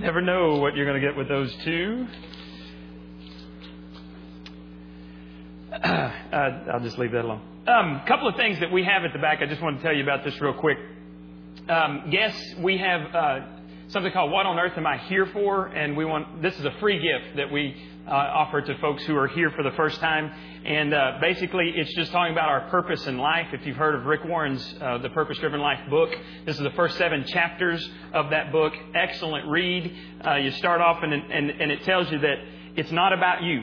Never 0.00 0.22
know 0.22 0.56
what 0.56 0.74
you're 0.74 0.86
going 0.86 0.98
to 0.98 1.06
get 1.06 1.14
with 1.14 1.28
those 1.28 1.54
two. 1.62 2.06
I'll 5.84 6.80
just 6.80 6.96
leave 6.96 7.12
that 7.12 7.26
alone. 7.26 7.42
A 7.66 7.72
um, 7.72 8.00
couple 8.08 8.26
of 8.26 8.34
things 8.34 8.58
that 8.60 8.72
we 8.72 8.82
have 8.82 9.04
at 9.04 9.12
the 9.12 9.18
back. 9.18 9.42
I 9.42 9.46
just 9.46 9.60
want 9.60 9.76
to 9.76 9.82
tell 9.82 9.94
you 9.94 10.02
about 10.02 10.24
this 10.24 10.40
real 10.40 10.54
quick. 10.54 10.78
Um, 11.68 12.04
yes, 12.08 12.34
we 12.58 12.78
have 12.78 13.14
uh, 13.14 13.40
something 13.90 14.12
called 14.12 14.30
"What 14.30 14.46
on 14.46 14.58
Earth 14.58 14.76
Am 14.76 14.86
I 14.86 14.98
Here 14.98 15.26
For?" 15.26 15.66
and 15.66 15.96
we 15.96 16.04
want 16.04 16.42
this 16.42 16.58
is 16.58 16.64
a 16.64 16.72
free 16.80 16.98
gift 16.98 17.36
that 17.36 17.50
we 17.50 17.74
uh, 18.06 18.10
offer 18.10 18.60
to 18.60 18.78
folks 18.78 19.04
who 19.04 19.16
are 19.16 19.28
here 19.28 19.50
for 19.50 19.62
the 19.62 19.70
first 19.72 20.00
time. 20.00 20.32
And 20.64 20.92
uh, 20.92 21.18
basically, 21.20 21.72
it's 21.74 21.94
just 21.94 22.12
talking 22.12 22.32
about 22.32 22.48
our 22.48 22.68
purpose 22.70 23.06
in 23.06 23.18
life. 23.18 23.48
If 23.52 23.66
you've 23.66 23.76
heard 23.76 23.94
of 23.94 24.04
Rick 24.04 24.24
Warren's 24.24 24.74
uh, 24.80 24.98
The 24.98 25.10
Purpose 25.10 25.38
Driven 25.38 25.60
Life 25.60 25.88
book, 25.88 26.10
this 26.44 26.56
is 26.56 26.62
the 26.62 26.72
first 26.72 26.98
seven 26.98 27.24
chapters 27.24 27.88
of 28.12 28.30
that 28.30 28.52
book. 28.52 28.74
Excellent 28.94 29.48
read. 29.48 29.96
Uh, 30.24 30.34
you 30.36 30.50
start 30.52 30.80
off, 30.80 31.02
and, 31.02 31.12
and, 31.12 31.50
and 31.50 31.70
it 31.70 31.82
tells 31.84 32.10
you 32.10 32.18
that 32.18 32.36
it's 32.76 32.92
not 32.92 33.12
about 33.12 33.42
you. 33.42 33.62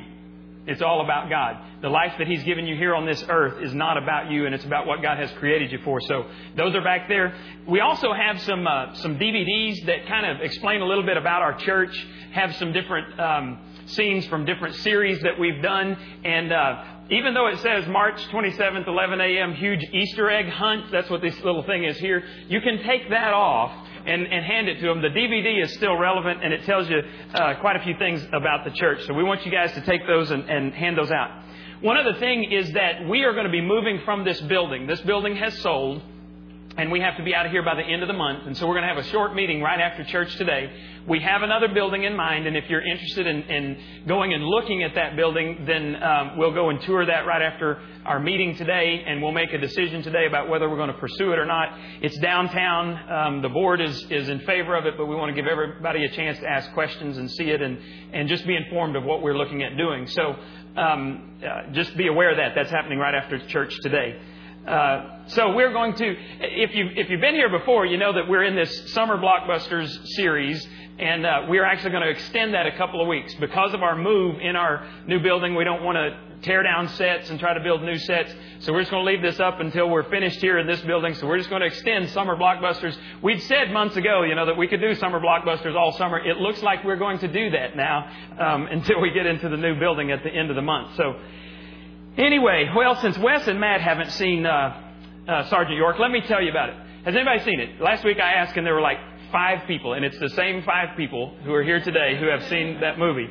It's 0.68 0.82
all 0.82 1.02
about 1.02 1.30
God. 1.30 1.82
The 1.82 1.90
life 1.90 2.14
that 2.18 2.28
He's 2.28 2.44
given 2.44 2.68
you 2.68 2.76
here 2.76 2.94
on 2.94 3.06
this 3.06 3.24
earth 3.30 3.64
is 3.64 3.74
not 3.74 3.98
about 3.98 4.30
you, 4.30 4.46
and 4.46 4.54
it's 4.54 4.66
about 4.66 4.86
what 4.86 5.02
God 5.02 5.18
has 5.18 5.32
created 5.40 5.72
you 5.72 5.80
for. 5.84 6.02
So 6.02 6.26
those 6.58 6.76
are 6.76 6.84
back 6.84 7.08
there. 7.08 7.34
We 7.68 7.80
also 7.80 8.12
have 8.12 8.42
some 8.42 8.68
uh, 8.68 8.94
some 8.96 9.18
DVDs 9.18 9.86
that 9.86 10.08
kind 10.08 10.26
of 10.26 10.42
explain 10.42 10.82
a 10.82 10.86
little 10.86 11.06
bit 11.06 11.16
about 11.16 11.42
our 11.42 11.58
church. 11.60 11.96
Have 12.34 12.54
some 12.58 12.74
different 12.74 13.18
um, 13.20 13.60
scenes 13.86 14.28
from 14.28 14.44
different 14.44 14.76
series 14.76 15.22
that 15.22 15.40
we've 15.40 15.62
done, 15.62 15.98
and 16.26 16.52
uh, 16.52 16.84
even 17.10 17.34
though 17.34 17.48
it 17.48 17.60
says 17.60 17.88
March 17.88 18.22
27th, 18.28 18.86
11 18.86 19.22
a.m., 19.22 19.54
huge 19.54 19.82
Easter 19.94 20.30
egg 20.30 20.50
hunt, 20.50 20.92
that's 20.92 21.10
what 21.10 21.22
this 21.22 21.36
little 21.38 21.64
thing 21.64 21.86
is 21.86 21.98
here, 21.98 22.22
you 22.50 22.60
can 22.60 22.84
take 22.84 23.10
that 23.10 23.34
off 23.34 23.87
and, 24.08 24.26
and 24.26 24.46
hand 24.46 24.68
it 24.70 24.80
to 24.80 24.88
them. 24.88 25.02
The 25.02 25.10
DVD 25.10 25.64
is 25.64 25.74
still 25.74 25.96
relevant 25.96 26.44
and 26.44 26.54
it 26.54 26.64
tells 26.66 26.90
you 26.90 27.02
uh, 27.34 27.56
quite 27.60 27.76
a 27.76 27.84
few 27.84 27.96
things 27.98 28.26
about 28.34 28.64
the 28.64 28.72
church. 28.72 29.06
So 29.06 29.14
we 29.14 29.24
want 29.24 29.46
you 29.46 29.52
guys 29.52 29.74
to 29.74 29.82
take 29.82 30.08
those 30.08 30.32
and, 30.32 30.50
and 30.50 30.74
hand 30.74 30.98
those 30.98 31.12
out. 31.12 31.44
One 31.82 31.98
other 31.98 32.14
thing 32.14 32.52
is 32.52 32.72
that 32.72 33.08
we 33.08 33.24
are 33.24 33.34
going 33.34 33.46
to 33.46 33.52
be 33.52 33.62
moving 33.62 34.02
from 34.04 34.24
this 34.24 34.42
building. 34.42 34.88
This 34.88 35.02
building 35.02 35.36
has 35.36 35.56
sold 35.60 36.02
and 36.78 36.92
we 36.92 37.00
have 37.00 37.18
to 37.18 37.24
be 37.24 37.34
out 37.34 37.46
of 37.46 37.52
here 37.52 37.64
by 37.64 37.74
the 37.74 37.82
end 37.82 38.04
of 38.04 38.08
the 38.08 38.14
month. 38.14 38.46
And 38.46 38.56
so 38.56 38.68
we're 38.68 38.76
going 38.76 38.88
to 38.88 38.94
have 38.94 39.04
a 39.04 39.10
short 39.10 39.34
meeting 39.34 39.62
right 39.62 39.80
after 39.80 40.04
church 40.04 40.36
today. 40.36 40.72
We 41.08 41.20
have 41.22 41.42
another 41.42 41.70
building 41.70 42.04
in 42.04 42.16
mind, 42.16 42.46
and 42.46 42.56
if 42.56 42.70
you're 42.70 42.86
interested 42.86 43.26
in, 43.26 43.42
in 43.44 44.06
going 44.08 44.34
and 44.34 44.44
looking 44.44 44.84
at 44.84 44.94
that 44.94 45.16
building, 45.16 45.64
then 45.66 46.02
um, 46.04 46.38
we'll 46.38 46.54
go 46.54 46.70
and 46.70 46.80
tour 46.82 47.06
that 47.06 47.26
right 47.26 47.42
after 47.42 47.82
our 48.06 48.20
meeting 48.20 48.56
today, 48.56 49.04
and 49.08 49.24
we'll 49.24 49.32
make 49.32 49.54
a 49.54 49.58
decision 49.58 50.04
today 50.04 50.28
about 50.28 50.50
whether 50.50 50.70
we're 50.70 50.78
going 50.78 50.92
to 50.92 50.98
pursue 50.98 51.32
it 51.32 51.40
or 51.40 51.46
not. 51.46 51.70
It's 52.02 52.18
downtown. 52.20 53.12
Um, 53.12 53.42
the 53.42 53.50
board 53.50 53.82
is, 53.82 54.06
is 54.12 54.30
in 54.30 54.42
favor 54.42 54.76
of 54.76 54.86
it, 54.86 54.98
but 54.98 55.08
we 55.08 55.16
want 55.16 55.36
to 55.36 55.42
give 55.42 55.50
everybody 55.50 56.06
a 56.06 56.10
chance 56.10 56.38
to 56.40 56.48
ask 56.48 56.72
questions 56.74 57.18
and 57.18 57.32
see 57.32 57.50
it 57.50 57.62
and, 57.62 57.80
and 58.14 58.30
just 58.30 58.46
be 58.46 58.56
informed 58.56 58.96
of 58.96 59.04
what 59.04 59.24
we're 59.24 59.38
looking 59.38 59.64
at 59.64 59.78
doing. 59.78 60.08
So 60.08 60.36
um, 60.76 61.40
uh, 61.44 61.72
just 61.72 61.98
be 61.98 62.08
aware 62.08 62.30
of 62.30 62.38
that. 62.38 62.54
That's 62.54 62.70
happening 62.70 63.00
right 63.00 63.16
after 63.16 63.40
church 63.48 63.76
today. 63.82 64.20
Uh, 64.68 65.26
so 65.28 65.54
we're 65.54 65.72
going 65.72 65.94
to, 65.94 66.16
if 66.42 66.76
you 66.76 66.90
if 66.94 67.10
you've 67.10 67.22
been 67.22 67.36
here 67.36 67.50
before, 67.50 67.86
you 67.86 67.98
know 67.98 68.12
that 68.12 68.28
we're 68.28 68.44
in 68.44 68.54
this 68.54 68.92
summer 68.92 69.18
blockbusters 69.18 70.06
series, 70.16 70.68
and 71.00 71.26
uh, 71.26 71.46
we're 71.48 71.64
actually 71.64 71.92
going 71.92 72.04
to 72.04 72.10
extend 72.10 72.54
that 72.54 72.68
a 72.68 72.76
couple 72.76 73.02
of 73.02 73.08
weeks 73.08 73.34
because 73.36 73.74
of 73.74 73.82
our 73.82 73.96
move 73.96 74.42
in 74.42 74.58
our 74.58 74.86
new 75.08 75.22
building. 75.22 75.56
We 75.56 75.64
don't 75.64 75.84
want 75.84 75.96
to 75.96 76.42
tear 76.42 76.64
down 76.64 76.90
sets 76.90 77.30
and 77.30 77.40
try 77.40 77.54
to 77.54 77.62
build 77.62 77.82
new 77.82 77.98
sets, 77.98 78.34
so 78.60 78.74
we're 78.74 78.82
just 78.82 78.92
going 78.92 79.06
to 79.06 79.10
leave 79.10 79.22
this 79.22 79.40
up 79.40 79.62
until 79.62 79.90
we're 79.90 80.10
finished 80.10 80.42
here 80.42 80.58
in 80.58 80.68
this 80.68 80.82
building. 80.82 81.14
So 81.14 81.28
we're 81.28 81.38
just 81.38 81.50
going 81.50 81.62
to 81.62 81.68
extend 81.68 82.10
summer 82.10 82.36
blockbusters. 82.36 82.98
We'd 83.24 83.42
said 83.44 83.72
months 83.72 83.96
ago, 83.96 84.24
you 84.24 84.36
know, 84.36 84.48
that 84.48 84.58
we 84.58 84.68
could 84.68 84.82
do 84.82 84.96
summer 84.96 85.22
blockbusters 85.22 85.78
all 85.78 85.94
summer. 85.94 86.20
It 86.20 86.38
looks 86.38 86.62
like 86.62 86.84
we're 86.84 86.98
going 86.98 87.20
to 87.20 87.30
do 87.30 87.52
that 87.52 87.78
now 87.78 88.06
um, 88.38 88.68
until 88.72 89.00
we 89.00 89.12
get 89.12 89.28
into 89.28 89.48
the 89.48 89.58
new 89.58 89.80
building 89.80 90.12
at 90.12 90.24
the 90.24 90.30
end 90.30 90.50
of 90.50 90.58
the 90.58 90.62
month. 90.62 90.98
So. 90.98 91.16
Anyway, 92.18 92.68
well, 92.76 92.96
since 92.96 93.16
Wes 93.20 93.48
and 93.48 93.60
Matt 93.60 93.80
haven't 93.80 94.10
seen 94.10 94.44
uh, 94.44 94.82
uh, 95.28 95.44
Sergeant 95.50 95.78
York, 95.78 96.00
let 96.00 96.10
me 96.10 96.20
tell 96.22 96.42
you 96.42 96.50
about 96.50 96.70
it. 96.70 96.76
Has 97.06 97.16
anybody 97.16 97.44
seen 97.44 97.60
it? 97.60 97.80
Last 97.80 98.04
week 98.04 98.20
I 98.20 98.34
asked, 98.34 98.58
and 98.58 98.66
there 98.66 98.74
were 98.74 98.82
like 98.82 98.98
five 99.32 99.68
people, 99.68 99.94
and 99.94 100.04
it's 100.04 100.18
the 100.18 100.30
same 100.30 100.64
five 100.64 100.98
people 100.98 101.36
who 101.44 101.54
are 101.54 101.62
here 101.62 101.80
today 101.80 102.18
who 102.20 102.26
have 102.26 102.42
seen 102.46 102.80
that 102.82 102.98
movie. 102.98 103.30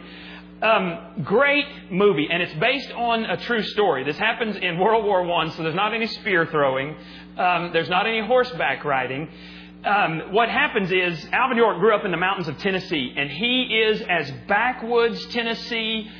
Um, 0.63 1.25
great 1.25 1.67
movie, 1.91 2.29
and 2.31 2.41
it's 2.41 2.55
based 2.61 2.93
on 2.93 3.25
a 3.25 3.37
true 3.39 3.65
story. 3.65 4.05
This 4.05 4.19
happens 4.19 4.55
in 4.55 4.79
World 4.79 5.05
War 5.05 5.25
One, 5.25 5.51
so 5.51 5.65
there's 5.65 5.75
not 5.75 5.93
any 5.93 6.07
spear 6.07 6.47
throwing, 6.47 6.95
um, 7.37 7.71
there's 7.73 7.91
not 7.91 8.07
any 8.07 8.25
horseback 8.25 8.85
riding. 8.85 9.29
Um, 9.85 10.33
what 10.33 10.49
happens 10.49 10.91
is 10.91 11.29
Alvin 11.33 11.57
York 11.57 11.79
grew 11.79 11.95
up 11.95 12.05
in 12.05 12.11
the 12.11 12.17
mountains 12.17 12.49
of 12.49 12.59
Tennessee, 12.59 13.15
and 13.17 13.31
he 13.31 13.63
is 13.87 14.03
as 14.09 14.31
backwoods 14.49 15.25
Tennessee 15.27 16.11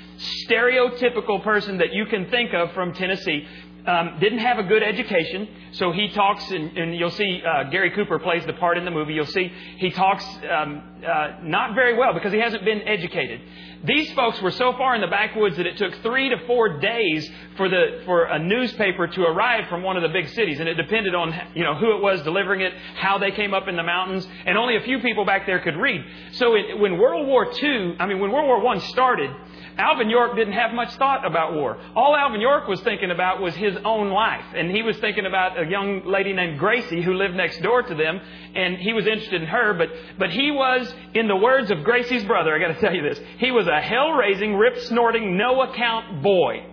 stereotypical 0.49 1.43
person 1.43 1.79
that 1.79 1.93
you 1.93 2.07
can 2.07 2.31
think 2.31 2.55
of 2.55 2.73
from 2.73 2.93
Tennessee. 2.93 3.47
Um, 3.87 4.19
didn't 4.19 4.41
have 4.41 4.59
a 4.59 4.65
good 4.65 4.83
education, 4.83 5.49
so 5.71 5.93
he 5.93 6.09
talks, 6.09 6.51
and, 6.51 6.77
and 6.77 6.97
you'll 6.97 7.11
see 7.13 7.41
uh, 7.47 7.71
Gary 7.71 7.93
Cooper 7.93 8.19
plays 8.19 8.45
the 8.45 8.53
part 8.55 8.79
in 8.79 8.85
the 8.85 8.91
movie. 8.91 9.15
You'll 9.15 9.27
see 9.27 9.53
he 9.77 9.91
talks 9.91 10.25
um, 10.51 10.83
uh, 11.07 11.37
not 11.43 11.77
very 11.77 11.97
well 11.97 12.13
because 12.13 12.33
he 12.33 12.41
hasn't 12.41 12.65
been 12.65 12.83
educated. 12.83 13.41
These 13.85 14.13
folks 14.15 14.41
were 14.41 14.51
so 14.51 14.73
far 14.73 14.97
in 14.97 15.01
the 15.01 15.07
backwoods 15.07 15.57
that 15.59 15.67
it 15.67 15.77
took 15.77 15.95
three 16.03 16.31
to 16.31 16.37
four 16.47 16.81
days 16.81 17.31
for 17.57 17.69
the 17.69 18.03
for 18.05 18.25
a 18.25 18.39
newspaper 18.41 19.07
to 19.07 19.23
arrive 19.23 19.69
from 19.69 19.85
one 19.85 19.97
of 19.97 20.03
the 20.03 20.09
big 20.09 20.29
cities, 20.31 20.59
and 20.59 20.69
it 20.69 20.75
depended 20.75 21.15
on 21.15 21.33
you 21.55 21.63
know 21.63 21.77
who 21.77 21.97
it 21.97 22.03
was 22.03 22.23
delivering 22.23 22.63
it, 22.63 22.73
how 22.97 23.19
they 23.19 23.31
came 23.31 23.55
up 23.55 23.69
in 23.69 23.77
the 23.77 23.85
mountains, 23.85 24.27
and 24.47 24.59
only 24.59 24.77
a 24.77 24.81
few 24.81 24.99
people 24.99 25.25
back 25.25 25.47
there 25.47 25.61
could 25.61 25.77
read. 25.77 26.03
So 26.33 26.57
it, 26.57 26.79
when 26.79 26.99
World 26.99 27.29
War 27.29 27.47
II, 27.47 27.97
I 28.01 28.07
mean 28.07 28.19
when 28.19 28.33
World 28.33 28.47
War 28.47 28.61
One 28.61 28.81
started, 28.81 29.31
Alvin 29.79 30.09
York 30.09 30.37
didn't 30.37 30.55
have 30.55 30.73
much 30.73 30.95
thought 30.95 31.27
about 31.27 31.55
war. 31.55 31.77
All 31.95 32.17
Alvin 32.17 32.41
York 32.41 32.67
was 32.67 32.81
thinking 32.81 33.11
about 33.11 33.43
was 33.43 33.55
his 33.55 33.77
own 33.85 34.11
life. 34.11 34.45
And 34.55 34.71
he 34.71 34.83
was 34.83 34.97
thinking 34.99 35.27
about 35.27 35.61
a 35.61 35.69
young 35.69 36.07
lady 36.07 36.33
named 36.33 36.59
Gracie 36.59 37.03
who 37.03 37.13
lived 37.13 37.35
next 37.35 37.61
door 37.61 37.83
to 37.83 37.95
them. 37.95 38.21
And 38.55 38.79
he 38.79 38.95
was 38.95 39.07
interested 39.07 39.43
in 39.43 39.49
her. 39.49 39.75
But, 39.75 39.89
but 40.19 40.31
he 40.31 40.51
was, 40.51 40.93
in 41.13 41.29
the 41.29 41.37
words 41.37 41.71
of 41.71 41.85
Gracie's 41.85 42.25
brother, 42.25 42.55
I 42.55 42.59
got 42.59 42.75
to 42.75 42.81
tell 42.81 42.95
you 42.95 43.03
this, 43.03 43.21
he 43.39 43.51
was 43.51 43.67
a 43.67 43.81
hell 43.81 44.13
raising, 44.13 44.55
rip 44.55 44.79
snorting, 44.79 45.37
no 45.37 45.63
account 45.63 46.23
boy. 46.23 46.65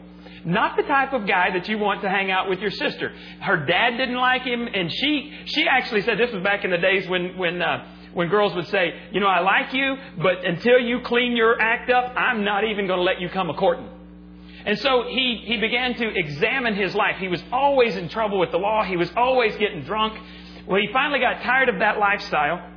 Not 0.45 0.75
the 0.75 0.83
type 0.83 1.13
of 1.13 1.25
guy 1.25 1.51
that 1.53 1.69
you 1.69 1.77
want 1.77 2.01
to 2.01 2.09
hang 2.09 2.29
out 2.29 2.49
with 2.49 2.59
your 2.59 2.71
sister. 2.71 3.13
Her 3.39 3.65
dad 3.65 3.91
didn't 3.97 4.17
like 4.17 4.41
him, 4.41 4.67
and 4.67 4.91
she 4.91 5.33
she 5.45 5.65
actually 5.69 6.01
said 6.01 6.17
this 6.17 6.33
was 6.33 6.43
back 6.43 6.65
in 6.65 6.71
the 6.71 6.77
days 6.77 7.07
when 7.07 7.37
when 7.37 7.61
uh, 7.61 7.85
when 8.13 8.29
girls 8.29 8.53
would 8.55 8.67
say, 8.67 8.93
you 9.11 9.19
know, 9.19 9.27
I 9.27 9.39
like 9.41 9.73
you, 9.73 9.95
but 10.17 10.45
until 10.45 10.79
you 10.79 11.01
clean 11.01 11.35
your 11.35 11.59
act 11.59 11.89
up, 11.89 12.13
I'm 12.15 12.43
not 12.43 12.63
even 12.63 12.87
going 12.87 12.99
to 12.99 13.03
let 13.03 13.19
you 13.19 13.29
come 13.29 13.49
a 13.49 13.53
courting. 13.53 13.89
And 14.65 14.79
so 14.79 15.03
he, 15.09 15.41
he 15.43 15.57
began 15.57 15.95
to 15.95 16.07
examine 16.07 16.75
his 16.75 16.95
life. 16.95 17.17
He 17.17 17.27
was 17.27 17.43
always 17.51 17.95
in 17.97 18.07
trouble 18.09 18.39
with 18.39 18.51
the 18.51 18.57
law. 18.57 18.83
He 18.83 18.95
was 18.95 19.11
always 19.15 19.55
getting 19.57 19.83
drunk. 19.83 20.17
Well, 20.65 20.79
he 20.79 20.87
finally 20.93 21.19
got 21.19 21.41
tired 21.43 21.69
of 21.69 21.79
that 21.79 21.99
lifestyle. 21.99 22.69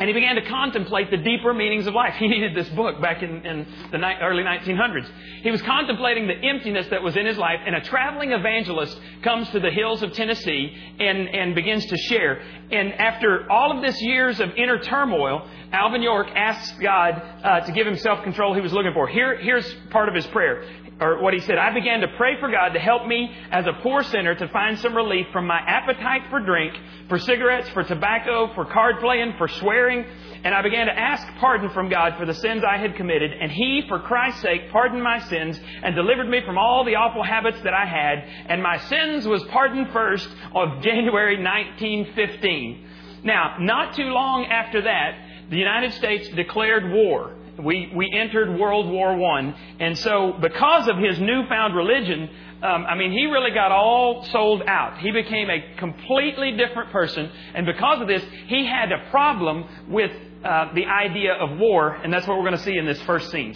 And 0.00 0.08
he 0.08 0.14
began 0.14 0.36
to 0.36 0.48
contemplate 0.48 1.10
the 1.10 1.18
deeper 1.18 1.52
meanings 1.52 1.86
of 1.86 1.92
life. 1.92 2.14
He 2.14 2.26
needed 2.26 2.56
this 2.56 2.68
book 2.70 3.02
back 3.02 3.22
in, 3.22 3.44
in 3.44 3.66
the 3.92 3.98
ni- 3.98 4.16
early 4.22 4.42
1900s. 4.42 5.06
He 5.42 5.50
was 5.50 5.60
contemplating 5.60 6.26
the 6.26 6.34
emptiness 6.34 6.86
that 6.90 7.02
was 7.02 7.18
in 7.18 7.26
his 7.26 7.36
life, 7.36 7.60
and 7.66 7.76
a 7.76 7.82
traveling 7.82 8.32
evangelist 8.32 8.98
comes 9.22 9.50
to 9.50 9.60
the 9.60 9.70
hills 9.70 10.02
of 10.02 10.14
Tennessee 10.14 10.74
and, 10.98 11.28
and 11.28 11.54
begins 11.54 11.84
to 11.84 11.96
share. 11.98 12.40
And 12.72 12.94
after 12.94 13.50
all 13.52 13.76
of 13.76 13.82
this 13.82 14.00
years 14.00 14.40
of 14.40 14.50
inner 14.56 14.78
turmoil, 14.78 15.46
Alvin 15.72 16.02
York 16.02 16.28
asks 16.34 16.78
God 16.80 17.22
uh, 17.44 17.60
to 17.60 17.72
give 17.72 17.86
him 17.86 17.96
self 17.96 18.22
control 18.24 18.54
he 18.54 18.62
was 18.62 18.72
looking 18.72 18.94
for. 18.94 19.06
Here, 19.06 19.36
here's 19.36 19.70
part 19.90 20.08
of 20.08 20.14
his 20.14 20.26
prayer 20.28 20.64
or 21.00 21.18
what 21.18 21.32
he 21.32 21.40
said, 21.40 21.56
I 21.56 21.72
began 21.72 22.00
to 22.00 22.08
pray 22.16 22.38
for 22.38 22.50
God 22.50 22.74
to 22.74 22.78
help 22.78 23.06
me 23.06 23.34
as 23.50 23.66
a 23.66 23.72
poor 23.82 24.02
sinner 24.02 24.34
to 24.34 24.48
find 24.48 24.78
some 24.78 24.94
relief 24.94 25.26
from 25.32 25.46
my 25.46 25.58
appetite 25.58 26.28
for 26.28 26.40
drink, 26.40 26.74
for 27.08 27.18
cigarettes, 27.18 27.70
for 27.70 27.82
tobacco, 27.82 28.52
for 28.54 28.66
card 28.66 29.00
playing, 29.00 29.34
for 29.38 29.48
swearing. 29.48 30.04
And 30.44 30.54
I 30.54 30.60
began 30.60 30.86
to 30.86 30.98
ask 30.98 31.26
pardon 31.38 31.70
from 31.70 31.88
God 31.88 32.16
for 32.18 32.26
the 32.26 32.34
sins 32.34 32.62
I 32.64 32.76
had 32.76 32.96
committed. 32.96 33.32
And 33.32 33.50
He, 33.50 33.84
for 33.88 33.98
Christ's 34.00 34.42
sake, 34.42 34.70
pardoned 34.70 35.02
my 35.02 35.20
sins 35.20 35.58
and 35.82 35.94
delivered 35.94 36.28
me 36.28 36.42
from 36.44 36.58
all 36.58 36.84
the 36.84 36.96
awful 36.96 37.24
habits 37.24 37.60
that 37.62 37.72
I 37.72 37.86
had. 37.86 38.18
And 38.50 38.62
my 38.62 38.78
sins 38.78 39.26
was 39.26 39.42
pardoned 39.44 39.92
first 39.92 40.28
of 40.54 40.82
January 40.82 41.42
1915. 41.42 42.88
Now, 43.24 43.56
not 43.58 43.96
too 43.96 44.04
long 44.04 44.46
after 44.46 44.82
that, 44.82 45.48
the 45.50 45.56
United 45.56 45.94
States 45.94 46.28
declared 46.28 46.92
war 46.92 47.36
we, 47.58 47.90
we 47.94 48.10
entered 48.12 48.58
World 48.58 48.90
War 48.90 49.10
I. 49.10 49.54
And 49.78 49.98
so, 49.98 50.34
because 50.40 50.88
of 50.88 50.96
his 50.96 51.18
newfound 51.18 51.74
religion, 51.74 52.28
um, 52.62 52.84
I 52.86 52.94
mean, 52.94 53.12
he 53.12 53.26
really 53.26 53.52
got 53.52 53.72
all 53.72 54.24
sold 54.26 54.62
out. 54.66 54.98
He 54.98 55.10
became 55.10 55.48
a 55.48 55.76
completely 55.78 56.52
different 56.56 56.90
person. 56.90 57.30
And 57.54 57.66
because 57.66 58.00
of 58.00 58.08
this, 58.08 58.22
he 58.46 58.66
had 58.66 58.92
a 58.92 59.10
problem 59.10 59.64
with 59.88 60.10
uh, 60.44 60.72
the 60.74 60.86
idea 60.86 61.34
of 61.34 61.58
war. 61.58 61.94
And 61.94 62.12
that's 62.12 62.26
what 62.26 62.36
we're 62.36 62.44
going 62.44 62.58
to 62.58 62.62
see 62.62 62.76
in 62.76 62.86
this 62.86 63.00
first 63.02 63.30
scene. 63.30 63.54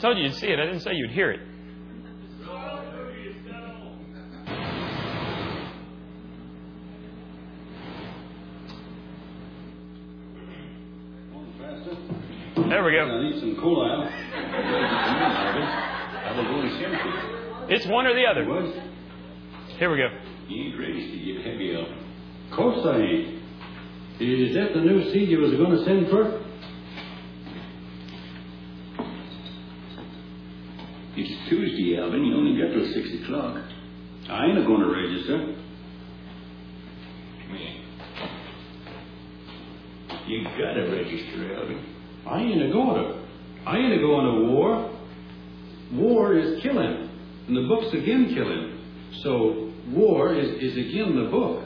Told 0.00 0.16
you 0.16 0.24
you'd 0.24 0.34
see 0.34 0.46
it. 0.46 0.58
I 0.58 0.66
didn't 0.66 0.80
say 0.80 0.92
you'd 0.94 1.10
hear 1.10 1.30
it. 1.32 1.40
There 12.68 12.84
we 12.84 12.92
go. 12.92 12.98
I 12.98 13.22
need 13.22 13.40
some 13.40 13.56
cola. 13.56 14.08
I 16.24 16.32
will 16.36 16.44
go 16.44 16.60
and 16.60 17.72
It's 17.72 17.86
one 17.86 18.06
or 18.06 18.14
the 18.14 18.24
other. 18.24 18.44
Here 19.78 19.90
we 19.90 19.96
go. 19.96 20.08
You 20.48 20.64
ain't 20.64 20.78
ready 20.78 21.10
to 21.10 21.18
get 21.24 21.44
heavy 21.46 21.74
up. 21.74 21.88
Of 22.50 22.56
course 22.56 22.86
I 22.86 22.98
ain't. 22.98 23.38
Is 24.20 24.54
that 24.54 24.74
the 24.74 24.80
new 24.80 25.10
seed 25.12 25.28
you 25.28 25.38
was 25.38 25.52
going 25.52 25.70
to 25.70 25.84
send 25.84 26.08
for? 26.10 26.47
It's 31.98 32.12
Tuesday, 32.12 32.26
You 32.28 32.36
only 32.36 32.56
get 32.56 32.72
till 32.72 32.92
six 32.92 33.22
o'clock. 33.22 33.56
I 34.30 34.46
ain't 34.46 34.58
a 34.58 34.62
going 34.62 34.80
to 34.80 34.88
register. 34.88 35.54
Here. 37.48 37.74
You 40.26 40.44
gotta 40.44 40.90
register, 40.90 41.56
Alvin. 41.56 41.84
I 42.26 42.40
ain't 42.40 42.62
a 42.62 42.70
going 42.70 43.02
to. 43.02 43.24
I 43.66 43.78
ain't 43.78 43.92
a 43.94 43.98
going 43.98 44.26
to 44.26 44.52
war. 44.52 44.94
War 45.94 46.38
is 46.38 46.62
killing, 46.62 47.08
and 47.48 47.56
the 47.56 47.66
book's 47.66 47.92
again 47.94 48.32
killing. 48.34 48.78
So 49.22 49.72
war 49.88 50.34
is, 50.34 50.50
is 50.62 50.76
again 50.76 51.16
the 51.16 51.30
book. 51.30 51.64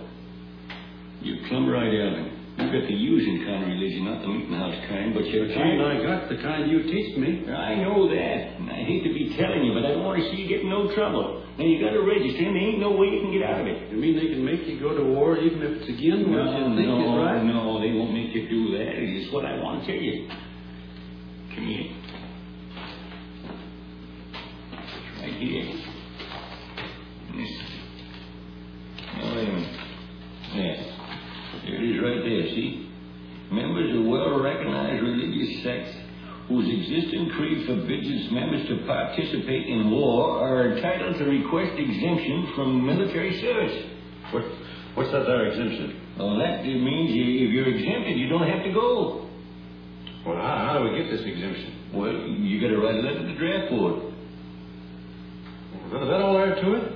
You 1.20 1.46
plumb 1.48 1.68
right, 1.68 1.92
Alvin. 1.92 2.31
You 2.58 2.68
got 2.68 2.86
the 2.86 2.94
using 2.94 3.44
kind 3.46 3.64
of 3.64 3.68
religion, 3.68 4.04
not 4.04 4.20
the 4.20 4.28
meeting 4.28 4.52
house 4.52 4.76
kind, 4.88 5.14
but 5.14 5.24
you're 5.26 5.48
The 5.48 5.54
kind 5.54 5.80
I 5.82 6.02
got, 6.04 6.28
the 6.28 6.36
kind 6.36 6.70
you 6.70 6.82
teach 6.84 7.16
me. 7.16 7.48
I 7.50 7.74
know 7.76 8.08
that, 8.08 8.38
and 8.60 8.70
I 8.70 8.84
hate 8.84 9.04
to 9.04 9.12
be 9.12 9.34
telling 9.36 9.64
you, 9.64 9.72
but 9.72 9.84
I 9.88 9.92
don't 9.96 10.04
want 10.04 10.20
to 10.20 10.30
see 10.30 10.42
you 10.42 10.48
get 10.48 10.60
in 10.60 10.68
no 10.68 10.92
trouble. 10.94 11.44
Now 11.58 11.64
you 11.64 11.80
got 11.80 11.92
to 11.92 12.00
register, 12.04 12.44
and 12.44 12.56
there 12.56 12.62
ain't 12.62 12.78
no 12.80 12.92
way 12.92 13.08
you 13.08 13.20
can 13.24 13.32
get 13.32 13.42
out 13.42 13.60
of 13.60 13.66
it. 13.66 13.90
You 13.90 13.96
mean 13.96 14.16
they 14.16 14.28
can 14.28 14.44
make 14.44 14.66
you 14.68 14.78
go 14.80 14.96
to 14.96 15.04
war 15.04 15.38
even 15.38 15.62
if 15.62 15.80
it's 15.80 15.88
again 15.88 16.28
what 16.30 16.44
No, 16.44 16.68
you 16.68 16.76
think 16.76 16.88
no, 16.88 17.00
is 17.00 17.24
right? 17.24 17.44
no, 17.44 17.80
they 17.80 17.92
won't 17.92 18.12
make 18.12 18.34
you 18.34 18.48
do 18.48 18.76
that. 18.78 18.88
It 19.00 19.10
is 19.24 19.32
what 19.32 19.44
I 19.44 19.56
want 19.60 19.84
to 19.84 19.92
tell 19.92 20.00
you. 20.02 20.28
Come 21.56 21.66
here. 21.66 21.88
It's 24.72 25.20
right 25.20 25.36
here. 25.40 25.64
This. 27.32 27.52
Now 29.16 29.36
wait 29.36 29.48
a 29.48 29.52
minute. 29.52 29.80
Yeah. 30.54 30.88
There 31.64 31.76
it 31.76 31.84
is 31.84 32.02
right 32.02 32.22
there, 32.24 32.44
see? 32.56 32.88
Members 33.52 33.94
of 33.96 34.04
well-recognized 34.06 35.02
religious 35.02 35.51
sects 35.62 35.94
whose 36.48 36.66
existing 36.68 37.30
creed 37.36 37.66
forbids 37.66 38.06
its 38.06 38.30
members 38.32 38.66
to 38.68 38.84
participate 38.86 39.68
in 39.68 39.90
war 39.90 40.42
are 40.42 40.76
entitled 40.76 41.16
to 41.16 41.24
request 41.24 41.78
exemption 41.78 42.52
from 42.54 42.84
military 42.84 43.40
service. 43.40 43.86
What, 44.32 44.44
what's 44.94 45.12
that 45.12 45.24
there 45.24 45.46
exemption? 45.46 46.00
Well, 46.18 46.38
that 46.38 46.64
means 46.64 47.10
you, 47.14 47.46
if 47.46 47.52
you're 47.52 47.68
exempted, 47.68 48.18
you 48.18 48.28
don't 48.28 48.48
have 48.48 48.64
to 48.64 48.72
go. 48.72 49.30
Well, 50.26 50.36
how, 50.36 50.56
how 50.66 50.78
do 50.78 50.90
we 50.90 50.98
get 50.98 51.10
this 51.10 51.24
exemption? 51.24 51.90
Well, 51.94 52.12
you 52.12 52.60
got 52.60 52.68
to 52.68 52.78
write 52.78 52.96
a 52.96 53.02
letter 53.02 53.20
to 53.20 53.26
the 53.26 53.38
draft 53.38 53.70
board. 53.70 54.12
Is 55.86 56.08
that 56.08 56.20
all 56.20 56.34
there 56.34 56.54
to 56.54 56.74
it? 56.74 56.92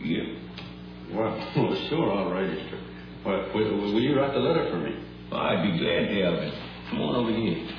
Yeah. 0.00 1.16
Well, 1.16 1.52
well, 1.56 1.88
sure, 1.88 2.12
I'll 2.12 2.30
register. 2.30 2.80
Well, 3.24 3.50
will, 3.54 3.92
will 3.92 4.00
you 4.00 4.18
write 4.18 4.32
the 4.32 4.40
letter 4.40 4.70
for 4.70 4.78
me? 4.78 4.92
I'd 5.32 5.62
be 5.62 5.78
glad 5.78 6.08
to 6.08 6.24
have 6.24 6.34
it. 6.34 6.54
Come 6.90 7.00
on 7.00 7.16
over 7.16 7.32
here. 7.32 7.71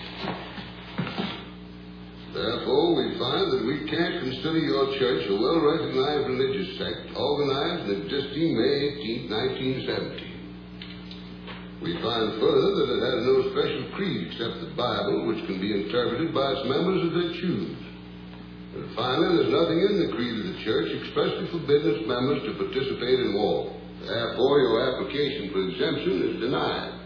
Therefore, 2.33 2.97
we 2.97 3.13
find 3.21 3.45
that 3.53 3.61
we 3.61 3.85
can't 3.85 4.25
consider 4.25 4.57
your 4.57 4.97
church 4.97 5.29
a 5.29 5.37
well-recognized 5.37 6.25
religious 6.33 6.77
sect 6.81 7.13
organized 7.13 7.93
and 7.93 8.09
existing 8.09 8.57
May 8.57 9.29
18, 9.29 9.29
1917. 9.29 10.33
We 11.85 11.93
find 12.01 12.41
further 12.41 12.69
that 12.73 12.89
it 12.89 13.01
has 13.05 13.21
no 13.21 13.37
special 13.53 13.85
creed 13.93 14.33
except 14.33 14.65
the 14.65 14.73
Bible, 14.73 15.29
which 15.29 15.45
can 15.45 15.61
be 15.61 15.77
interpreted 15.77 16.33
by 16.33 16.57
its 16.57 16.65
members 16.65 17.05
as 17.05 17.13
they 17.13 17.29
choose. 17.37 17.77
And 18.81 18.95
finally, 18.97 19.37
there's 19.37 19.53
nothing 19.53 19.77
in 19.77 19.93
the 20.01 20.09
creed 20.17 20.33
of 20.33 20.57
the 20.57 20.63
church 20.65 20.89
expressly 20.89 21.45
forbidding 21.53 22.01
its 22.01 22.07
members 22.09 22.41
to 22.49 22.57
participate 22.57 23.19
in 23.21 23.37
war. 23.37 23.77
Therefore, 24.09 24.57
your 24.57 24.81
application 24.89 25.53
for 25.53 25.69
exemption 25.69 26.33
is 26.33 26.41
denied. 26.41 26.97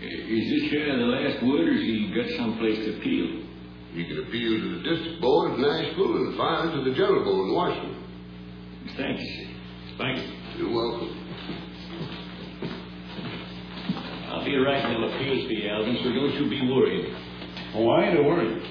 Is 0.00 0.44
this 0.48 0.70
here 0.72 0.96
the 0.96 1.12
last 1.12 1.44
word, 1.44 1.68
or 1.68 1.76
has 1.76 1.82
he 1.82 2.08
got 2.16 2.24
someplace 2.40 2.78
to 2.88 2.96
appeal? 2.96 3.49
You 3.92 4.04
can 4.06 4.18
appeal 4.18 4.60
to 4.60 4.78
the 4.78 4.82
district 4.88 5.20
board 5.20 5.54
in 5.54 5.62
Nashville 5.62 6.16
and 6.16 6.36
finally 6.36 6.84
to 6.84 6.90
the 6.90 6.96
general 6.96 7.24
board 7.24 7.48
in 7.48 7.54
Washington. 7.54 8.04
Thank 8.96 9.20
you. 9.20 9.48
Thank 9.98 10.18
you. 10.18 10.32
You're 10.58 10.74
welcome. 10.74 11.16
I'll 14.30 14.44
be 14.44 14.56
writing 14.56 14.94
an 14.94 15.04
appeals 15.04 15.46
for 15.46 15.52
you, 15.52 15.68
Alvin, 15.68 15.96
so 16.04 16.12
don't 16.12 16.34
you 16.34 16.48
be 16.48 16.72
worried. 16.72 17.16
Oh, 17.74 17.88
I 17.90 18.04
ain't 18.04 18.18
a 18.18 18.22
worried. 18.22 18.62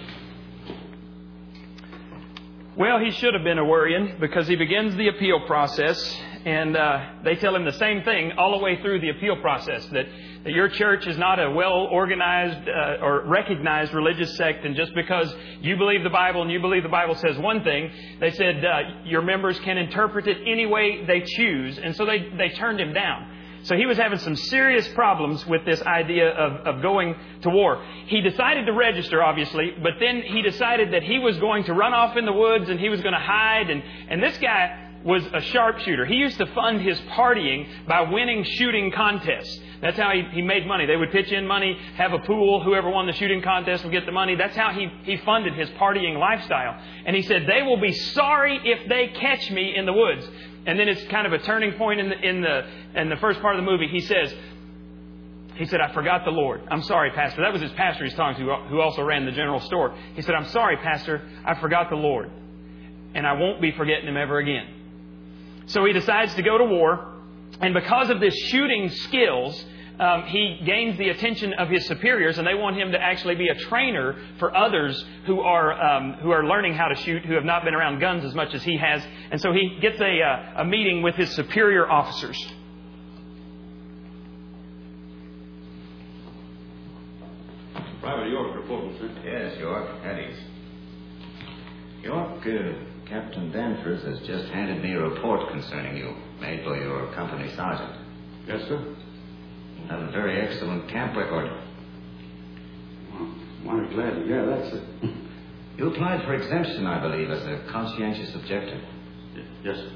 Well, 2.78 3.00
he 3.00 3.12
should 3.12 3.34
have 3.34 3.44
been 3.44 3.58
a 3.58 3.66
worrying 3.66 4.16
because 4.22 4.48
he 4.48 4.56
begins 4.56 4.96
the 4.96 5.10
appeal 5.10 5.42
process, 5.46 6.18
and 6.46 6.76
uh, 6.76 7.06
they 7.24 7.36
tell 7.36 7.56
him 7.56 7.66
the 7.66 7.74
same 7.74 8.04
thing 8.04 8.32
all 8.38 8.58
the 8.58 8.64
way 8.64 8.82
through 8.82 9.02
the 9.02 9.10
appeal 9.10 9.36
process 9.42 9.86
that, 9.88 10.06
that 10.44 10.54
your 10.54 10.70
church 10.70 11.06
is 11.06 11.18
not 11.18 11.40
a 11.40 11.52
well 11.52 11.88
organized 11.92 12.68
uh, 12.68 13.04
or 13.04 13.26
recognized 13.26 13.94
religious 13.94 14.36
sect, 14.38 14.66
and 14.66 14.76
just 14.76 14.94
because 14.96 15.34
you 15.62 15.76
believe 15.78 16.04
the 16.04 16.10
Bible 16.10 16.42
and 16.42 16.52
you 16.52 16.60
believe 16.60 16.84
the 16.84 16.90
Bible 16.90 17.16
says 17.16 17.38
one 17.38 17.64
thing, 17.64 17.92
they 18.20 18.32
said 18.32 18.64
uh, 18.64 18.80
your 19.06 19.22
members 19.22 19.60
can 19.60 19.78
interpret 19.78 20.28
it 20.28 20.38
any 20.46 20.66
way 20.66 21.06
they 21.06 21.22
choose, 21.22 21.78
and 21.78 21.96
so 21.96 22.06
they, 22.06 22.30
they 22.38 22.50
turned 22.50 22.80
him 22.80 22.94
down. 22.94 23.36
So 23.64 23.76
he 23.76 23.86
was 23.86 23.98
having 23.98 24.20
some 24.20 24.38
serious 24.38 24.88
problems 24.90 25.46
with 25.46 25.66
this 25.66 25.82
idea 25.82 26.30
of, 26.30 26.66
of 26.66 26.82
going 26.82 27.16
to 27.42 27.50
war. 27.50 27.84
He 28.06 28.22
decided 28.22 28.66
to 28.66 28.72
register, 28.72 29.22
obviously, 29.22 29.74
but 29.84 29.94
then 30.00 30.22
he 30.22 30.42
decided 30.42 30.94
that 30.94 31.04
he 31.04 31.20
was 31.20 31.38
going 31.40 31.66
to 31.66 31.74
run 31.74 31.94
off 31.94 32.16
in 32.16 32.26
the 32.26 32.32
woods 32.32 32.70
and 32.70 32.80
he 32.80 32.88
was 32.88 33.02
going 33.02 33.14
to 33.14 33.20
hide. 33.20 33.70
And, 33.70 33.84
and 34.10 34.24
this 34.24 34.38
guy 34.38 34.89
was 35.04 35.24
a 35.34 35.42
sharpshooter. 35.42 36.06
He 36.06 36.16
used 36.16 36.38
to 36.38 36.46
fund 36.48 36.82
his 36.82 37.00
partying 37.12 37.68
by 37.88 38.02
winning 38.02 38.44
shooting 38.44 38.92
contests. 38.92 39.60
That's 39.82 39.98
how 39.98 40.12
he, 40.12 40.24
he 40.34 40.42
made 40.42 40.68
money. 40.68 40.86
They 40.86 40.98
would 40.98 41.12
pitch 41.12 41.32
in 41.32 41.48
money, 41.48 41.78
have 41.96 42.12
a 42.12 42.20
pool, 42.20 42.62
whoever 42.62 42.90
won 42.90 43.08
the 43.08 43.14
shooting 43.14 43.42
contest 43.42 43.84
would 43.86 43.94
get 43.94 44.06
the 44.06 44.12
money. 44.12 44.36
That's 44.36 44.56
how 44.56 44.74
he, 44.74 44.88
he 45.04 45.18
funded 45.18 45.54
his 45.54 45.70
partying 45.72 46.20
lifestyle. 46.20 46.82
And 47.06 47.16
he 47.16 47.22
said, 47.22 47.48
They 47.48 47.62
will 47.62 47.80
be 47.80 47.94
sorry 47.94 48.60
if 48.64 48.90
they 48.90 49.08
catch 49.08 49.50
me 49.52 49.76
in 49.76 49.86
the 49.86 49.94
woods. 49.94 50.28
And 50.66 50.78
then 50.78 50.90
it's 50.90 51.04
kind 51.06 51.26
of 51.26 51.34
a 51.34 51.40
turning 51.40 51.74
point 51.74 52.02
in 52.02 52.10
the, 52.10 52.20
in 52.20 52.42
the, 52.42 52.68
in 52.96 53.10
the 53.10 53.18
first 53.18 53.40
part 53.42 53.56
of 53.58 53.64
the 53.64 53.72
movie. 53.72 53.88
He 53.88 54.02
says, 54.02 54.34
he 55.56 55.66
said, 55.66 55.82
I 55.82 55.94
forgot 55.94 56.24
the 56.26 56.32
Lord. 56.32 56.62
I'm 56.72 56.84
sorry, 56.84 57.12
Pastor. 57.12 57.42
That 57.42 57.52
was 57.52 57.62
his 57.62 57.72
pastor 57.74 58.06
he's 58.06 58.14
talking 58.14 58.46
to, 58.46 58.56
who 58.70 58.80
also 58.80 59.04
ran 59.04 59.26
the 59.26 59.32
general 59.32 59.60
store. 59.62 59.94
He 60.16 60.22
said, 60.22 60.36
I'm 60.36 60.48
sorry, 60.48 60.78
Pastor. 60.78 61.22
I 61.46 61.60
forgot 61.60 61.90
the 61.90 61.98
Lord. 61.98 62.32
And 63.14 63.28
I 63.28 63.34
won't 63.34 63.62
be 63.62 63.72
forgetting 63.72 64.08
him 64.08 64.16
ever 64.16 64.38
again. 64.38 64.79
So 65.70 65.86
he 65.86 65.94
decides 65.94 66.34
to 66.36 66.42
go 66.42 66.58
to 66.58 66.66
war. 66.66 67.16
And 67.62 67.74
because 67.74 68.10
of 68.10 68.20
this 68.20 68.36
shooting 68.50 68.90
skills, 68.90 69.66
um, 70.00 70.24
he 70.24 70.62
gains 70.66 70.98
the 70.98 71.10
attention 71.10 71.54
of 71.54 71.70
his 71.70 71.86
superiors, 71.86 72.38
and 72.38 72.48
they 72.48 72.54
want 72.54 72.78
him 72.78 72.92
to 72.94 73.02
actually 73.02 73.36
be 73.36 73.50
a 73.50 73.56
trainer 73.56 74.16
for 74.40 74.56
others 74.56 75.04
who 75.26 75.42
are 75.42 75.74
um, 75.80 76.14
who 76.22 76.32
are 76.32 76.46
learning 76.46 76.74
how 76.74 76.88
to 76.88 76.96
shoot, 76.96 77.26
who 77.26 77.34
have 77.34 77.44
not 77.44 77.66
been 77.66 77.76
around 77.76 78.00
guns 78.00 78.24
as 78.24 78.34
much 78.34 78.54
as 78.54 78.64
he 78.64 78.78
has. 78.78 79.06
And 79.30 79.42
so 79.42 79.52
he 79.52 79.78
gets 79.82 80.00
a 80.00 80.22
uh, 80.22 80.62
a 80.62 80.66
meeting 80.66 81.02
with 81.02 81.16
his 81.16 81.30
superior 81.32 81.90
officers. 81.90 82.38
Private 88.02 88.30
York 88.30 88.56
reporting, 88.56 88.98
sir. 88.98 89.12
Yes, 89.26 89.60
York, 89.60 90.02
that 90.04 90.18
is. 90.18 90.40
York, 92.02 92.48
uh, 92.48 92.89
Captain 93.10 93.52
Danforth 93.52 94.04
has 94.04 94.20
just 94.28 94.46
handed 94.54 94.84
me 94.84 94.94
a 94.94 95.02
report 95.02 95.50
concerning 95.50 95.98
you, 95.98 96.14
made 96.40 96.64
by 96.64 96.78
your 96.78 97.12
company 97.16 97.50
sergeant. 97.56 97.92
Yes, 98.48 98.62
sir. 98.68 98.96
You 99.82 99.88
have 99.90 100.02
a 100.02 100.12
very 100.12 100.40
excellent 100.40 100.88
camp 100.90 101.18
record. 101.18 101.50
Well, 103.66 103.78
I'm 103.78 103.90
glad 103.94 104.12
to 104.12 104.24
hear 104.26 104.46
that, 104.46 104.72
sir. 104.72 104.84
You 105.80 105.88
applied 105.88 106.26
for 106.26 106.34
exemption, 106.34 106.86
I 106.86 107.00
believe, 107.00 107.30
as 107.32 107.42
a 107.42 107.66
conscientious 107.72 108.36
objector. 108.36 108.82
yes, 109.64 109.78
sir. 109.78 109.92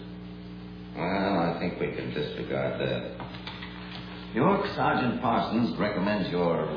Well, 0.96 1.40
I 1.40 1.60
think 1.60 1.78
we 1.78 1.92
can 1.92 2.14
disregard 2.14 2.80
that. 2.80 3.18
York, 4.34 4.66
Sergeant 4.78 5.20
Parsons 5.20 5.78
recommends 5.78 6.30
your 6.30 6.68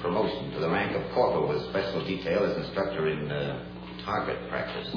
promotion 0.00 0.50
to 0.52 0.60
the 0.60 0.70
rank 0.70 0.96
of 0.96 1.02
corporal 1.12 1.46
with 1.46 1.68
special 1.68 2.06
detail 2.06 2.42
as 2.42 2.56
instructor 2.64 3.06
in 3.10 3.30
uh, 3.30 3.66
target 4.06 4.38
practice. 4.48 4.96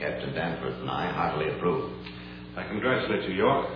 Captain 0.00 0.32
Danforth 0.32 0.80
and 0.80 0.90
I 0.90 1.12
heartily 1.12 1.54
approve. 1.54 1.92
I 2.56 2.66
congratulate 2.66 3.28
you, 3.28 3.36
York. 3.36 3.68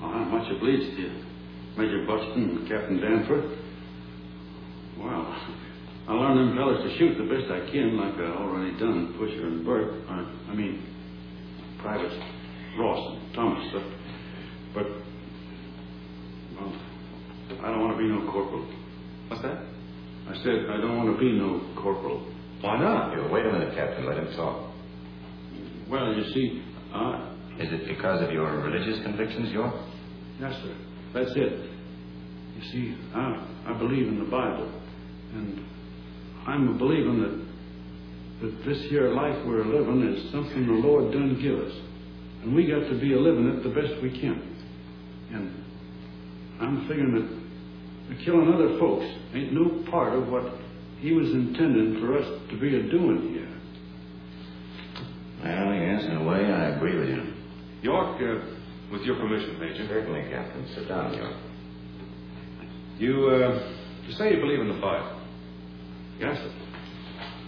Well, 0.00 0.10
I'm 0.10 0.30
much 0.32 0.50
obliged 0.50 0.96
to 0.96 1.02
you, 1.02 1.24
Major 1.78 2.04
Buxton 2.04 2.58
and 2.58 2.68
Captain 2.68 3.00
Danforth. 3.00 3.56
Well, 4.98 5.38
I 6.08 6.12
learn 6.12 6.36
them 6.36 6.56
fellas 6.56 6.82
to 6.82 6.98
shoot 6.98 7.16
the 7.16 7.24
best 7.24 7.52
I 7.52 7.70
can, 7.70 7.96
like 7.96 8.14
I 8.18 8.34
already 8.36 8.76
done 8.78 9.14
Pusher 9.16 9.46
and 9.46 9.64
Burt. 9.64 10.02
I, 10.08 10.50
I 10.50 10.54
mean, 10.54 10.82
Private 11.80 12.12
Ross 12.78 13.16
and 13.16 13.34
Thomas. 13.34 13.68
But, 13.72 13.84
but 14.74 14.86
well, 16.58 16.74
I 17.62 17.70
don't 17.70 17.80
want 17.80 17.96
to 17.96 18.02
be 18.02 18.08
no 18.08 18.28
corporal. 18.30 18.66
What's 19.28 19.42
that? 19.42 19.62
I 20.28 20.34
said 20.42 20.66
I 20.68 20.80
don't 20.80 20.96
want 20.96 21.14
to 21.14 21.20
be 21.20 21.30
no 21.30 21.62
corporal. 21.80 22.31
Why 22.62 22.78
not? 22.78 23.10
Here, 23.10 23.28
wait 23.28 23.44
a 23.44 23.52
minute, 23.52 23.74
Captain. 23.74 24.06
Let 24.06 24.18
him 24.18 24.36
talk. 24.36 24.70
Well, 25.90 26.14
you 26.14 26.24
see, 26.32 26.62
I, 26.94 27.34
Is 27.58 27.72
it 27.72 27.88
because 27.88 28.22
of 28.22 28.30
your 28.30 28.50
religious 28.60 29.02
convictions, 29.02 29.50
York? 29.50 29.74
Yes, 30.40 30.54
sir. 30.62 30.76
That's 31.12 31.30
it. 31.34 31.70
You 32.56 32.62
see, 32.70 32.96
I, 33.14 33.46
I 33.66 33.78
believe 33.78 34.06
in 34.06 34.18
the 34.18 34.30
Bible. 34.30 34.70
And 35.34 35.66
I'm 36.46 36.68
a 36.68 36.78
believing 36.78 37.20
that, 37.20 38.46
that 38.46 38.64
this 38.64 38.78
here 38.88 39.08
life 39.10 39.36
we're 39.44 39.64
living 39.64 40.14
is 40.14 40.30
something 40.30 40.64
the 40.64 40.86
Lord 40.86 41.12
done 41.12 41.38
give 41.42 41.58
us. 41.58 41.74
And 42.42 42.54
we 42.54 42.66
got 42.66 42.88
to 42.88 42.98
be 43.00 43.12
a 43.14 43.18
living 43.18 43.48
it 43.48 43.62
the 43.64 43.70
best 43.70 44.00
we 44.02 44.10
can. 44.10 44.40
And 45.32 45.64
I'm 46.60 46.86
figuring 46.88 47.14
that 48.08 48.24
killing 48.24 48.52
other 48.52 48.78
folks 48.78 49.06
ain't 49.34 49.52
no 49.52 49.84
part 49.90 50.14
of 50.14 50.28
what 50.28 50.61
he 51.02 51.12
was 51.12 51.28
intending 51.30 51.98
for 52.00 52.16
us 52.16 52.26
to 52.48 52.60
be 52.60 52.76
a 52.76 52.82
doing 52.84 53.34
here. 53.34 53.48
Well, 55.42 55.74
yes, 55.74 56.04
in 56.04 56.16
a 56.16 56.24
way, 56.24 56.46
I 56.46 56.76
agree 56.76 56.96
with 56.96 57.08
you. 57.08 57.32
York, 57.82 58.22
uh, 58.22 58.92
with 58.92 59.02
your 59.02 59.16
permission, 59.16 59.58
Major. 59.58 59.88
Certainly, 59.88 60.30
Captain. 60.30 60.64
Sit 60.76 60.88
down, 60.88 61.12
York. 61.14 61.34
You, 62.98 63.28
uh, 63.28 63.72
you 64.06 64.12
say 64.12 64.32
you 64.32 64.40
believe 64.40 64.60
in 64.60 64.68
the 64.68 64.80
Bible. 64.80 65.20
Yes, 66.20 66.36
sir. 66.36 66.52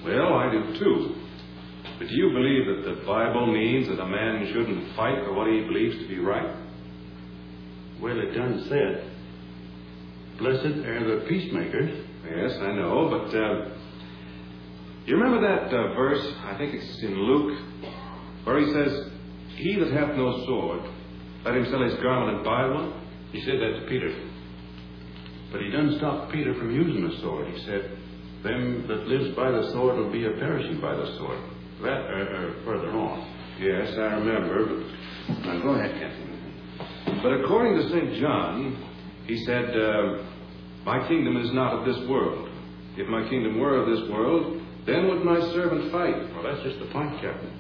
Well, 0.05 0.35
I 0.35 0.51
do 0.51 0.77
too. 0.77 1.15
But 2.01 2.09
do 2.09 2.15
you 2.17 2.31
believe 2.31 2.67
that 2.67 2.97
the 2.97 3.07
Bible 3.07 3.47
means 3.53 3.87
that 3.87 4.01
a 4.01 4.07
man 4.07 4.49
shouldn't 4.53 4.97
fight 4.97 5.23
for 5.25 5.33
what 5.33 5.47
he 5.47 5.61
believes 5.61 5.97
to 5.99 6.09
be 6.09 6.19
right? 6.19 6.57
Well, 8.03 8.19
it 8.19 8.33
done 8.35 8.67
said, 8.69 9.11
Blessed 10.39 10.85
are 10.85 11.21
the 11.21 11.27
peacemakers. 11.29 12.05
Yes, 12.27 12.53
I 12.61 12.73
know, 12.73 13.09
but 13.11 13.37
uh, 13.37 13.69
you 15.07 15.17
remember 15.17 15.41
that 15.47 15.75
uh, 15.75 15.95
verse? 15.95 16.35
I 16.45 16.57
think 16.57 16.75
it's 16.75 17.03
in 17.03 17.15
Luke, 17.15 17.59
where 18.45 18.59
he 18.59 18.73
says, 18.73 19.11
"He 19.57 19.77
that 19.79 19.93
hath 19.93 20.17
no 20.17 20.45
sword, 20.47 20.81
let 21.45 21.57
him 21.57 21.67
sell 21.71 21.83
his 21.83 21.95
garment 22.03 22.37
and 22.37 22.45
buy 22.45 22.67
one." 22.67 23.05
He 23.33 23.41
said 23.41 23.61
that 23.61 23.81
to 23.81 23.87
Peter. 23.89 24.15
But 25.51 25.61
he 25.61 25.71
doesn't 25.71 25.99
stop 25.99 26.31
Peter 26.31 26.55
from 26.55 26.71
using 26.75 27.09
the 27.09 27.17
sword. 27.21 27.47
He 27.47 27.65
said, 27.65 27.97
Them 28.43 28.87
that 28.89 29.07
lives 29.07 29.37
by 29.37 29.51
the 29.51 29.71
sword 29.73 29.97
will 29.97 30.11
be 30.11 30.25
a 30.25 30.31
perishing 30.31 30.81
by 30.81 30.95
the 30.95 31.17
sword. 31.17 31.39
That 31.83 32.01
uh, 32.01 32.15
uh, 32.15 32.65
further 32.65 32.91
on. 32.91 33.27
Yes, 33.61 33.93
I 33.95 34.19
remember. 34.19 34.85
But 35.29 35.39
now 35.47 35.63
go 35.63 35.69
ahead, 35.71 35.93
Captain. 36.01 37.23
But 37.23 37.41
according 37.41 37.77
to 37.77 37.89
St. 37.89 38.21
John, 38.21 38.85
he 39.27 39.37
said, 39.45 39.77
uh, 39.77 40.25
My 40.85 41.07
kingdom 41.09 41.37
is 41.39 41.53
not 41.53 41.73
of 41.79 41.87
this 41.87 42.09
world. 42.09 42.49
If 42.97 43.09
my 43.09 43.29
kingdom 43.29 43.59
were 43.59 43.77
of 43.77 43.89
this 43.89 44.09
world, 44.11 44.61
then 44.87 45.09
would 45.09 45.25
my 45.25 45.41
servant 45.53 45.91
fight. 45.91 46.15
Well, 46.35 46.43
that's 46.43 46.63
just 46.63 46.79
the 46.79 46.87
point, 46.93 47.21
Captain. 47.21 47.51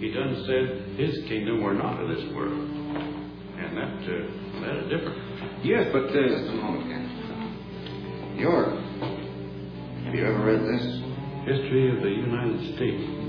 He 0.00 0.10
done 0.10 0.44
said 0.46 0.98
his 0.98 1.24
kingdom 1.28 1.62
were 1.62 1.74
not 1.74 2.00
of 2.02 2.08
this 2.08 2.24
world. 2.34 2.58
And 2.58 3.76
that, 3.76 3.94
uh, 4.02 4.60
that 4.64 4.76
is 4.82 4.90
different. 4.90 5.64
Yes, 5.64 5.88
but. 5.92 6.08
Just 6.08 6.16
a 6.16 6.52
Uh, 6.52 6.56
moment, 6.56 6.90
Captain. 6.90 8.38
York, 8.38 8.74
have 10.04 10.14
you 10.14 10.24
ever 10.24 10.44
read 10.44 10.60
this? 10.60 11.02
History 11.44 11.94
of 11.94 12.02
the 12.02 12.10
United 12.10 12.74
States. 12.74 13.23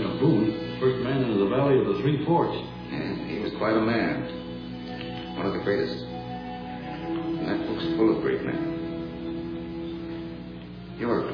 About 0.00 0.20
Boone, 0.20 0.78
first 0.80 1.02
man 1.04 1.22
into 1.22 1.38
the 1.38 1.48
Valley 1.48 1.78
of 1.80 1.86
the 1.86 2.02
Three 2.02 2.24
Forks. 2.24 2.56
Yeah, 2.90 3.14
he 3.26 3.38
was 3.40 3.52
quite 3.58 3.76
a 3.76 3.80
man. 3.80 5.36
One 5.36 5.46
of 5.46 5.52
the 5.52 5.60
greatest. 5.60 6.04
And 6.04 7.48
that 7.48 7.66
book's 7.66 7.84
full 7.96 8.16
of 8.16 8.22
great 8.22 8.42
men. 8.44 8.76
York, 10.98 11.26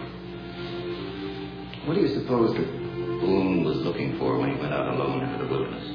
what 1.87 1.95
do 1.95 2.00
you 2.00 2.09
suppose 2.21 2.54
that 2.57 2.66
Boone 2.66 3.64
was 3.64 3.76
looking 3.78 4.19
for 4.19 4.38
when 4.38 4.50
he 4.54 4.61
went 4.61 4.73
out 4.73 4.88
alone 4.95 5.23
into 5.23 5.45
the 5.45 5.50
wilderness? 5.50 5.87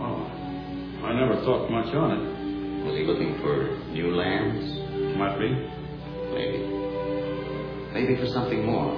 Oh, 0.00 0.24
I 1.04 1.12
never 1.12 1.36
thought 1.44 1.70
much 1.70 1.94
on 1.94 2.12
it. 2.12 2.22
Was 2.86 2.96
he 2.96 3.04
looking 3.04 3.38
for 3.40 3.76
new 3.92 4.16
lands? 4.16 4.64
Might 5.18 5.38
be. 5.38 5.52
Maybe. 6.32 6.64
Maybe 7.92 8.16
for 8.16 8.26
something 8.32 8.64
more. 8.64 8.96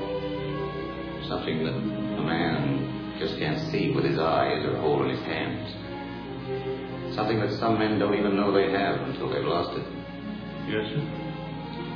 Something 1.27 1.65
that 1.65 2.00
a 2.21 2.25
man 2.25 3.17
just 3.19 3.39
can't 3.39 3.71
see 3.71 3.91
with 3.91 4.05
his 4.05 4.19
eyes 4.19 4.65
or 4.65 4.77
hold 4.79 5.03
in 5.03 5.11
his 5.11 5.21
hands. 5.21 7.15
Something 7.15 7.41
that 7.41 7.53
some 7.59 7.79
men 7.79 7.99
don't 7.99 8.15
even 8.15 8.37
know 8.37 8.53
they 8.53 8.71
have 8.71 9.01
until 9.09 9.29
they've 9.29 9.45
lost 9.45 9.77
it. 9.77 9.87
Yes, 10.69 10.87
sir. 10.89 11.03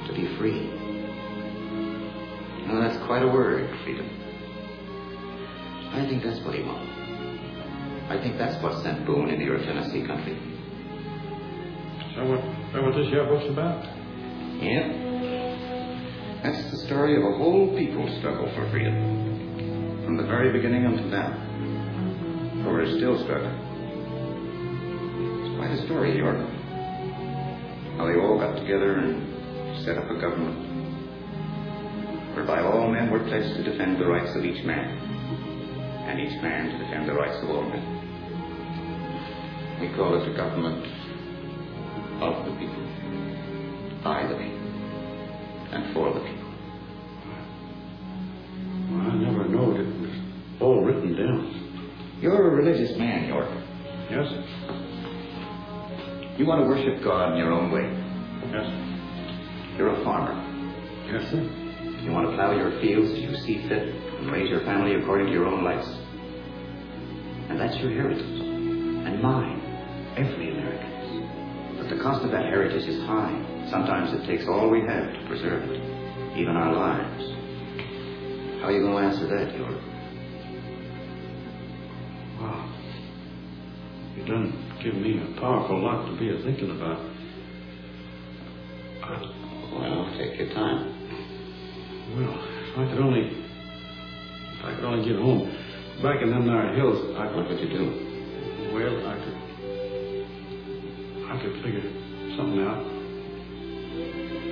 To 0.09 0.12
be 0.12 0.37
free. 0.37 0.69
Now, 2.66 2.81
that's 2.81 2.99
quite 3.07 3.23
a 3.23 3.28
word, 3.28 3.71
freedom. 3.85 4.09
I 5.93 6.07
think 6.09 6.23
that's 6.25 6.40
what 6.45 6.54
he 6.54 6.62
wanted. 6.62 6.88
I 8.09 8.21
think 8.21 8.37
that's 8.37 8.62
what 8.62 8.83
sent 8.83 9.07
Boone 9.07 9.28
into 9.31 9.45
your 9.45 9.59
Tennessee 9.59 10.04
country. 10.07 10.33
Is 10.33 12.16
that 12.16 12.26
what, 12.26 12.40
that 12.73 12.83
what 12.83 12.95
this 12.97 13.09
here 13.09 13.25
book's 13.26 13.49
about? 13.49 13.85
Yep. 14.61 15.14
That's 16.43 16.71
the 16.71 16.76
story 16.87 17.16
of 17.16 17.23
a 17.23 17.37
whole 17.38 17.75
people's 17.78 18.19
struggle 18.19 18.52
for 18.54 18.69
freedom. 18.71 19.34
From 20.04 20.16
the 20.18 20.25
very 20.25 20.52
beginning 20.52 20.84
until 20.84 21.06
now. 21.06 21.32
For 22.62 22.75
we're 22.75 22.96
still 22.99 23.16
struggling. 23.25 23.56
It's 25.40 25.56
quite 25.56 25.70
a 25.70 25.80
story, 25.87 26.14
York. 26.16 26.37
How 27.96 28.04
they 28.04 28.20
all 28.20 28.37
got 28.38 28.61
together 28.61 29.00
and 29.00 29.82
set 29.82 29.96
up 29.96 30.04
a 30.11 30.20
government. 30.20 30.61
Whereby 32.37 32.61
all 32.61 32.92
men 32.92 33.11
were 33.11 33.20
pledged 33.20 33.56
to 33.56 33.62
defend 33.64 33.99
the 33.99 34.04
rights 34.04 34.37
of 34.37 34.44
each 34.44 34.62
man. 34.66 34.92
And 36.04 36.20
each 36.20 36.37
man 36.42 36.68
to 36.68 36.78
defend 36.84 37.08
the 37.08 37.14
rights 37.14 37.42
of 37.42 37.49
all 37.49 37.62
men. 37.62 37.82
We 39.80 39.88
call 39.96 40.20
it 40.20 40.28
a 40.28 40.37
government 40.37 40.84
of 42.20 42.44
the 42.44 42.52
people. 42.61 42.84
By 44.04 44.26
the 44.28 44.37
people. 44.37 44.68
And 45.73 45.94
for 45.94 46.12
the 46.12 46.20
people. 46.20 46.43
Yes, 54.11 54.28
sir. 54.28 54.44
You 56.37 56.46
want 56.46 56.62
to 56.62 56.68
worship 56.68 57.02
God 57.02 57.32
in 57.32 57.38
your 57.38 57.52
own 57.52 57.70
way. 57.70 57.88
Yes, 58.52 58.66
sir. 58.66 59.75
You're 59.78 60.00
a 60.00 60.04
farmer. 60.04 60.34
Yes, 61.11 61.30
sir. 61.30 61.42
You 62.02 62.12
want 62.12 62.28
to 62.28 62.37
plow 62.37 62.52
your 62.52 62.70
fields 62.80 63.11
as 63.12 63.18
you 63.18 63.34
see 63.46 63.66
fit 63.68 63.88
and 63.88 64.30
raise 64.30 64.50
your 64.50 64.61
family 64.61 64.94
according 64.94 65.26
to 65.28 65.32
your 65.32 65.46
own 65.46 65.64
lights. 65.64 65.88
And 67.49 67.58
that's 67.58 67.76
your 67.78 67.90
heritage. 67.90 68.23
And 68.25 69.23
mine. 69.23 69.61
Every 70.16 70.50
American's. 70.52 71.80
But 71.80 71.88
the 71.88 72.02
cost 72.02 72.25
of 72.25 72.30
that 72.30 72.44
heritage 72.44 72.87
is 72.87 73.02
high. 73.04 73.34
Sometimes 73.70 74.12
it 74.12 74.26
takes 74.26 74.46
all 74.46 74.70
we 74.70 74.80
have 74.80 75.12
to 75.12 75.25
preserve 75.26 75.70
it. 75.70 75.80
Even 76.37 76.56
our 76.56 76.75
lives. 76.75 77.25
How 78.61 78.68
are 78.68 78.73
you 78.73 78.82
going 78.82 78.96
to 78.96 79.08
answer 79.08 79.26
that, 79.26 79.56
York? 79.56 79.93
Done 84.26 84.78
give 84.83 84.95
me 84.95 85.21
a 85.21 85.40
powerful 85.40 85.83
lot 85.85 86.07
to 86.09 86.16
be 86.19 86.31
a 86.33 86.37
thinking 86.43 86.71
about. 86.71 86.99
I, 89.04 89.21
Well, 89.75 90.09
take 90.16 90.38
your 90.40 90.49
time. 90.54 90.81
well, 92.16 92.33
if 92.33 92.78
I 92.78 92.85
could 92.88 93.00
only, 93.04 93.21
if 93.21 94.64
I 94.64 94.75
could 94.76 94.85
only 94.85 95.04
get 95.04 95.21
home, 95.21 95.45
back 96.02 96.23
in 96.23 96.31
them 96.31 96.47
there 96.47 96.73
hills, 96.75 97.04
I 97.19 97.26
What 97.37 97.49
could, 97.49 97.61
would 97.61 97.69
you 97.69 97.76
do? 97.76 97.85
well, 98.73 98.97
I 99.12 99.14
could, 99.21 99.37
I 101.28 101.35
could 101.45 101.54
figure 101.62 101.85
something 102.40 102.61
out. 102.64 102.81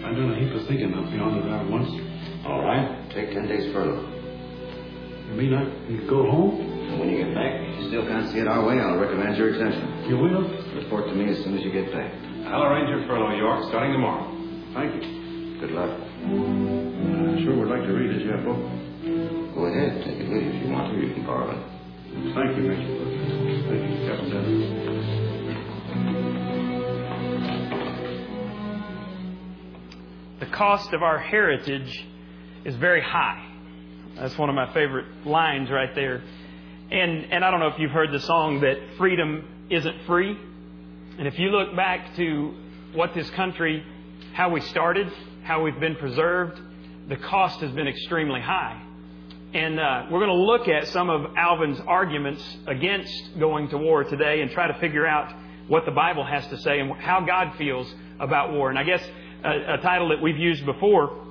I've 0.05 0.17
done 0.21 0.33
a 0.33 0.39
heap 0.39 0.53
of 0.53 0.67
thinking 0.69 0.93
up 0.93 1.09
beyond 1.11 1.49
there 1.49 1.65
once. 1.73 1.89
All 2.45 2.61
right. 2.61 3.09
Take 3.15 3.33
ten 3.33 3.49
days 3.49 3.73
furlough. 3.73 4.05
You 4.05 5.35
mean 5.39 5.55
I 5.55 5.65
can 5.65 6.07
go 6.09 6.29
home? 6.29 6.61
And 6.61 7.01
when 7.01 7.09
you 7.09 7.25
get 7.25 7.33
back, 7.35 7.72
still 7.93 8.09
can't 8.09 8.33
see 8.33 8.39
it 8.39 8.49
our 8.49 8.65
way, 8.65 8.81
I'll 8.81 8.97
recommend 8.97 9.37
your 9.37 9.53
exemption. 9.53 10.09
You 10.09 10.17
will? 10.17 10.49
Report 10.81 11.09
to 11.09 11.15
me 11.15 11.29
as 11.31 11.45
soon 11.45 11.59
as 11.59 11.63
you 11.63 11.71
get 11.71 11.93
back. 11.93 12.11
I'll 12.49 12.63
arrange 12.65 12.89
your 12.89 13.07
furlough, 13.07 13.37
York, 13.37 13.69
starting 13.69 13.93
tomorrow. 13.93 14.33
Thank 14.73 14.95
you. 14.97 15.61
Good 15.61 15.73
luck. 15.73 15.91
I 15.93 17.45
sure 17.45 17.55
would 17.55 17.69
like 17.69 17.85
to 17.85 17.93
read 17.93 18.17
it, 18.17 18.25
Jeff. 18.25 18.49
Oh. 18.49 18.57
Go 19.55 19.67
ahead, 19.67 20.05
take 20.07 20.17
it 20.17 20.25
with 20.27 20.41
you 20.43 20.53
if 20.57 20.65
you 20.65 20.73
want 20.73 20.91
to. 20.91 21.07
You 21.07 21.13
can 21.13 21.27
borrow 21.27 21.53
it. 21.53 21.61
Thank 22.33 22.57
you, 22.57 22.63
Major. 22.65 22.97
Thank 23.69 23.85
you, 23.85 24.09
Captain 24.09 24.31
Dennis. 24.33 24.73
The 30.41 30.47
cost 30.47 30.95
of 30.95 31.03
our 31.03 31.19
heritage 31.19 32.07
is 32.65 32.75
very 32.77 33.03
high. 33.03 33.53
That's 34.17 34.39
one 34.39 34.49
of 34.49 34.55
my 34.55 34.73
favorite 34.73 35.27
lines 35.27 35.71
right 35.71 35.95
there. 35.95 36.23
And, 36.93 37.33
and 37.33 37.43
I 37.43 37.51
don't 37.51 37.61
know 37.61 37.69
if 37.69 37.79
you've 37.79 37.91
heard 37.91 38.13
the 38.13 38.21
song 38.21 38.61
that 38.61 38.77
freedom 38.99 39.49
isn't 39.71 40.05
free. 40.05 40.37
And 41.19 41.27
if 41.27 41.39
you 41.39 41.49
look 41.49 41.75
back 41.75 42.15
to 42.17 42.55
what 42.93 43.15
this 43.15 43.31
country, 43.31 43.83
how 44.35 44.51
we 44.51 44.61
started, 44.61 45.11
how 45.43 45.63
we've 45.63 45.81
been 45.81 45.97
preserved, 45.97 46.61
the 47.09 47.17
cost 47.17 47.61
has 47.61 47.71
been 47.73 47.89
extremely 47.89 48.43
high. 48.43 48.79
And 49.55 49.81
uh, 49.81 50.03
we're 50.11 50.19
going 50.19 50.29
to 50.29 50.35
look 50.35 50.69
at 50.69 50.87
some 50.89 51.09
of 51.09 51.35
Alvin's 51.35 51.81
arguments 51.81 52.43
against 52.67 53.39
going 53.39 53.71
to 53.71 53.79
war 53.79 54.05
today 54.05 54.43
and 54.43 54.51
try 54.51 54.67
to 54.67 54.79
figure 54.79 55.07
out 55.07 55.33
what 55.69 55.87
the 55.87 55.93
Bible 55.93 56.27
has 56.27 56.47
to 56.49 56.59
say 56.59 56.79
and 56.79 56.93
how 57.01 57.23
God 57.25 57.57
feels 57.57 57.91
about 58.21 58.53
war. 58.53 58.69
And 58.69 58.79
I 58.79 58.85
guess 58.85 59.03
a, 59.43 59.77
a 59.77 59.79
title 59.79 60.11
that 60.11 60.21
we've 60.21 60.37
used 60.37 60.67
before 60.67 61.25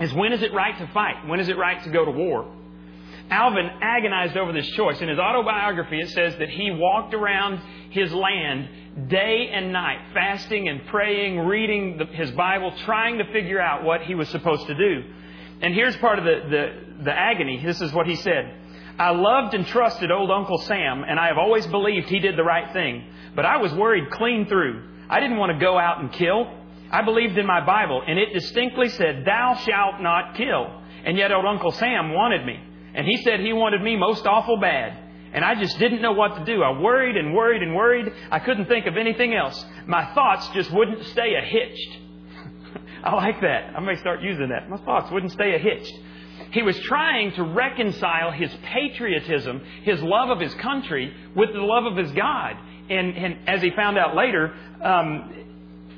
is 0.00 0.12
When 0.12 0.32
is 0.32 0.42
it 0.42 0.52
right 0.52 0.76
to 0.76 0.88
fight? 0.88 1.28
When 1.28 1.38
is 1.38 1.48
it 1.48 1.56
right 1.56 1.80
to 1.84 1.90
go 1.90 2.04
to 2.04 2.10
war? 2.10 2.52
Alvin 3.30 3.68
agonized 3.80 4.36
over 4.36 4.52
this 4.52 4.68
choice. 4.70 5.00
In 5.00 5.08
his 5.08 5.18
autobiography, 5.18 6.00
it 6.00 6.10
says 6.10 6.36
that 6.38 6.50
he 6.50 6.70
walked 6.70 7.14
around 7.14 7.60
his 7.90 8.12
land 8.12 8.68
day 9.08 9.50
and 9.52 9.72
night, 9.72 9.98
fasting 10.12 10.68
and 10.68 10.86
praying, 10.86 11.40
reading 11.40 11.98
the, 11.98 12.04
his 12.06 12.30
Bible, 12.32 12.72
trying 12.84 13.18
to 13.18 13.32
figure 13.32 13.60
out 13.60 13.82
what 13.82 14.02
he 14.02 14.14
was 14.14 14.28
supposed 14.28 14.66
to 14.66 14.74
do. 14.74 15.02
And 15.62 15.74
here's 15.74 15.96
part 15.96 16.18
of 16.18 16.24
the, 16.24 16.40
the, 16.50 17.04
the 17.04 17.12
agony. 17.12 17.62
This 17.64 17.80
is 17.80 17.92
what 17.92 18.06
he 18.06 18.16
said. 18.16 18.54
I 18.98 19.10
loved 19.10 19.54
and 19.54 19.66
trusted 19.66 20.12
old 20.12 20.30
Uncle 20.30 20.58
Sam, 20.58 21.02
and 21.02 21.18
I 21.18 21.28
have 21.28 21.38
always 21.38 21.66
believed 21.66 22.08
he 22.08 22.20
did 22.20 22.36
the 22.36 22.44
right 22.44 22.72
thing. 22.72 23.04
But 23.34 23.44
I 23.44 23.56
was 23.56 23.72
worried 23.74 24.10
clean 24.10 24.46
through. 24.46 24.88
I 25.08 25.20
didn't 25.20 25.38
want 25.38 25.52
to 25.52 25.58
go 25.58 25.76
out 25.78 26.00
and 26.00 26.12
kill. 26.12 26.46
I 26.90 27.02
believed 27.02 27.36
in 27.36 27.46
my 27.46 27.64
Bible, 27.64 28.02
and 28.06 28.18
it 28.18 28.32
distinctly 28.32 28.88
said, 28.90 29.24
Thou 29.24 29.54
shalt 29.66 30.00
not 30.00 30.36
kill. 30.36 30.80
And 31.04 31.18
yet 31.18 31.32
old 31.32 31.44
Uncle 31.44 31.72
Sam 31.72 32.12
wanted 32.12 32.46
me. 32.46 32.60
And 32.94 33.06
he 33.06 33.18
said 33.18 33.40
he 33.40 33.52
wanted 33.52 33.82
me 33.82 33.96
most 33.96 34.26
awful 34.26 34.58
bad. 34.58 34.98
And 35.32 35.44
I 35.44 35.56
just 35.56 35.78
didn't 35.80 36.00
know 36.00 36.12
what 36.12 36.36
to 36.36 36.44
do. 36.44 36.62
I 36.62 36.78
worried 36.78 37.16
and 37.16 37.34
worried 37.34 37.60
and 37.60 37.74
worried. 37.74 38.12
I 38.30 38.38
couldn't 38.38 38.66
think 38.66 38.86
of 38.86 38.96
anything 38.96 39.34
else. 39.34 39.64
My 39.86 40.14
thoughts 40.14 40.48
just 40.54 40.70
wouldn't 40.70 41.04
stay 41.06 41.34
a 41.34 41.44
hitched. 41.44 41.98
I 43.04 43.14
like 43.16 43.40
that. 43.40 43.74
I 43.76 43.80
may 43.80 43.96
start 43.96 44.22
using 44.22 44.50
that. 44.50 44.70
My 44.70 44.76
thoughts 44.76 45.10
wouldn't 45.10 45.32
stay 45.32 45.56
a 45.56 45.58
hitched. 45.58 45.92
He 46.52 46.62
was 46.62 46.78
trying 46.80 47.32
to 47.32 47.42
reconcile 47.42 48.30
his 48.30 48.54
patriotism, 48.62 49.60
his 49.82 50.00
love 50.00 50.30
of 50.30 50.38
his 50.38 50.54
country, 50.54 51.12
with 51.34 51.52
the 51.52 51.60
love 51.60 51.84
of 51.84 51.96
his 51.96 52.12
God. 52.12 52.56
And, 52.88 53.16
and 53.16 53.48
as 53.48 53.60
he 53.60 53.70
found 53.70 53.98
out 53.98 54.14
later, 54.14 54.54
um, 54.82 55.32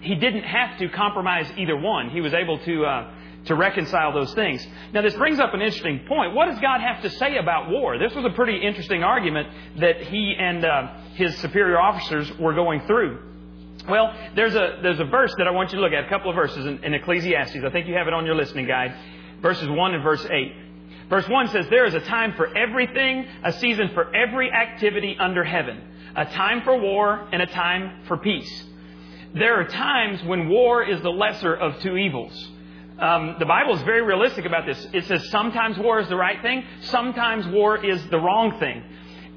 he 0.00 0.14
didn't 0.14 0.44
have 0.44 0.78
to 0.78 0.88
compromise 0.88 1.50
either 1.58 1.76
one. 1.76 2.08
He 2.08 2.22
was 2.22 2.32
able 2.32 2.58
to 2.60 2.84
uh, 2.84 3.10
to 3.46 3.54
reconcile 3.54 4.12
those 4.12 4.32
things. 4.34 4.66
Now, 4.92 5.02
this 5.02 5.14
brings 5.14 5.38
up 5.38 5.54
an 5.54 5.62
interesting 5.62 6.00
point. 6.06 6.34
What 6.34 6.46
does 6.46 6.60
God 6.60 6.80
have 6.80 7.02
to 7.02 7.10
say 7.10 7.36
about 7.36 7.70
war? 7.70 7.98
This 7.98 8.14
was 8.14 8.24
a 8.24 8.30
pretty 8.30 8.58
interesting 8.58 9.02
argument 9.02 9.48
that 9.78 10.02
he 10.02 10.34
and 10.38 10.64
uh, 10.64 10.88
his 11.14 11.36
superior 11.38 11.80
officers 11.80 12.30
were 12.38 12.54
going 12.54 12.86
through. 12.86 13.18
Well, 13.88 14.12
there's 14.34 14.54
a, 14.54 14.80
there's 14.82 14.98
a 14.98 15.04
verse 15.04 15.32
that 15.38 15.46
I 15.46 15.52
want 15.52 15.70
you 15.70 15.76
to 15.78 15.82
look 15.82 15.92
at, 15.92 16.04
a 16.04 16.08
couple 16.08 16.30
of 16.30 16.34
verses 16.34 16.66
in, 16.66 16.82
in 16.82 16.94
Ecclesiastes. 16.94 17.58
I 17.64 17.70
think 17.70 17.86
you 17.86 17.94
have 17.94 18.08
it 18.08 18.14
on 18.14 18.26
your 18.26 18.34
listening 18.34 18.66
guide. 18.66 18.94
Verses 19.40 19.68
1 19.68 19.94
and 19.94 20.02
verse 20.02 20.26
8. 20.28 20.54
Verse 21.08 21.28
1 21.28 21.48
says, 21.48 21.66
There 21.70 21.86
is 21.86 21.94
a 21.94 22.00
time 22.00 22.34
for 22.34 22.56
everything, 22.56 23.26
a 23.44 23.52
season 23.52 23.90
for 23.94 24.14
every 24.14 24.50
activity 24.50 25.16
under 25.20 25.44
heaven, 25.44 25.80
a 26.16 26.24
time 26.24 26.62
for 26.62 26.76
war 26.76 27.28
and 27.30 27.42
a 27.42 27.46
time 27.46 28.02
for 28.08 28.16
peace. 28.16 28.64
There 29.34 29.60
are 29.60 29.68
times 29.68 30.24
when 30.24 30.48
war 30.48 30.82
is 30.82 31.00
the 31.02 31.10
lesser 31.10 31.54
of 31.54 31.78
two 31.80 31.96
evils. 31.96 32.50
Um, 32.98 33.36
the 33.38 33.44
Bible 33.44 33.74
is 33.74 33.82
very 33.82 34.02
realistic 34.02 34.46
about 34.46 34.64
this. 34.64 34.86
It 34.92 35.04
says 35.06 35.28
sometimes 35.28 35.78
war 35.78 36.00
is 36.00 36.08
the 36.08 36.16
right 36.16 36.40
thing, 36.40 36.64
sometimes 36.82 37.46
war 37.48 37.84
is 37.84 38.04
the 38.08 38.18
wrong 38.18 38.58
thing. 38.58 38.82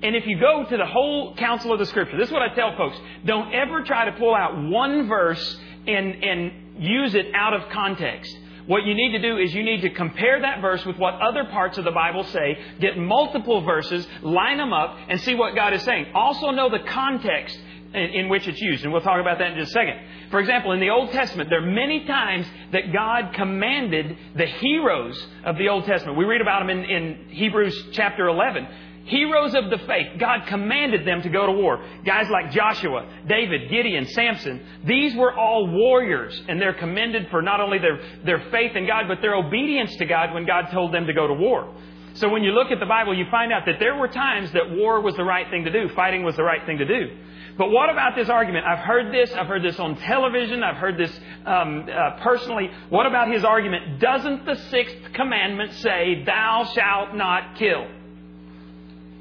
And 0.01 0.15
if 0.15 0.25
you 0.25 0.39
go 0.39 0.63
to 0.63 0.77
the 0.77 0.85
whole 0.85 1.35
counsel 1.35 1.73
of 1.73 1.79
the 1.79 1.85
Scripture, 1.85 2.17
this 2.17 2.27
is 2.27 2.33
what 2.33 2.41
I 2.41 2.55
tell 2.55 2.75
folks 2.77 2.97
don't 3.25 3.53
ever 3.53 3.83
try 3.83 4.05
to 4.05 4.13
pull 4.13 4.33
out 4.33 4.57
one 4.57 5.09
verse 5.09 5.59
and, 5.85 6.23
and 6.23 6.51
use 6.81 7.15
it 7.15 7.27
out 7.35 7.53
of 7.53 7.69
context. 7.69 8.37
What 8.65 8.85
you 8.85 8.93
need 8.93 9.11
to 9.13 9.19
do 9.19 9.37
is 9.37 9.53
you 9.53 9.63
need 9.63 9.81
to 9.81 9.89
compare 9.89 10.39
that 10.39 10.61
verse 10.61 10.85
with 10.85 10.97
what 10.97 11.15
other 11.15 11.43
parts 11.45 11.77
of 11.77 11.85
the 11.85 11.91
Bible 11.91 12.23
say, 12.25 12.57
get 12.79 12.97
multiple 12.97 13.61
verses, 13.61 14.07
line 14.21 14.57
them 14.57 14.71
up, 14.71 14.95
and 15.09 15.19
see 15.21 15.33
what 15.33 15.55
God 15.55 15.73
is 15.73 15.81
saying. 15.81 16.11
Also 16.13 16.51
know 16.51 16.69
the 16.69 16.79
context 16.87 17.59
in, 17.93 18.30
which 18.30 18.47
it's 18.47 18.62
used. 18.62 18.84
And 18.84 18.93
we'll 18.93 19.02
talk 19.02 19.19
about 19.19 19.39
that 19.39 19.52
in 19.52 19.58
just 19.58 19.71
a 19.71 19.73
second. 19.73 19.95
For 20.32 20.39
example, 20.39 20.71
in 20.73 20.80
the 20.80 20.89
Old 20.89 21.12
Testament, 21.12 21.49
there 21.49 21.63
are 21.63 21.71
many 21.71 22.06
times 22.06 22.45
that 22.71 22.93
God 22.93 23.34
commanded 23.34 24.17
the 24.36 24.45
heroes 24.45 25.28
of 25.43 25.58
the 25.58 25.69
Old 25.69 25.86
Testament. 25.86 26.17
We 26.17 26.25
read 26.25 26.41
about 26.41 26.60
them 26.60 26.69
in, 26.69 26.86
in 26.86 27.30
Hebrews 27.30 27.89
chapter 27.93 28.28
11. 28.28 28.67
Heroes 29.06 29.56
of 29.56 29.71
the 29.71 29.80
faith, 29.88 30.19
God 30.19 30.45
commanded 30.47 31.08
them 31.08 31.23
to 31.23 31.30
go 31.30 31.47
to 31.47 31.52
war. 31.52 31.84
Guys 32.06 32.30
like 32.30 32.52
Joshua, 32.52 33.10
David, 33.28 33.71
Gideon, 33.71 34.06
Samson, 34.06 34.62
these 34.86 35.15
were 35.15 35.34
all 35.34 35.67
warriors, 35.67 36.39
and 36.47 36.62
they're 36.62 36.75
commended 36.75 37.28
for 37.32 37.41
not 37.41 37.60
only 37.60 37.80
their, 37.80 37.99
their 38.23 38.52
faith 38.52 38.75
in 38.75 38.86
God, 38.86 39.06
but 39.08 39.19
their 39.21 39.34
obedience 39.34 39.95
to 39.95 40.06
God 40.06 40.32
when 40.34 40.45
God 40.45 40.69
told 40.71 40.93
them 40.93 41.08
to 41.08 41.13
go 41.13 41.25
to 41.25 41.34
war. 41.34 41.73
So 42.15 42.30
when 42.30 42.43
you 42.43 42.52
look 42.52 42.69
at 42.69 42.80
the 42.80 42.86
Bible, 42.86 43.17
you 43.17 43.25
find 43.32 43.52
out 43.52 43.63
that 43.65 43.80
there 43.80 43.95
were 43.95 44.10
times 44.10 44.52
that 44.52 44.69
war 44.69 45.02
was 45.02 45.15
the 45.15 45.23
right 45.23 45.49
thing 45.49 45.63
to 45.63 45.71
do, 45.71 45.89
fighting 45.95 46.23
was 46.23 46.36
the 46.36 46.43
right 46.43 46.63
thing 46.67 46.78
to 46.78 46.86
do. 46.86 47.17
But 47.57 47.71
what 47.71 47.89
about 47.89 48.15
this 48.15 48.29
argument? 48.29 48.65
I've 48.65 48.85
heard 48.85 49.13
this. 49.13 49.33
I've 49.33 49.47
heard 49.47 49.63
this 49.63 49.79
on 49.79 49.97
television. 49.97 50.63
I've 50.63 50.77
heard 50.77 50.97
this 50.97 51.12
um, 51.45 51.88
uh, 51.91 52.21
personally. 52.21 52.69
What 52.89 53.05
about 53.05 53.31
his 53.31 53.43
argument? 53.43 53.99
Doesn't 53.99 54.45
the 54.45 54.55
sixth 54.69 54.95
commandment 55.13 55.73
say, 55.73 56.23
Thou 56.25 56.71
shalt 56.73 57.15
not 57.15 57.55
kill? 57.57 57.88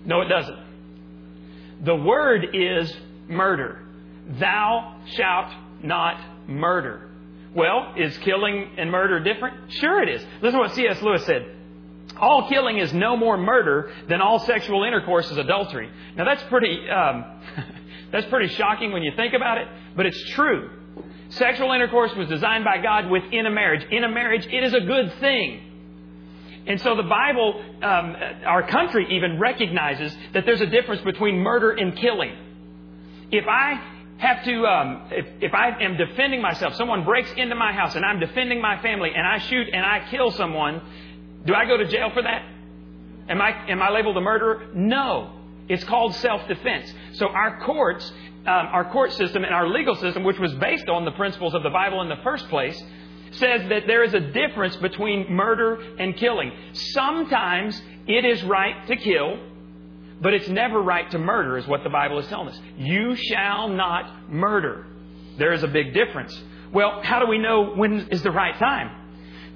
No, 0.04 0.20
it 0.20 0.28
doesn't. 0.28 0.58
The 1.84 1.96
word 1.96 2.54
is 2.54 2.94
murder. 3.28 3.80
Thou 4.38 5.00
shalt 5.14 5.52
not 5.82 6.20
murder. 6.48 7.08
Well, 7.54 7.94
is 7.96 8.16
killing 8.18 8.72
and 8.76 8.90
murder 8.90 9.20
different? 9.20 9.72
Sure 9.72 10.02
it 10.02 10.08
is. 10.08 10.22
Listen 10.42 10.58
to 10.60 10.66
what 10.66 10.74
C.S. 10.74 11.00
Lewis 11.02 11.24
said. 11.24 11.54
All 12.20 12.48
killing 12.48 12.78
is 12.78 12.92
no 12.92 13.16
more 13.16 13.36
murder 13.36 13.92
than 14.08 14.20
all 14.20 14.40
sexual 14.40 14.84
intercourse 14.84 15.30
is 15.30 15.38
adultery. 15.38 15.90
Now 16.16 16.24
that's 16.24 16.42
pretty. 16.44 16.88
Um, 16.88 17.24
That's 18.10 18.26
pretty 18.26 18.48
shocking 18.54 18.92
when 18.92 19.02
you 19.02 19.12
think 19.16 19.34
about 19.34 19.58
it, 19.58 19.68
but 19.96 20.06
it's 20.06 20.30
true. 20.30 20.70
Sexual 21.30 21.72
intercourse 21.72 22.14
was 22.16 22.28
designed 22.28 22.64
by 22.64 22.78
God 22.78 23.10
within 23.10 23.46
a 23.46 23.50
marriage. 23.50 23.86
In 23.90 24.04
a 24.04 24.08
marriage, 24.08 24.46
it 24.46 24.64
is 24.64 24.72
a 24.72 24.80
good 24.80 25.12
thing. 25.20 25.64
And 26.66 26.80
so 26.80 26.96
the 26.96 27.02
Bible, 27.02 27.62
um, 27.82 28.16
our 28.46 28.66
country 28.66 29.06
even 29.16 29.38
recognizes 29.38 30.14
that 30.32 30.44
there's 30.44 30.60
a 30.60 30.66
difference 30.66 31.02
between 31.02 31.38
murder 31.38 31.70
and 31.70 31.96
killing. 31.96 32.32
If 33.30 33.46
I 33.46 33.80
have 34.18 34.44
to, 34.44 34.66
um, 34.66 35.08
if, 35.10 35.26
if 35.40 35.54
I 35.54 35.82
am 35.82 35.96
defending 35.96 36.42
myself, 36.42 36.74
someone 36.74 37.04
breaks 37.04 37.30
into 37.36 37.54
my 37.54 37.72
house 37.72 37.94
and 37.94 38.04
I'm 38.04 38.20
defending 38.20 38.60
my 38.60 38.80
family 38.82 39.10
and 39.14 39.26
I 39.26 39.38
shoot 39.38 39.68
and 39.72 39.84
I 39.84 40.08
kill 40.10 40.30
someone, 40.32 40.82
do 41.44 41.54
I 41.54 41.66
go 41.66 41.76
to 41.76 41.86
jail 41.86 42.10
for 42.12 42.22
that? 42.22 42.42
Am 43.28 43.40
I, 43.40 43.70
am 43.70 43.80
I 43.82 43.90
labeled 43.90 44.16
a 44.16 44.20
murderer? 44.20 44.68
No. 44.74 45.37
It's 45.68 45.84
called 45.84 46.14
self-defense. 46.16 46.92
So 47.14 47.28
our 47.28 47.60
courts, 47.64 48.10
um, 48.46 48.66
our 48.72 48.90
court 48.90 49.12
system 49.12 49.44
and 49.44 49.54
our 49.54 49.68
legal 49.68 49.94
system, 49.96 50.24
which 50.24 50.38
was 50.38 50.54
based 50.54 50.88
on 50.88 51.04
the 51.04 51.12
principles 51.12 51.54
of 51.54 51.62
the 51.62 51.70
Bible 51.70 52.02
in 52.02 52.08
the 52.08 52.22
first 52.22 52.48
place, 52.48 52.82
says 53.32 53.68
that 53.68 53.86
there 53.86 54.02
is 54.04 54.14
a 54.14 54.20
difference 54.20 54.76
between 54.76 55.32
murder 55.32 55.78
and 55.98 56.16
killing. 56.16 56.50
Sometimes 56.72 57.80
it 58.06 58.24
is 58.24 58.42
right 58.44 58.86
to 58.86 58.96
kill, 58.96 59.38
but 60.20 60.32
it's 60.34 60.48
never 60.48 60.80
right 60.80 61.10
to 61.10 61.18
murder, 61.18 61.58
is 61.58 61.66
what 61.66 61.84
the 61.84 61.90
Bible 61.90 62.18
is 62.18 62.26
telling 62.28 62.48
us. 62.48 62.60
You 62.76 63.14
shall 63.16 63.68
not 63.68 64.30
murder. 64.30 64.86
There 65.36 65.52
is 65.52 65.62
a 65.62 65.68
big 65.68 65.92
difference. 65.92 66.42
Well, 66.72 67.00
how 67.02 67.20
do 67.20 67.26
we 67.26 67.38
know 67.38 67.74
when 67.74 68.08
is 68.10 68.22
the 68.22 68.30
right 68.30 68.58
time? 68.58 69.07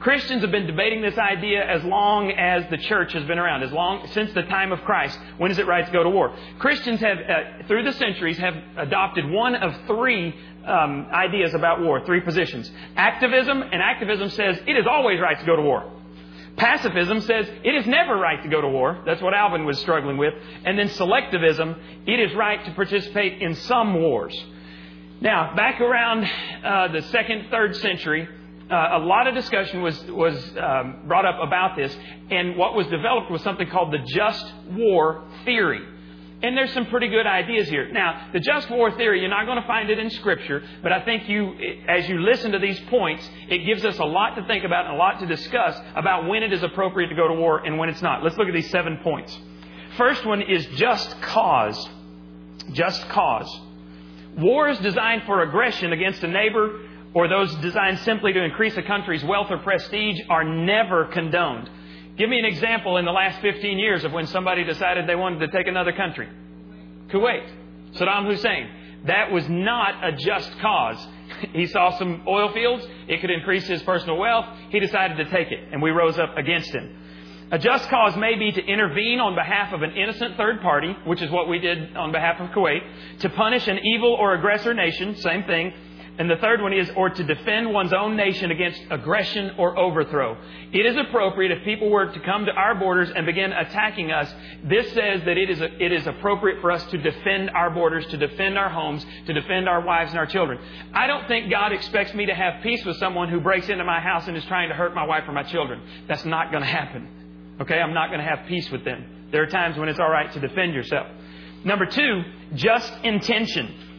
Christians 0.03 0.43
have 0.43 0.51
been 0.51 0.67
debating 0.67 1.01
this 1.01 1.17
idea 1.17 1.65
as 1.65 1.85
long 1.85 2.33
as 2.33 2.69
the 2.71 2.77
church 2.77 3.13
has 3.13 3.25
been 3.25 3.39
around, 3.39 3.63
as 3.63 3.71
long 3.71 4.05
since 4.09 4.33
the 4.33 4.43
time 4.43 4.73
of 4.73 4.81
Christ. 4.81 5.17
When 5.39 5.53
is 5.53 5.59
it 5.59 5.67
right 5.69 5.87
to 5.87 5.93
go 5.93 6.03
to 6.03 6.11
war? 6.11 6.37
Christians 6.59 6.99
have, 6.99 7.19
uh, 7.19 7.67
through 7.69 7.85
the 7.85 7.93
centuries, 7.93 8.37
have 8.39 8.55
adopted 8.79 9.31
one 9.31 9.55
of 9.55 9.73
three 9.87 10.35
um, 10.67 11.07
ideas 11.13 11.55
about 11.55 11.83
war, 11.83 12.05
three 12.05 12.21
positions. 12.21 12.69
Activism, 12.97 13.63
and 13.63 13.81
activism 13.81 14.29
says 14.31 14.59
it 14.67 14.77
is 14.77 14.87
always 14.91 15.21
right 15.21 15.39
to 15.39 15.47
go 15.47 15.55
to 15.55 15.63
war. 15.63 15.89
Pacifism 16.57 17.21
says 17.21 17.49
it 17.63 17.75
is 17.75 17.87
never 17.87 18.17
right 18.17 18.43
to 18.43 18.49
go 18.49 18.61
to 18.61 18.69
war. 18.69 19.01
That's 19.07 19.23
what 19.23 19.35
Alvin 19.35 19.65
was 19.65 19.79
struggling 19.79 20.17
with. 20.17 20.35
And 20.65 20.77
then 20.77 20.89
selectivism, 20.89 21.79
it 22.09 22.19
is 22.19 22.35
right 22.35 22.63
to 22.65 22.73
participate 22.73 23.41
in 23.41 23.55
some 23.55 23.95
wars. 24.03 24.37
Now, 25.21 25.55
back 25.55 25.81
around 25.81 26.25
uh, 26.65 26.89
the 26.89 27.03
second, 27.03 27.47
third 27.53 27.77
century, 27.77 28.29
uh, 28.73 28.89
a 28.95 28.99
lot 29.01 29.27
of 29.27 29.35
discussion 29.35 29.83
was, 29.83 30.03
was 30.07 30.35
um, 30.57 31.03
brought 31.07 31.27
up 31.27 31.37
about 31.43 31.77
this, 31.77 31.95
and 32.31 32.57
what 32.57 32.75
was 32.75 32.87
developed 32.87 33.31
was 33.31 33.43
something 33.43 33.69
called 33.69 33.93
the 33.93 33.99
just 33.99 34.51
war 34.71 35.25
theory. 35.45 35.87
And 36.43 36.57
there's 36.57 36.73
some 36.73 36.87
pretty 36.87 37.09
good 37.09 37.27
ideas 37.27 37.69
here. 37.69 37.93
Now, 37.93 38.31
the 38.33 38.41
just 38.41 38.71
war 38.71 38.91
theory, 38.97 39.21
you're 39.21 39.29
not 39.29 39.45
going 39.45 39.61
to 39.61 39.67
find 39.67 39.91
it 39.91 39.99
in 39.99 40.09
Scripture, 40.11 40.67
but 40.83 40.91
I 40.91 41.05
think 41.05 41.29
you, 41.29 41.53
as 41.87 42.09
you 42.09 42.21
listen 42.21 42.53
to 42.53 42.59
these 42.59 42.81
points, 42.89 43.29
it 43.49 43.59
gives 43.59 43.85
us 43.85 43.99
a 43.99 44.05
lot 44.05 44.37
to 44.37 44.45
think 44.47 44.65
about 44.65 44.87
and 44.87 44.95
a 44.95 44.97
lot 44.97 45.21
to 45.21 45.27
discuss 45.27 45.79
about 45.95 46.27
when 46.27 46.43
it 46.43 46.53
is 46.53 46.63
appropriate 46.63 47.09
to 47.09 47.15
go 47.15 47.29
to 47.29 47.35
war 47.35 47.65
and 47.65 47.79
when 47.79 47.91
it's 47.91 48.03
not. 48.03 48.25
Let's 48.25 48.39
look 48.39 48.49
at 48.49 48.55
these 48.55 48.71
seven 48.71 48.97
points. 49.05 49.39
First 49.99 50.25
one 50.25 50.41
is 50.41 50.67
just 50.77 51.21
cause. 51.21 51.89
Just 52.73 53.07
cause. 53.11 53.61
Wars 54.39 54.79
designed 54.79 55.25
for 55.27 55.43
aggression 55.43 55.93
against 55.93 56.25
a 56.25 56.29
neighbor 56.29 56.81
or 57.15 57.29
those 57.29 57.55
designed 57.57 57.99
simply 58.01 58.33
to 58.33 58.43
increase 58.43 58.77
a 58.77 58.83
country's 58.83 59.25
wealth 59.25 59.51
or 59.51 59.59
prestige 59.59 60.19
are 60.29 60.45
never 60.45 61.07
condoned. 61.07 61.69
Give 62.17 62.29
me 62.29 62.39
an 62.39 62.45
example 62.45 62.97
in 62.99 63.05
the 63.05 63.13
last 63.13 63.41
15 63.41 63.79
years 63.79 64.05
of 64.05 64.13
when 64.13 64.27
somebody 64.27 64.65
decided 64.65 65.09
they 65.09 65.15
wanted 65.15 65.41
to 65.41 65.49
take 65.49 65.67
another 65.67 65.93
country. 65.93 66.29
Kuwait. 67.09 67.49
Saddam 67.95 68.27
Hussein. 68.27 68.69
That 69.07 69.33
was 69.33 69.49
not 69.49 70.05
a 70.05 70.13
just 70.13 70.51
cause. 70.61 71.07
He 71.53 71.67
saw 71.67 71.99
some 71.99 72.23
oil 72.29 72.53
fields. 72.53 72.87
It 73.09 73.21
could 73.21 73.31
increase 73.31 73.67
his 73.67 73.83
personal 73.83 74.17
wealth. 74.17 74.47
He 74.69 74.79
decided 74.79 75.17
to 75.17 75.25
take 75.31 75.51
it, 75.51 75.73
and 75.73 75.83
we 75.83 75.91
rose 75.91 76.19
up 76.19 76.37
against 76.37 76.71
him. 76.71 76.95
A 77.51 77.59
just 77.59 77.89
cause 77.89 78.17
may 78.17 78.37
be 78.37 78.53
to 78.53 78.65
intervene 78.65 79.19
on 79.19 79.35
behalf 79.35 79.73
of 79.73 79.83
an 79.83 79.91
innocent 79.93 80.37
third 80.37 80.61
party, 80.61 80.95
which 81.05 81.21
is 81.21 81.31
what 81.31 81.49
we 81.49 81.59
did 81.59 81.97
on 81.97 82.13
behalf 82.13 82.41
of 82.41 82.51
Kuwait, 82.51 82.81
to 83.21 83.29
punish 83.31 83.67
an 83.67 83.79
evil 83.85 84.13
or 84.13 84.35
aggressor 84.35 84.73
nation, 84.73 85.17
same 85.17 85.45
thing, 85.45 85.73
and 86.19 86.29
the 86.29 86.37
third 86.37 86.61
one 86.61 86.75
is, 86.75 86.91
or 86.95 87.09
to 87.09 87.25
defend 87.25 87.73
one's 87.73 87.95
own 87.95 88.17
nation 88.17 88.51
against 88.51 88.83
aggression 88.91 89.53
or 89.57 89.79
overthrow. 89.79 90.37
It 90.71 90.85
is 90.85 90.95
appropriate 90.97 91.51
if 91.53 91.65
people 91.65 91.89
were 91.91 92.07
to 92.07 92.21
come 92.21 92.45
to 92.45 92.53
our 92.53 92.75
borders 92.75 93.11
and 93.15 93.25
begin 93.25 93.51
attacking 93.51 94.13
us. 94.13 94.33
This 94.63 94.93
says 94.93 95.23
that 95.25 95.39
it 95.39 95.49
is, 95.49 95.63
a, 95.63 95.83
it 95.83 95.91
is 95.91 96.07
appropriate 96.07 96.61
for 96.61 96.71
us 96.71 96.85
to 96.91 96.99
defend 96.99 97.51
our 97.51 97.71
borders, 97.71 98.05
to 98.09 98.19
defend 98.19 98.59
our 98.59 98.69
homes, 98.69 99.07
to 99.27 99.33
defend 99.33 99.71
our 99.71 99.81
wives 99.81 100.11
and 100.11 100.19
our 100.19 100.27
children. 100.27 100.59
I 100.93 101.07
don't 101.07 101.27
think 101.29 101.51
God 101.51 101.73
expects 101.73 102.13
me 102.13 102.27
to 102.27 102.35
have 102.35 102.63
peace 102.63 102.85
with 102.85 102.99
someone 102.99 103.31
who 103.31 103.41
breaks 103.41 103.71
into 103.71 103.85
my 103.85 104.01
house 104.01 104.29
and 104.29 104.37
is 104.37 104.45
trying 104.45 104.69
to 104.69 104.75
hurt 104.75 104.95
my 104.95 105.07
wife 105.07 105.25
or 105.27 105.33
my 105.33 105.45
children. 105.45 105.81
That's 106.09 106.27
not 106.27 106.51
going 106.51 106.63
to 106.63 106.69
happen. 106.69 107.57
Okay? 107.63 107.79
I'm 107.81 107.95
not 107.95 108.09
going 108.09 108.21
to 108.21 108.27
have 108.27 108.47
peace 108.49 108.71
with 108.71 108.85
them. 108.85 109.29
There 109.33 109.43
are 109.43 109.47
times 109.47 109.79
when 109.79 109.89
it's 109.89 109.99
all 109.99 110.11
right 110.11 110.31
to 110.31 110.41
defend 110.41 110.75
yourself. 110.75 111.07
Number 111.65 111.87
two, 111.87 112.23
just 112.55 112.93
intention. 113.03 113.92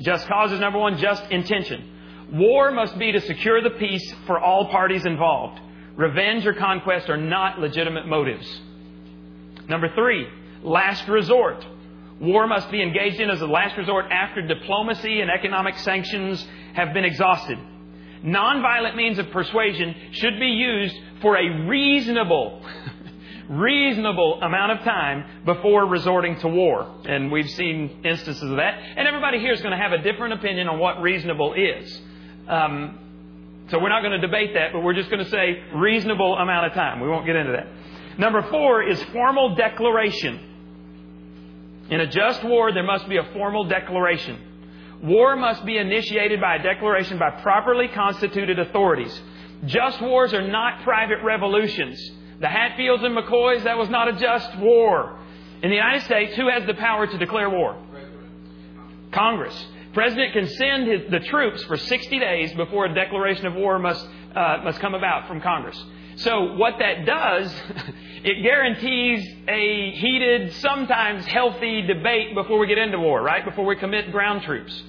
Just 0.00 0.26
cause 0.26 0.52
is 0.52 0.60
number 0.60 0.78
one, 0.78 0.98
just 0.98 1.22
intention. 1.30 1.92
War 2.32 2.72
must 2.72 2.98
be 2.98 3.12
to 3.12 3.20
secure 3.20 3.62
the 3.62 3.70
peace 3.70 4.14
for 4.26 4.38
all 4.38 4.68
parties 4.68 5.06
involved. 5.06 5.60
Revenge 5.96 6.44
or 6.46 6.54
conquest 6.54 7.08
are 7.08 7.16
not 7.16 7.58
legitimate 7.58 8.06
motives. 8.06 8.46
Number 9.68 9.88
three, 9.94 10.26
last 10.62 11.08
resort. 11.08 11.64
War 12.20 12.46
must 12.46 12.70
be 12.70 12.82
engaged 12.82 13.20
in 13.20 13.30
as 13.30 13.40
a 13.40 13.46
last 13.46 13.76
resort 13.76 14.06
after 14.10 14.42
diplomacy 14.42 15.20
and 15.20 15.30
economic 15.30 15.76
sanctions 15.78 16.46
have 16.74 16.92
been 16.92 17.04
exhausted. 17.04 17.58
Nonviolent 18.24 18.96
means 18.96 19.18
of 19.18 19.30
persuasion 19.30 19.94
should 20.12 20.38
be 20.40 20.46
used 20.46 20.96
for 21.20 21.36
a 21.36 21.66
reasonable 21.66 22.62
reasonable 23.48 24.40
amount 24.42 24.72
of 24.72 24.78
time 24.80 25.24
before 25.44 25.86
resorting 25.86 26.38
to 26.40 26.48
war. 26.48 27.00
And 27.04 27.30
we've 27.30 27.50
seen 27.50 28.02
instances 28.04 28.42
of 28.42 28.56
that. 28.56 28.74
And 28.96 29.06
everybody 29.06 29.38
here 29.38 29.52
is 29.52 29.60
going 29.60 29.76
to 29.76 29.82
have 29.82 29.92
a 29.92 29.98
different 29.98 30.34
opinion 30.34 30.68
on 30.68 30.78
what 30.78 31.00
reasonable 31.00 31.54
is. 31.54 32.00
Um, 32.48 32.98
so 33.70 33.80
we're 33.80 33.88
not 33.88 34.02
going 34.02 34.20
to 34.20 34.24
debate 34.26 34.54
that, 34.54 34.72
but 34.72 34.80
we're 34.80 34.94
just 34.94 35.10
going 35.10 35.24
to 35.24 35.30
say 35.30 35.62
reasonable 35.74 36.36
amount 36.36 36.66
of 36.66 36.72
time. 36.74 37.00
We 37.00 37.08
won't 37.08 37.26
get 37.26 37.36
into 37.36 37.52
that. 37.52 37.66
Number 38.18 38.42
four 38.50 38.82
is 38.82 39.02
formal 39.04 39.54
declaration. 39.54 40.40
In 41.90 42.00
a 42.00 42.06
just 42.06 42.42
war, 42.44 42.72
there 42.72 42.82
must 42.82 43.08
be 43.08 43.16
a 43.16 43.24
formal 43.32 43.64
declaration. 43.64 44.38
War 45.02 45.36
must 45.36 45.64
be 45.64 45.76
initiated 45.76 46.40
by 46.40 46.56
a 46.56 46.62
declaration 46.62 47.18
by 47.18 47.30
properly 47.42 47.88
constituted 47.88 48.58
authorities. 48.58 49.20
Just 49.66 50.00
wars 50.00 50.32
are 50.32 50.46
not 50.46 50.82
private 50.82 51.22
revolutions. 51.22 51.98
The 52.40 52.48
Hatfields 52.48 53.02
and 53.02 53.16
McCoys, 53.16 53.64
that 53.64 53.78
was 53.78 53.88
not 53.88 54.08
a 54.08 54.12
just 54.12 54.58
war. 54.58 55.18
In 55.62 55.70
the 55.70 55.76
United 55.76 56.02
States, 56.04 56.36
who 56.36 56.48
has 56.48 56.66
the 56.66 56.74
power 56.74 57.06
to 57.06 57.18
declare 57.18 57.48
war? 57.48 57.76
Congress. 59.10 59.66
President 59.94 60.34
can 60.34 60.46
send 60.46 60.86
his, 60.86 61.10
the 61.10 61.20
troops 61.20 61.64
for 61.64 61.78
60 61.78 62.18
days 62.18 62.52
before 62.52 62.84
a 62.84 62.94
declaration 62.94 63.46
of 63.46 63.54
war 63.54 63.78
must, 63.78 64.06
uh, 64.34 64.58
must 64.62 64.78
come 64.80 64.94
about 64.94 65.26
from 65.26 65.40
Congress. 65.40 65.82
So 66.16 66.54
what 66.56 66.74
that 66.78 67.06
does, 67.06 67.54
it 68.24 68.42
guarantees 68.42 69.26
a 69.48 69.92
heated, 69.92 70.52
sometimes 70.54 71.24
healthy 71.24 71.82
debate 71.82 72.34
before 72.34 72.58
we 72.58 72.66
get 72.66 72.76
into 72.76 72.98
war, 72.98 73.22
right? 73.22 73.44
Before 73.44 73.64
we 73.64 73.76
commit 73.76 74.12
ground 74.12 74.42
troops. 74.42 74.82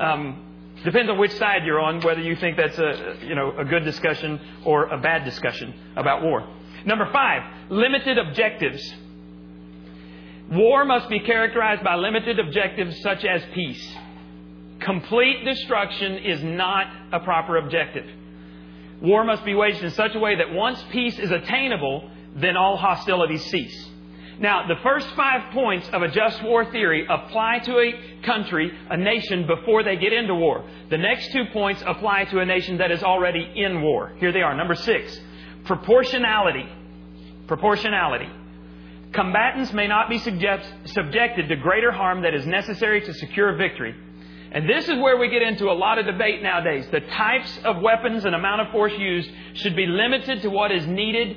Um, 0.00 0.53
depends 0.84 1.10
on 1.10 1.18
which 1.18 1.32
side 1.32 1.64
you're 1.64 1.80
on, 1.80 2.00
whether 2.02 2.20
you 2.20 2.36
think 2.36 2.56
that's 2.56 2.78
a, 2.78 3.16
you 3.22 3.34
know, 3.34 3.56
a 3.58 3.64
good 3.64 3.84
discussion 3.84 4.40
or 4.64 4.86
a 4.86 4.98
bad 5.00 5.24
discussion 5.24 5.74
about 5.96 6.22
war. 6.22 6.46
Number 6.84 7.10
five, 7.12 7.42
limited 7.70 8.18
objectives. 8.18 8.94
War 10.50 10.84
must 10.84 11.08
be 11.08 11.20
characterized 11.20 11.82
by 11.82 11.94
limited 11.96 12.38
objectives 12.38 13.00
such 13.00 13.24
as 13.24 13.42
peace. 13.54 13.96
Complete 14.80 15.44
destruction 15.44 16.18
is 16.18 16.42
not 16.44 16.86
a 17.12 17.20
proper 17.20 17.56
objective. 17.56 18.04
War 19.00 19.24
must 19.24 19.44
be 19.44 19.54
waged 19.54 19.82
in 19.82 19.90
such 19.92 20.14
a 20.14 20.18
way 20.18 20.36
that 20.36 20.52
once 20.52 20.82
peace 20.90 21.18
is 21.18 21.30
attainable, 21.30 22.10
then 22.36 22.56
all 22.56 22.76
hostilities 22.76 23.44
cease. 23.44 23.88
Now, 24.38 24.66
the 24.66 24.76
first 24.82 25.08
five 25.14 25.52
points 25.52 25.88
of 25.92 26.02
a 26.02 26.08
just 26.08 26.42
war 26.42 26.64
theory 26.70 27.06
apply 27.08 27.60
to 27.60 27.78
a 27.78 28.22
country, 28.24 28.72
a 28.90 28.96
nation, 28.96 29.46
before 29.46 29.82
they 29.82 29.96
get 29.96 30.12
into 30.12 30.34
war. 30.34 30.68
The 30.90 30.98
next 30.98 31.32
two 31.32 31.44
points 31.52 31.82
apply 31.86 32.24
to 32.26 32.40
a 32.40 32.44
nation 32.44 32.78
that 32.78 32.90
is 32.90 33.02
already 33.02 33.48
in 33.54 33.80
war. 33.82 34.12
Here 34.18 34.32
they 34.32 34.42
are. 34.42 34.56
Number 34.56 34.74
six, 34.74 35.20
Proportionality. 35.64 36.68
Proportionality. 37.46 38.28
Combatants 39.12 39.72
may 39.72 39.86
not 39.86 40.10
be 40.10 40.18
subject, 40.18 40.66
subjected 40.86 41.48
to 41.48 41.56
greater 41.56 41.92
harm 41.92 42.22
that 42.22 42.34
is 42.34 42.46
necessary 42.46 43.00
to 43.00 43.14
secure 43.14 43.54
victory. 43.56 43.94
And 44.52 44.68
this 44.68 44.88
is 44.88 44.98
where 44.98 45.16
we 45.16 45.28
get 45.28 45.42
into 45.42 45.70
a 45.70 45.72
lot 45.72 45.98
of 45.98 46.06
debate 46.06 46.42
nowadays. 46.42 46.86
The 46.90 47.00
types 47.00 47.58
of 47.64 47.80
weapons 47.80 48.24
and 48.24 48.34
amount 48.34 48.60
of 48.60 48.72
force 48.72 48.92
used 48.98 49.30
should 49.54 49.74
be 49.74 49.86
limited 49.86 50.42
to 50.42 50.48
what 50.48 50.70
is 50.70 50.86
needed 50.86 51.36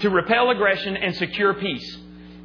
to 0.00 0.10
repel 0.10 0.50
aggression 0.50 0.96
and 0.96 1.14
secure 1.14 1.54
peace. 1.54 1.98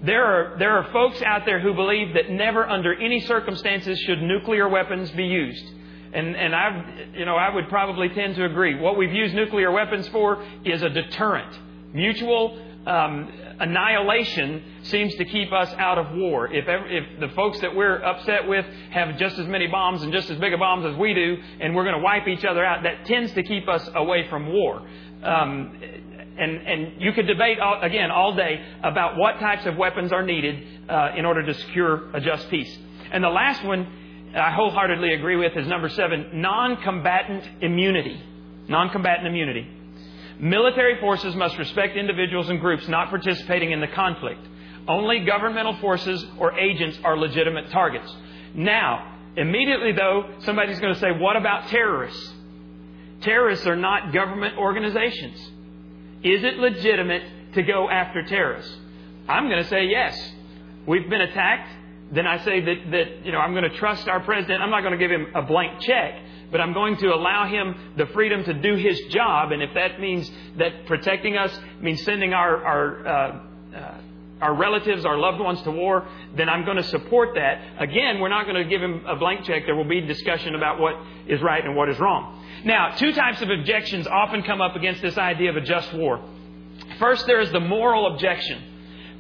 There 0.04 0.24
are, 0.24 0.58
there 0.58 0.78
are 0.78 0.92
folks 0.92 1.22
out 1.22 1.46
there 1.46 1.60
who 1.60 1.74
believe 1.74 2.14
that 2.14 2.30
never 2.30 2.68
under 2.68 2.94
any 2.94 3.20
circumstances 3.22 4.00
should 4.00 4.22
nuclear 4.22 4.70
weapons 4.70 5.12
be 5.12 5.26
used. 5.26 5.66
And, 6.14 6.36
and 6.36 6.56
I, 6.56 7.08
you 7.16 7.26
know, 7.26 7.36
I 7.36 7.54
would 7.54 7.68
probably 7.70 8.10
tend 8.10 8.36
to 8.36 8.46
agree. 8.46 8.80
What 8.80 8.98
we've 8.98 9.14
used 9.14 9.36
nuclear 9.36 9.72
weapons 9.72 10.08
for 10.08 10.44
is 10.64 10.82
a 10.82 10.90
deterrent. 10.90 11.60
Mutual 11.94 12.60
um, 12.88 13.32
annihilation 13.60 14.64
seems 14.84 15.14
to 15.16 15.26
keep 15.26 15.52
us 15.52 15.72
out 15.78 15.98
of 15.98 16.16
war. 16.16 16.52
If, 16.52 16.68
ever, 16.68 16.88
if 16.88 17.20
the 17.20 17.30
folks 17.30 17.60
that 17.60 17.76
we're 17.76 18.02
upset 18.02 18.48
with 18.48 18.66
have 18.92 19.18
just 19.18 19.38
as 19.38 19.48
many 19.48 19.68
bombs 19.68 20.02
and 20.02 20.14
just 20.14 20.30
as 20.30 20.38
big 20.40 20.54
a 20.54 20.58
bombs 20.58 20.86
as 20.86 20.96
we 20.98 21.14
do, 21.14 21.38
and 21.60 21.76
we're 21.76 21.84
going 21.84 21.98
to 21.98 22.02
wipe 22.02 22.28
each 22.28 22.46
other 22.46 22.64
out, 22.64 22.84
that 22.84 23.06
tends 23.06 23.34
to 23.34 23.44
keep 23.44 23.68
us 23.68 23.88
away 23.96 24.28
from 24.30 24.52
war. 24.52 24.88
Um, 25.22 25.78
and, 26.40 26.68
and 26.68 27.02
you 27.02 27.12
could 27.12 27.28
debate 27.28 27.60
all, 27.60 27.82
again 27.82 28.12
all 28.12 28.36
day 28.36 28.64
about 28.84 29.18
what 29.18 29.40
types 29.40 29.66
of 29.66 29.76
weapons 29.76 30.12
are 30.12 30.24
needed 30.24 30.90
uh, 30.90 31.10
in 31.18 31.26
order 31.26 31.46
to 31.46 31.54
secure 31.54 32.10
a 32.16 32.22
just 32.22 32.50
peace. 32.50 32.78
And 33.12 33.24
the 33.24 33.30
last 33.30 33.64
one 33.64 33.88
I 34.36 34.52
wholeheartedly 34.52 35.14
agree 35.14 35.36
with 35.36 35.58
is 35.58 35.68
number 35.68 35.90
seven 35.90 36.30
non 36.42 36.78
combatant 36.84 37.44
immunity. 37.62 38.22
Non 38.68 38.90
combatant 38.90 39.28
immunity. 39.28 39.68
Military 40.40 41.00
forces 41.00 41.36
must 41.36 41.58
respect 41.58 41.98
individuals 41.98 42.50
and 42.50 42.60
groups 42.60 42.88
not 42.88 43.10
participating 43.10 43.72
in 43.72 43.82
the 43.82 43.88
conflict. 43.88 44.40
Only 44.88 45.26
governmental 45.26 45.76
forces 45.78 46.26
or 46.38 46.58
agents 46.58 46.98
are 47.04 47.18
legitimate 47.18 47.70
targets. 47.72 48.16
Now, 48.54 49.18
immediately 49.36 49.92
though, 49.92 50.36
somebody's 50.40 50.80
going 50.80 50.94
to 50.94 51.00
say, 51.00 51.12
what 51.12 51.36
about 51.36 51.68
terrorists? 51.68 52.34
Terrorists 53.22 53.68
are 53.68 53.76
not 53.76 54.14
government 54.14 54.58
organizations. 54.58 55.52
Is 56.24 56.44
it 56.44 56.58
legitimate 56.58 57.54
to 57.54 57.64
go 57.64 57.90
after 57.90 58.24
terrorists? 58.24 58.76
I'm 59.28 59.48
going 59.48 59.64
to 59.64 59.70
say 59.70 59.86
yes. 59.86 60.34
We've 60.86 61.10
been 61.10 61.22
attacked 61.22 61.70
then 62.12 62.26
I 62.26 62.44
say 62.44 62.62
that, 62.62 62.92
that 62.92 63.26
you 63.26 63.32
know, 63.32 63.38
I'm 63.38 63.54
going 63.54 63.70
to 63.70 63.78
trust 63.78 64.08
our 64.08 64.20
president. 64.22 64.62
I'm 64.62 64.72
not 64.72 64.82
going 64.82 64.94
to 64.94 64.98
give 64.98 65.12
him 65.12 65.28
a 65.36 65.44
blank 65.44 65.82
check, 65.82 66.16
but 66.52 66.60
I'm 66.60 66.74
going 66.74 66.98
to 66.98 67.14
allow 67.14 67.48
him 67.48 67.94
the 67.98 68.08
freedom 68.08 68.44
to 68.46 68.54
do 68.54 68.76
his 68.76 69.00
job. 69.10 69.52
And 69.52 69.62
if 69.62 69.74
that 69.76 70.00
means 70.00 70.30
that 70.58 70.88
protecting 70.88 71.38
us 71.38 71.58
means 71.80 72.04
sending 72.04 72.34
our, 72.34 72.66
our 72.66 73.08
uh, 73.08 73.40
uh, 73.76 74.02
our 74.42 74.54
relatives, 74.54 75.06
our 75.06 75.18
loved 75.18 75.40
ones 75.40 75.62
to 75.64 75.72
war, 75.72 76.08
then 76.36 76.50
I'm 76.50 76.66
going 76.66 76.78
to 76.78 76.84
support 76.84 77.36
that. 77.36 77.62
Again, 77.80 78.20
we're 78.20 78.30
not 78.30 78.46
going 78.46 78.56
to 78.56 78.70
give 78.70 78.82
him 78.82 79.06
a 79.06 79.16
blank 79.16 79.46
check. 79.46 79.64
There 79.66 79.76
will 79.76 79.88
be 79.88 80.02
discussion 80.02 80.56
about 80.56 80.80
what 80.80 80.96
is 81.28 81.42
right 81.42 81.64
and 81.64 81.76
what 81.76 81.90
is 81.90 82.00
wrong. 82.00 82.46
Now, 82.66 82.96
two 82.96 83.14
types 83.14 83.42
of 83.42 83.50
objections 83.50 84.08
often 84.08 84.44
come 84.44 84.62
up 84.62 84.76
against 84.76 85.02
this 85.02 85.18
idea 85.18 85.50
of 85.50 85.58
a 85.58 85.62
just 85.62 85.94
war. 85.94 86.22
First, 87.00 87.26
there 87.26 87.40
is 87.40 87.52
the 87.52 87.60
moral 87.60 88.14
objection. 88.14 88.64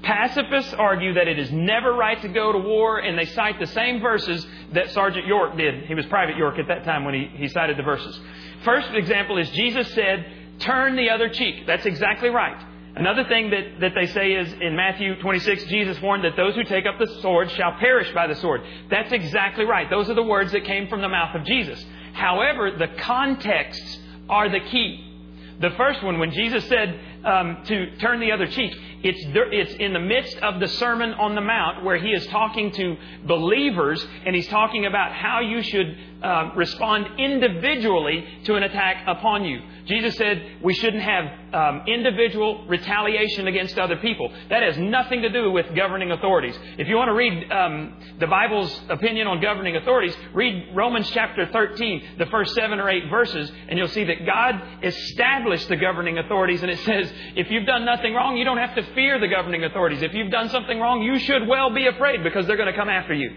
Pacifists 0.01 0.73
argue 0.73 1.13
that 1.13 1.27
it 1.27 1.37
is 1.37 1.51
never 1.51 1.93
right 1.93 2.21
to 2.21 2.29
go 2.29 2.53
to 2.53 2.57
war, 2.57 2.99
and 2.99 3.17
they 3.17 3.25
cite 3.25 3.59
the 3.59 3.67
same 3.67 3.99
verses 3.99 4.45
that 4.73 4.91
Sergeant 4.91 5.27
York 5.27 5.57
did. 5.57 5.85
He 5.85 5.93
was 5.93 6.05
Private 6.05 6.37
York 6.37 6.57
at 6.57 6.67
that 6.67 6.85
time 6.85 7.03
when 7.03 7.13
he, 7.13 7.29
he 7.35 7.47
cited 7.49 7.77
the 7.77 7.83
verses. 7.83 8.17
First 8.63 8.89
example 8.93 9.37
is 9.37 9.49
Jesus 9.51 9.93
said, 9.93 10.25
Turn 10.59 10.95
the 10.95 11.09
other 11.09 11.29
cheek. 11.29 11.65
That's 11.65 11.85
exactly 11.85 12.29
right. 12.29 12.61
Another 12.99 13.23
thing 13.23 13.49
that, 13.51 13.79
that 13.79 13.93
they 13.95 14.07
say 14.07 14.33
is 14.33 14.51
in 14.59 14.75
Matthew 14.75 15.15
26, 15.21 15.63
Jesus 15.65 16.01
warned 16.01 16.25
that 16.25 16.35
those 16.35 16.53
who 16.53 16.65
take 16.65 16.85
up 16.85 16.99
the 16.99 17.07
sword 17.21 17.49
shall 17.51 17.71
perish 17.79 18.13
by 18.13 18.27
the 18.27 18.35
sword. 18.35 18.61
That's 18.89 19.13
exactly 19.13 19.63
right. 19.63 19.89
Those 19.89 20.09
are 20.09 20.15
the 20.15 20.21
words 20.23 20.51
that 20.51 20.65
came 20.65 20.89
from 20.89 21.01
the 21.01 21.07
mouth 21.07 21.33
of 21.33 21.45
Jesus. 21.45 21.83
However, 22.11 22.71
the 22.77 22.89
contexts 23.01 23.99
are 24.27 24.49
the 24.49 24.59
key. 24.69 25.05
The 25.61 25.69
first 25.71 26.03
one, 26.03 26.19
when 26.19 26.31
Jesus 26.31 26.67
said 26.67 26.99
um, 27.25 27.63
to 27.65 27.97
turn 27.97 28.19
the 28.19 28.31
other 28.31 28.47
cheek, 28.47 28.73
it's, 29.03 29.19
it's 29.25 29.73
in 29.75 29.93
the 29.93 29.99
midst 29.99 30.37
of 30.37 30.59
the 30.59 30.67
Sermon 30.67 31.11
on 31.13 31.35
the 31.35 31.41
Mount 31.41 31.83
where 31.83 31.97
he 31.97 32.09
is 32.09 32.25
talking 32.27 32.71
to 32.71 32.97
believers 33.25 34.05
and 34.25 34.35
he's 34.35 34.47
talking 34.47 34.85
about 34.85 35.13
how 35.13 35.39
you 35.39 35.61
should 35.61 35.97
uh, 36.21 36.51
respond 36.55 37.07
individually 37.17 38.25
to 38.43 38.55
an 38.55 38.63
attack 38.63 39.05
upon 39.07 39.45
you. 39.45 39.61
Jesus 39.85 40.15
said 40.17 40.57
we 40.61 40.73
shouldn't 40.73 41.01
have 41.01 41.25
um, 41.53 41.81
individual 41.87 42.65
retaliation 42.67 43.47
against 43.47 43.77
other 43.79 43.95
people. 43.97 44.31
That 44.49 44.61
has 44.61 44.77
nothing 44.77 45.21
to 45.21 45.29
do 45.29 45.51
with 45.51 45.73
governing 45.75 46.11
authorities. 46.11 46.57
If 46.77 46.87
you 46.87 46.95
want 46.95 47.07
to 47.07 47.13
read 47.13 47.51
um, 47.51 47.93
the 48.19 48.27
Bible's 48.27 48.81
opinion 48.89 49.27
on 49.27 49.41
governing 49.41 49.77
authorities, 49.77 50.15
read 50.33 50.75
Romans 50.75 51.09
chapter 51.11 51.47
13, 51.51 52.17
the 52.17 52.27
first 52.27 52.53
seven 52.53 52.79
or 52.79 52.89
eight 52.89 53.09
verses, 53.09 53.51
and 53.67 53.79
you'll 53.79 53.87
see 53.87 54.03
that 54.03 54.25
God 54.25 54.61
established 54.83 55.69
the 55.69 55.77
governing 55.77 56.17
authorities. 56.17 56.61
And 56.61 56.69
it 56.69 56.79
says, 56.79 57.08
if 57.35 57.49
you've 57.49 57.65
done 57.65 57.85
nothing 57.85 58.13
wrong, 58.13 58.37
you 58.37 58.45
don't 58.45 58.57
have 58.57 58.75
to 58.75 58.83
fear 58.93 59.19
the 59.19 59.27
governing 59.27 59.63
authorities. 59.63 60.01
If 60.01 60.13
you've 60.13 60.31
done 60.31 60.49
something 60.49 60.79
wrong, 60.79 61.01
you 61.01 61.19
should 61.19 61.47
well 61.47 61.73
be 61.73 61.87
afraid 61.87 62.23
because 62.23 62.47
they're 62.47 62.57
going 62.57 62.71
to 62.71 62.77
come 62.77 62.89
after 62.89 63.13
you. 63.13 63.31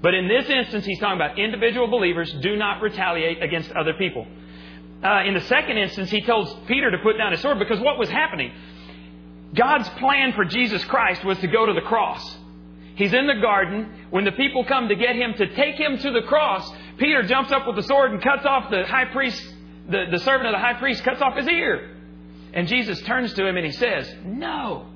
But 0.00 0.14
in 0.14 0.28
this 0.28 0.48
instance, 0.48 0.84
he's 0.84 0.98
talking 0.98 1.16
about 1.16 1.38
individual 1.38 1.88
believers 1.88 2.32
do 2.40 2.56
not 2.56 2.80
retaliate 2.80 3.42
against 3.42 3.70
other 3.72 3.94
people. 3.94 4.26
Uh, 5.02 5.22
in 5.26 5.34
the 5.34 5.40
second 5.42 5.78
instance, 5.78 6.10
he 6.10 6.20
tells 6.22 6.52
Peter 6.66 6.90
to 6.90 6.98
put 6.98 7.16
down 7.16 7.32
his 7.32 7.40
sword 7.40 7.58
because 7.58 7.80
what 7.80 7.98
was 7.98 8.08
happening? 8.08 8.52
God's 9.54 9.88
plan 9.90 10.32
for 10.34 10.44
Jesus 10.44 10.84
Christ 10.84 11.24
was 11.24 11.38
to 11.38 11.46
go 11.46 11.66
to 11.66 11.72
the 11.72 11.80
cross. 11.80 12.36
He's 12.96 13.12
in 13.12 13.26
the 13.26 13.40
garden. 13.40 14.06
When 14.10 14.24
the 14.24 14.32
people 14.32 14.64
come 14.64 14.88
to 14.88 14.96
get 14.96 15.14
him 15.14 15.34
to 15.34 15.54
take 15.54 15.76
him 15.76 15.98
to 15.98 16.10
the 16.10 16.22
cross, 16.22 16.68
Peter 16.98 17.22
jumps 17.22 17.52
up 17.52 17.66
with 17.66 17.76
the 17.76 17.82
sword 17.84 18.10
and 18.10 18.22
cuts 18.22 18.44
off 18.44 18.70
the 18.70 18.84
high 18.84 19.06
priest, 19.06 19.40
the, 19.88 20.06
the 20.10 20.18
servant 20.18 20.48
of 20.48 20.52
the 20.52 20.58
high 20.58 20.74
priest 20.74 21.04
cuts 21.04 21.22
off 21.22 21.36
his 21.36 21.48
ear. 21.48 21.97
And 22.52 22.66
Jesus 22.68 23.00
turns 23.02 23.32
to 23.34 23.46
him 23.46 23.56
and 23.56 23.66
he 23.66 23.72
says, 23.72 24.12
No. 24.24 24.86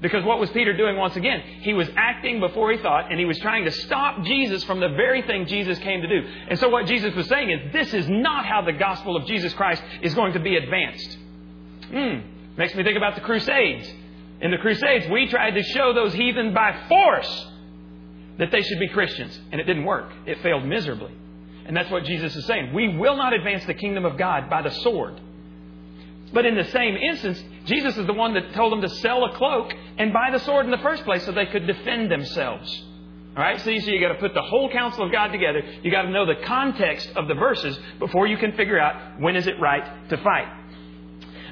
Because 0.00 0.22
what 0.22 0.38
was 0.38 0.50
Peter 0.50 0.76
doing 0.76 0.96
once 0.96 1.16
again? 1.16 1.40
He 1.62 1.72
was 1.72 1.88
acting 1.96 2.38
before 2.38 2.70
he 2.70 2.76
thought, 2.76 3.10
and 3.10 3.18
he 3.18 3.24
was 3.24 3.38
trying 3.38 3.64
to 3.64 3.70
stop 3.70 4.22
Jesus 4.24 4.62
from 4.64 4.78
the 4.78 4.90
very 4.90 5.22
thing 5.22 5.46
Jesus 5.46 5.78
came 5.78 6.02
to 6.02 6.06
do. 6.06 6.28
And 6.50 6.58
so 6.58 6.68
what 6.68 6.84
Jesus 6.84 7.14
was 7.14 7.26
saying 7.26 7.50
is, 7.50 7.72
this 7.72 7.94
is 7.94 8.06
not 8.06 8.44
how 8.44 8.60
the 8.60 8.74
gospel 8.74 9.16
of 9.16 9.24
Jesus 9.26 9.54
Christ 9.54 9.82
is 10.02 10.12
going 10.14 10.34
to 10.34 10.40
be 10.40 10.56
advanced. 10.56 11.16
Hmm. 11.88 12.18
Makes 12.58 12.74
me 12.74 12.84
think 12.84 12.98
about 12.98 13.14
the 13.14 13.22
Crusades. 13.22 13.90
In 14.42 14.50
the 14.50 14.58
Crusades, 14.58 15.06
we 15.10 15.26
tried 15.28 15.52
to 15.52 15.62
show 15.62 15.94
those 15.94 16.12
heathen 16.12 16.52
by 16.52 16.84
force 16.86 17.48
that 18.38 18.50
they 18.50 18.60
should 18.60 18.80
be 18.80 18.88
Christians, 18.88 19.40
and 19.52 19.60
it 19.60 19.64
didn't 19.64 19.84
work. 19.84 20.12
It 20.26 20.42
failed 20.42 20.66
miserably. 20.66 21.14
And 21.66 21.74
that's 21.74 21.90
what 21.90 22.04
Jesus 22.04 22.36
is 22.36 22.46
saying. 22.46 22.74
We 22.74 22.98
will 22.98 23.16
not 23.16 23.32
advance 23.32 23.64
the 23.64 23.74
kingdom 23.74 24.04
of 24.04 24.18
God 24.18 24.50
by 24.50 24.60
the 24.60 24.70
sword. 24.70 25.18
But 26.34 26.44
in 26.44 26.56
the 26.56 26.64
same 26.64 26.96
instance, 26.96 27.42
Jesus 27.64 27.96
is 27.96 28.06
the 28.06 28.12
one 28.12 28.34
that 28.34 28.52
told 28.54 28.72
them 28.72 28.82
to 28.82 28.88
sell 28.88 29.24
a 29.24 29.36
cloak 29.36 29.72
and 29.96 30.12
buy 30.12 30.30
the 30.32 30.40
sword 30.40 30.66
in 30.66 30.72
the 30.72 30.78
first 30.78 31.04
place 31.04 31.24
so 31.24 31.32
they 31.32 31.46
could 31.46 31.66
defend 31.66 32.10
themselves. 32.10 32.84
All 33.36 33.42
right, 33.42 33.60
so 33.60 33.70
you, 33.70 33.80
so 33.80 33.90
you 33.90 34.00
got 34.00 34.12
to 34.12 34.18
put 34.20 34.34
the 34.34 34.42
whole 34.42 34.70
counsel 34.70 35.06
of 35.06 35.12
God 35.12 35.28
together. 35.28 35.62
You 35.82 35.90
got 35.90 36.02
to 36.02 36.10
know 36.10 36.26
the 36.26 36.44
context 36.44 37.10
of 37.16 37.28
the 37.28 37.34
verses 37.34 37.78
before 37.98 38.26
you 38.26 38.36
can 38.36 38.52
figure 38.52 38.78
out 38.78 39.20
when 39.20 39.36
is 39.36 39.46
it 39.46 39.58
right 39.60 40.08
to 40.10 40.16
fight. 40.18 40.46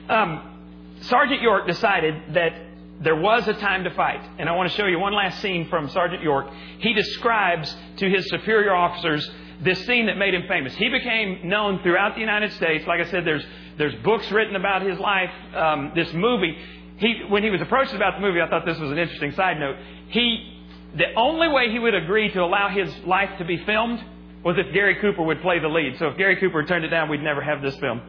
Um, 0.09 0.97
Sergeant 1.03 1.43
York 1.43 1.67
decided 1.67 2.35
that 2.35 2.53
there 3.01 3.17
was 3.17 3.49
a 3.49 3.55
time 3.55 3.83
to 3.85 3.91
fight, 3.91 4.21
and 4.39 4.49
I 4.49 4.53
want 4.53 4.71
to 4.71 4.77
show 4.77 4.87
you 4.87 4.99
one 4.99 5.13
last 5.13 5.41
scene 5.41 5.69
from 5.69 5.89
Sergeant 5.89 6.23
York. 6.23 6.47
He 6.79 6.93
describes 6.93 7.75
to 7.97 8.09
his 8.09 8.29
superior 8.29 8.75
officers 8.75 9.29
this 9.63 9.85
scene 9.87 10.07
that 10.07 10.17
made 10.17 10.35
him 10.35 10.45
famous. 10.49 10.75
He 10.75 10.89
became 10.89 11.49
known 11.49 11.83
throughout 11.83 12.15
the 12.15 12.21
United 12.21 12.53
States. 12.53 12.87
Like 12.87 13.01
I 13.01 13.11
said, 13.11 13.25
there's 13.25 13.45
there's 13.79 13.95
books 14.03 14.31
written 14.31 14.57
about 14.57 14.83
his 14.83 14.99
life. 14.99 15.31
Um, 15.55 15.93
this 15.95 16.13
movie, 16.13 16.57
he, 16.99 17.23
when 17.29 17.43
he 17.43 17.51
was 17.51 17.61
approached 17.61 17.95
about 17.95 18.15
the 18.15 18.21
movie, 18.21 18.41
I 18.41 18.49
thought 18.49 18.67
this 18.67 18.79
was 18.79 18.91
an 18.91 18.99
interesting 18.99 19.33
side 19.33 19.59
note. 19.59 19.77
He, 20.09 20.65
the 20.97 21.15
only 21.17 21.49
way 21.49 21.71
he 21.71 21.79
would 21.79 21.95
agree 21.95 22.31
to 22.33 22.41
allow 22.41 22.69
his 22.69 22.93
life 23.07 23.31
to 23.39 23.45
be 23.45 23.65
filmed 23.65 24.03
was 24.45 24.57
if 24.59 24.73
Gary 24.75 24.97
Cooper 25.01 25.23
would 25.23 25.41
play 25.41 25.59
the 25.59 25.69
lead. 25.69 25.99
So 25.99 26.09
if 26.09 26.19
Gary 26.19 26.37
Cooper 26.37 26.65
turned 26.65 26.85
it 26.85 26.89
down, 26.89 27.09
we'd 27.09 27.23
never 27.23 27.41
have 27.41 27.63
this 27.63 27.77
film. 27.79 28.01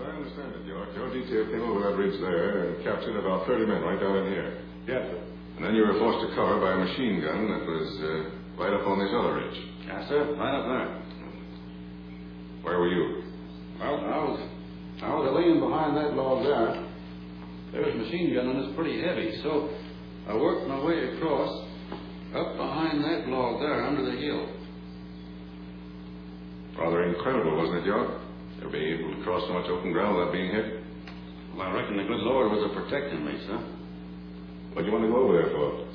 As 0.00 0.08
I 0.08 0.16
understand 0.16 0.54
it, 0.56 0.64
York, 0.64 0.88
your 0.96 1.12
detail 1.12 1.44
came 1.52 1.60
over 1.60 1.84
that 1.84 1.96
ridge 1.96 2.16
there 2.20 2.72
and 2.72 2.84
captured 2.84 3.20
about 3.20 3.46
30 3.46 3.66
men 3.66 3.82
right 3.82 4.00
down 4.00 4.16
in 4.24 4.32
here. 4.32 4.64
Yes, 4.88 5.04
sir. 5.12 5.20
And 5.56 5.64
then 5.66 5.74
you 5.74 5.84
were 5.84 5.98
forced 6.00 6.24
to 6.24 6.34
cover 6.34 6.56
by 6.56 6.72
a 6.72 6.78
machine 6.88 7.20
gun 7.20 7.52
that 7.52 7.60
was 7.68 7.88
uh, 8.00 8.10
right 8.56 8.72
up 8.72 8.86
on 8.88 8.96
this 8.96 9.12
other 9.12 9.34
ridge. 9.36 9.60
Yes, 9.84 10.08
sir. 10.08 10.24
Right 10.40 10.56
up 10.56 10.64
there. 10.64 10.88
Where 12.64 12.78
were 12.80 12.88
you? 12.88 13.24
Well, 13.78 14.00
I 14.00 14.16
was, 14.24 14.40
I 15.02 15.12
was 15.20 15.36
laying 15.36 15.60
behind 15.60 15.92
that 15.96 16.16
log 16.16 16.48
there. 16.48 16.80
There 17.72 17.82
was 17.84 17.92
a 17.92 17.98
machine 17.98 18.32
gun 18.32 18.48
and 18.48 18.64
it's 18.64 18.74
pretty 18.76 19.04
heavy, 19.04 19.36
so 19.44 19.68
I 20.28 20.34
worked 20.34 20.66
my 20.66 20.80
way 20.80 21.12
across 21.12 21.52
up 22.32 22.56
behind 22.56 23.04
that 23.04 23.28
log 23.28 23.60
there 23.60 23.84
under 23.84 24.00
the 24.00 24.16
hill. 24.16 24.48
Rather 26.78 27.04
incredible, 27.04 27.56
wasn't 27.58 27.84
it, 27.84 27.84
York? 27.84 28.29
You 28.60 28.68
being 28.68 29.00
able 29.00 29.16
to 29.16 29.22
cross 29.24 29.42
so 29.48 29.54
much 29.54 29.66
open 29.66 29.92
ground 29.92 30.16
without 30.16 30.32
being 30.32 30.52
hit. 30.52 30.84
Well, 31.56 31.66
I 31.66 31.72
reckon 31.72 31.96
the 31.96 32.04
good 32.04 32.20
Lord 32.20 32.52
was 32.52 32.70
a 32.70 32.74
protecting 32.76 33.24
me, 33.24 33.32
sir. 33.46 33.58
What 34.72 34.82
do 34.82 34.86
you 34.86 34.92
want 34.92 35.04
to 35.04 35.10
go 35.10 35.24
over 35.24 35.34
there 35.34 35.50
for? 35.50 35.90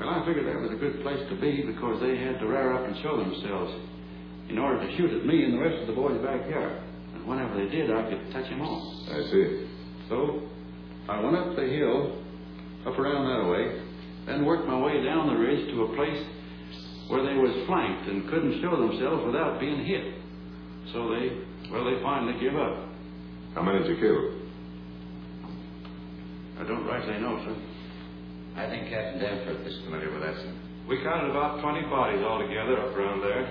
Well, 0.00 0.10
I 0.10 0.24
figured 0.26 0.44
that 0.48 0.60
was 0.60 0.72
a 0.72 0.80
good 0.80 1.00
place 1.02 1.20
to 1.28 1.36
be 1.40 1.62
because 1.62 2.00
they 2.00 2.16
had 2.16 2.40
to 2.40 2.46
rear 2.46 2.72
up 2.72 2.84
and 2.84 2.96
show 3.02 3.16
themselves 3.16 3.72
in 4.48 4.58
order 4.58 4.84
to 4.84 4.96
shoot 4.96 5.10
at 5.12 5.24
me 5.24 5.44
and 5.44 5.54
the 5.54 5.62
rest 5.62 5.80
of 5.80 5.86
the 5.86 5.96
boys 5.96 6.20
back 6.24 6.44
here. 6.44 6.82
And 7.14 7.26
whenever 7.26 7.54
they 7.56 7.68
did, 7.70 7.90
I 7.90 8.08
could 8.08 8.32
touch 8.32 8.48
them 8.48 8.60
all. 8.60 9.06
I 9.12 9.20
see. 9.30 9.68
So 10.08 10.48
I 11.08 11.20
went 11.20 11.36
up 11.36 11.56
the 11.56 11.66
hill, 11.66 12.22
up 12.86 12.98
around 12.98 13.24
that 13.28 13.46
way, 13.52 13.64
then 14.26 14.44
worked 14.44 14.66
my 14.66 14.78
way 14.80 15.02
down 15.04 15.28
the 15.28 15.38
ridge 15.38 15.70
to 15.70 15.82
a 15.84 15.94
place 15.94 16.24
where 17.08 17.22
they 17.22 17.38
was 17.38 17.54
flanked 17.66 18.08
and 18.10 18.28
couldn't 18.28 18.60
show 18.60 18.74
themselves 18.74 19.24
without 19.24 19.60
being 19.60 19.84
hit. 19.84 20.18
So 20.92 21.14
they, 21.14 21.45
well, 21.70 21.84
they 21.84 22.02
finally 22.02 22.38
give 22.40 22.56
up. 22.56 22.88
How 23.54 23.62
many 23.62 23.78
did 23.80 23.88
you 23.88 23.98
kill? 23.98 24.20
I 26.60 26.68
don't 26.68 26.86
rightly 26.86 27.18
know, 27.20 27.36
sir. 27.44 27.56
I 28.56 28.68
think 28.68 28.88
Captain 28.88 29.20
Danforth 29.20 29.66
is 29.66 29.76
familiar 29.84 30.12
with 30.12 30.22
that, 30.22 30.36
sir. 30.36 30.52
We 30.88 31.02
counted 31.02 31.30
about 31.30 31.60
20 31.60 31.88
bodies 31.90 32.22
altogether 32.22 32.80
up 32.80 32.96
around 32.96 33.20
there. 33.20 33.44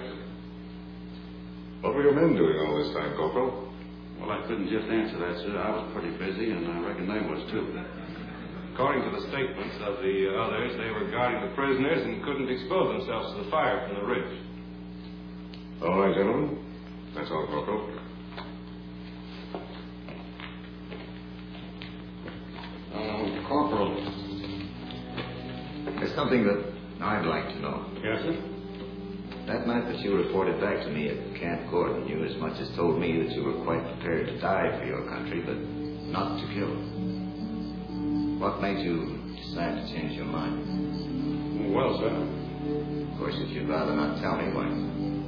What 1.81 1.93
were 1.93 2.03
your 2.03 2.15
men 2.15 2.33
doing 2.33 2.57
all 2.57 2.73
this 2.81 2.93
time, 2.95 3.15
Corporal? 3.17 3.69
Well, 4.19 4.31
I 4.31 4.41
couldn't 4.47 4.69
just 4.69 4.87
answer 4.89 5.19
that, 5.19 5.35
sir. 5.43 5.53
I 5.53 5.69
was 5.75 5.91
pretty 5.93 6.15
busy, 6.17 6.49
and 6.49 6.65
I 6.65 6.79
reckon 6.87 7.05
they 7.05 7.21
was 7.21 7.43
too. 7.51 7.77
According 8.73 9.03
to 9.03 9.11
the 9.11 9.27
statements 9.29 9.75
of 9.85 10.01
the 10.01 10.33
others, 10.33 10.73
they 10.77 10.89
were 10.89 11.11
guarding 11.11 11.47
the 11.47 11.53
prisoners 11.55 12.01
and 12.03 12.23
couldn't 12.23 12.49
expose 12.49 12.97
themselves 12.97 13.35
to 13.35 13.43
the 13.43 13.51
fire 13.51 13.85
from 13.87 14.01
the 14.01 14.05
ridge. 14.07 14.39
All 15.83 15.99
right, 15.99 16.15
gentlemen. 16.15 16.57
That's 17.13 17.29
all, 17.31 17.47
Corporal. 17.47 18.04
Something 26.25 26.43
that 26.49 27.05
I'd 27.05 27.25
like 27.25 27.45
to 27.53 27.59
know. 27.61 27.85
Yes, 28.01 28.25
sir? 28.25 28.33
That 29.45 29.67
night 29.69 29.85
that 29.85 30.01
you 30.01 30.17
reported 30.17 30.57
back 30.57 30.81
to 30.81 30.89
me 30.89 31.09
at 31.09 31.37
Camp 31.37 31.69
Gordon, 31.69 32.07
you 32.09 32.25
as 32.25 32.35
much 32.41 32.57
as 32.57 32.65
told 32.75 32.99
me 32.99 33.21
that 33.21 33.29
you 33.29 33.43
were 33.45 33.61
quite 33.61 33.85
prepared 33.93 34.25
to 34.25 34.41
die 34.41 34.73
for 34.79 34.85
your 34.89 35.05
country, 35.05 35.45
but 35.45 35.53
not 36.09 36.41
to 36.41 36.45
kill. 36.49 36.73
What 38.41 38.57
made 38.57 38.81
you 38.81 39.21
decide 39.37 39.77
to 39.77 39.85
change 39.93 40.17
your 40.17 40.25
mind? 40.25 41.69
Well, 41.75 41.93
sir. 42.01 42.09
Of 42.09 43.21
course, 43.21 43.37
if 43.37 43.53
you'd 43.53 43.69
rather 43.69 43.93
not 43.93 44.17
tell 44.17 44.41
me, 44.41 44.49
why, 44.49 44.65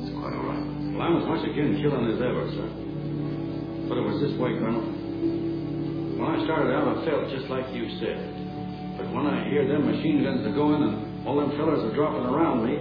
it's 0.02 0.18
quite 0.18 0.34
all 0.34 0.50
right. 0.50 0.66
Well, 0.98 1.06
I'm 1.06 1.22
as 1.22 1.28
much 1.30 1.46
against 1.46 1.78
killing 1.86 2.10
as 2.10 2.18
ever, 2.18 2.50
sir. 2.58 2.68
But 3.86 4.02
it 4.02 4.06
was 4.10 4.18
this 4.18 4.34
way, 4.42 4.58
Colonel. 4.58 4.82
When 6.18 6.26
I 6.26 6.42
started 6.50 6.74
out, 6.74 6.90
I 6.90 7.06
felt 7.06 7.30
just 7.30 7.54
like 7.54 7.70
you 7.70 7.86
said. 8.02 8.37
But 9.08 9.24
when 9.24 9.28
I 9.32 9.48
hear 9.48 9.64
them 9.64 9.88
machine 9.88 10.20
guns 10.20 10.44
are 10.44 10.52
going 10.52 10.84
and 10.84 11.24
all 11.26 11.40
them 11.40 11.56
fellers 11.56 11.80
are 11.80 11.96
dropping 11.96 12.28
around 12.28 12.68
me, 12.68 12.76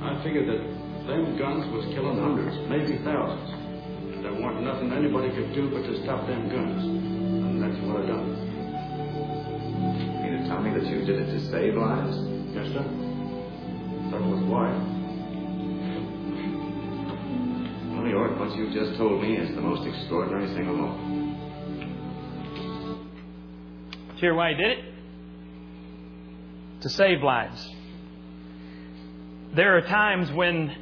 I 0.00 0.16
figured 0.24 0.48
that 0.48 0.64
them 1.04 1.36
guns 1.36 1.68
was 1.76 1.84
killing 1.92 2.16
hundreds, 2.16 2.56
maybe 2.72 2.96
thousands. 3.04 3.52
And 4.16 4.24
there 4.24 4.32
wasn't 4.32 4.64
nothing 4.64 4.96
anybody 4.96 5.28
could 5.36 5.52
do 5.52 5.68
but 5.68 5.84
to 5.84 5.92
stop 6.08 6.24
them 6.24 6.48
guns. 6.48 6.80
And 6.88 7.60
that's 7.60 7.76
what 7.84 8.00
I 8.00 8.08
done. 8.08 8.32
You 10.08 10.24
mean 10.24 10.40
to 10.40 10.48
tell 10.48 10.64
me 10.64 10.72
that 10.72 10.88
you 10.88 11.04
did 11.04 11.20
it 11.20 11.28
to 11.36 11.40
save 11.52 11.76
lives? 11.76 12.16
Yes, 12.56 12.72
sir. 12.72 12.84
That 14.16 14.24
was 14.24 14.40
why. 14.48 14.72
Well, 17.92 18.08
York, 18.08 18.40
what 18.40 18.56
you've 18.56 18.72
just 18.72 18.96
told 18.96 19.20
me 19.20 19.36
is 19.36 19.54
the 19.54 19.60
most 19.60 19.84
extraordinary 19.84 20.48
thing 20.56 20.64
of 20.64 20.80
all. 20.80 20.96
Did 24.16 24.16
you 24.16 24.32
hear 24.32 24.34
why 24.34 24.56
he 24.56 24.56
did 24.56 24.78
it? 24.78 24.95
To 26.86 26.92
save 26.92 27.20
lives. 27.20 27.68
There 29.56 29.76
are 29.76 29.80
times 29.80 30.30
when 30.30 30.72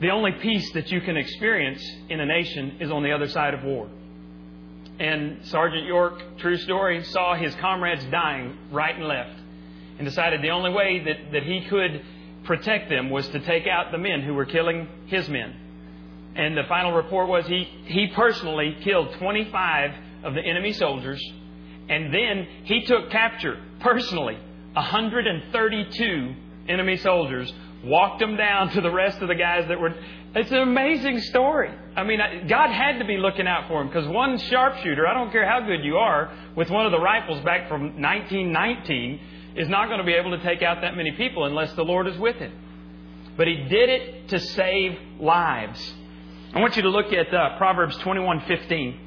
the 0.00 0.08
only 0.08 0.32
peace 0.40 0.72
that 0.72 0.90
you 0.90 1.02
can 1.02 1.18
experience 1.18 1.86
in 2.08 2.20
a 2.20 2.24
nation 2.24 2.78
is 2.80 2.90
on 2.90 3.02
the 3.02 3.12
other 3.12 3.28
side 3.28 3.52
of 3.52 3.62
war. 3.64 3.86
And 4.98 5.44
Sergeant 5.44 5.84
York, 5.84 6.38
true 6.38 6.56
story, 6.56 7.04
saw 7.04 7.34
his 7.34 7.54
comrades 7.56 8.02
dying 8.06 8.56
right 8.72 8.96
and 8.96 9.06
left 9.06 9.38
and 9.98 10.06
decided 10.06 10.40
the 10.40 10.48
only 10.48 10.70
way 10.70 11.04
that, 11.04 11.32
that 11.32 11.42
he 11.42 11.66
could 11.68 12.02
protect 12.44 12.88
them 12.88 13.10
was 13.10 13.28
to 13.28 13.40
take 13.40 13.66
out 13.66 13.92
the 13.92 13.98
men 13.98 14.22
who 14.22 14.32
were 14.32 14.46
killing 14.46 14.88
his 15.04 15.28
men. 15.28 15.54
And 16.34 16.56
the 16.56 16.64
final 16.66 16.92
report 16.92 17.28
was 17.28 17.46
he, 17.46 17.64
he 17.84 18.06
personally 18.06 18.74
killed 18.82 19.12
25 19.18 19.90
of 20.24 20.32
the 20.32 20.40
enemy 20.40 20.72
soldiers, 20.72 21.22
and 21.90 22.06
then 22.06 22.48
he 22.64 22.86
took 22.86 23.10
capture 23.10 23.62
personally 23.80 24.38
132 24.76 26.34
enemy 26.68 26.96
soldiers, 26.98 27.52
walked 27.84 28.20
them 28.20 28.36
down 28.36 28.70
to 28.70 28.80
the 28.80 28.90
rest 28.90 29.18
of 29.22 29.28
the 29.28 29.34
guys 29.34 29.66
that 29.68 29.80
were. 29.80 29.94
It's 30.34 30.50
an 30.50 30.58
amazing 30.58 31.20
story. 31.20 31.70
I 31.96 32.04
mean, 32.04 32.18
God 32.46 32.70
had 32.70 32.98
to 32.98 33.06
be 33.06 33.16
looking 33.16 33.46
out 33.46 33.68
for 33.68 33.80
him 33.80 33.88
because 33.88 34.06
one 34.06 34.38
sharpshooter, 34.38 35.06
I 35.06 35.14
don't 35.14 35.32
care 35.32 35.48
how 35.48 35.60
good 35.60 35.82
you 35.82 35.96
are, 35.96 36.30
with 36.54 36.68
one 36.68 36.84
of 36.84 36.92
the 36.92 37.00
rifles 37.00 37.42
back 37.42 37.68
from 37.68 38.00
1919, 38.02 39.20
is 39.56 39.68
not 39.68 39.86
going 39.86 39.98
to 39.98 40.04
be 40.04 40.12
able 40.12 40.36
to 40.36 40.42
take 40.42 40.62
out 40.62 40.82
that 40.82 40.94
many 40.94 41.12
people 41.12 41.46
unless 41.46 41.72
the 41.72 41.84
Lord 41.84 42.06
is 42.06 42.18
with 42.18 42.36
him. 42.36 42.52
But 43.38 43.46
he 43.46 43.64
did 43.68 43.88
it 43.88 44.28
to 44.28 44.40
save 44.40 44.98
lives. 45.18 45.94
I 46.54 46.60
want 46.60 46.76
you 46.76 46.82
to 46.82 46.90
look 46.90 47.12
at 47.12 47.32
uh, 47.32 47.56
Proverbs 47.56 47.96
21:15. 47.98 49.00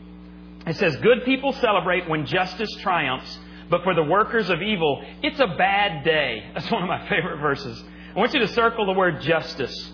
It 0.67 0.75
says, 0.77 0.95
"Good 0.97 1.25
people 1.25 1.53
celebrate 1.53 2.09
when 2.09 2.25
justice 2.25 2.69
triumphs, 2.81 3.39
but 3.69 3.83
for 3.83 3.93
the 3.93 4.03
workers 4.03 4.49
of 4.49 4.61
evil, 4.61 5.03
it's 5.21 5.39
a 5.39 5.47
bad 5.47 6.03
day." 6.03 6.43
That's 6.53 6.69
one 6.71 6.83
of 6.83 6.89
my 6.89 7.07
favorite 7.07 7.37
verses. 7.37 7.83
I 8.15 8.19
want 8.19 8.33
you 8.33 8.39
to 8.39 8.47
circle 8.47 8.85
the 8.85 8.93
word 8.93 9.21
justice. 9.21 9.93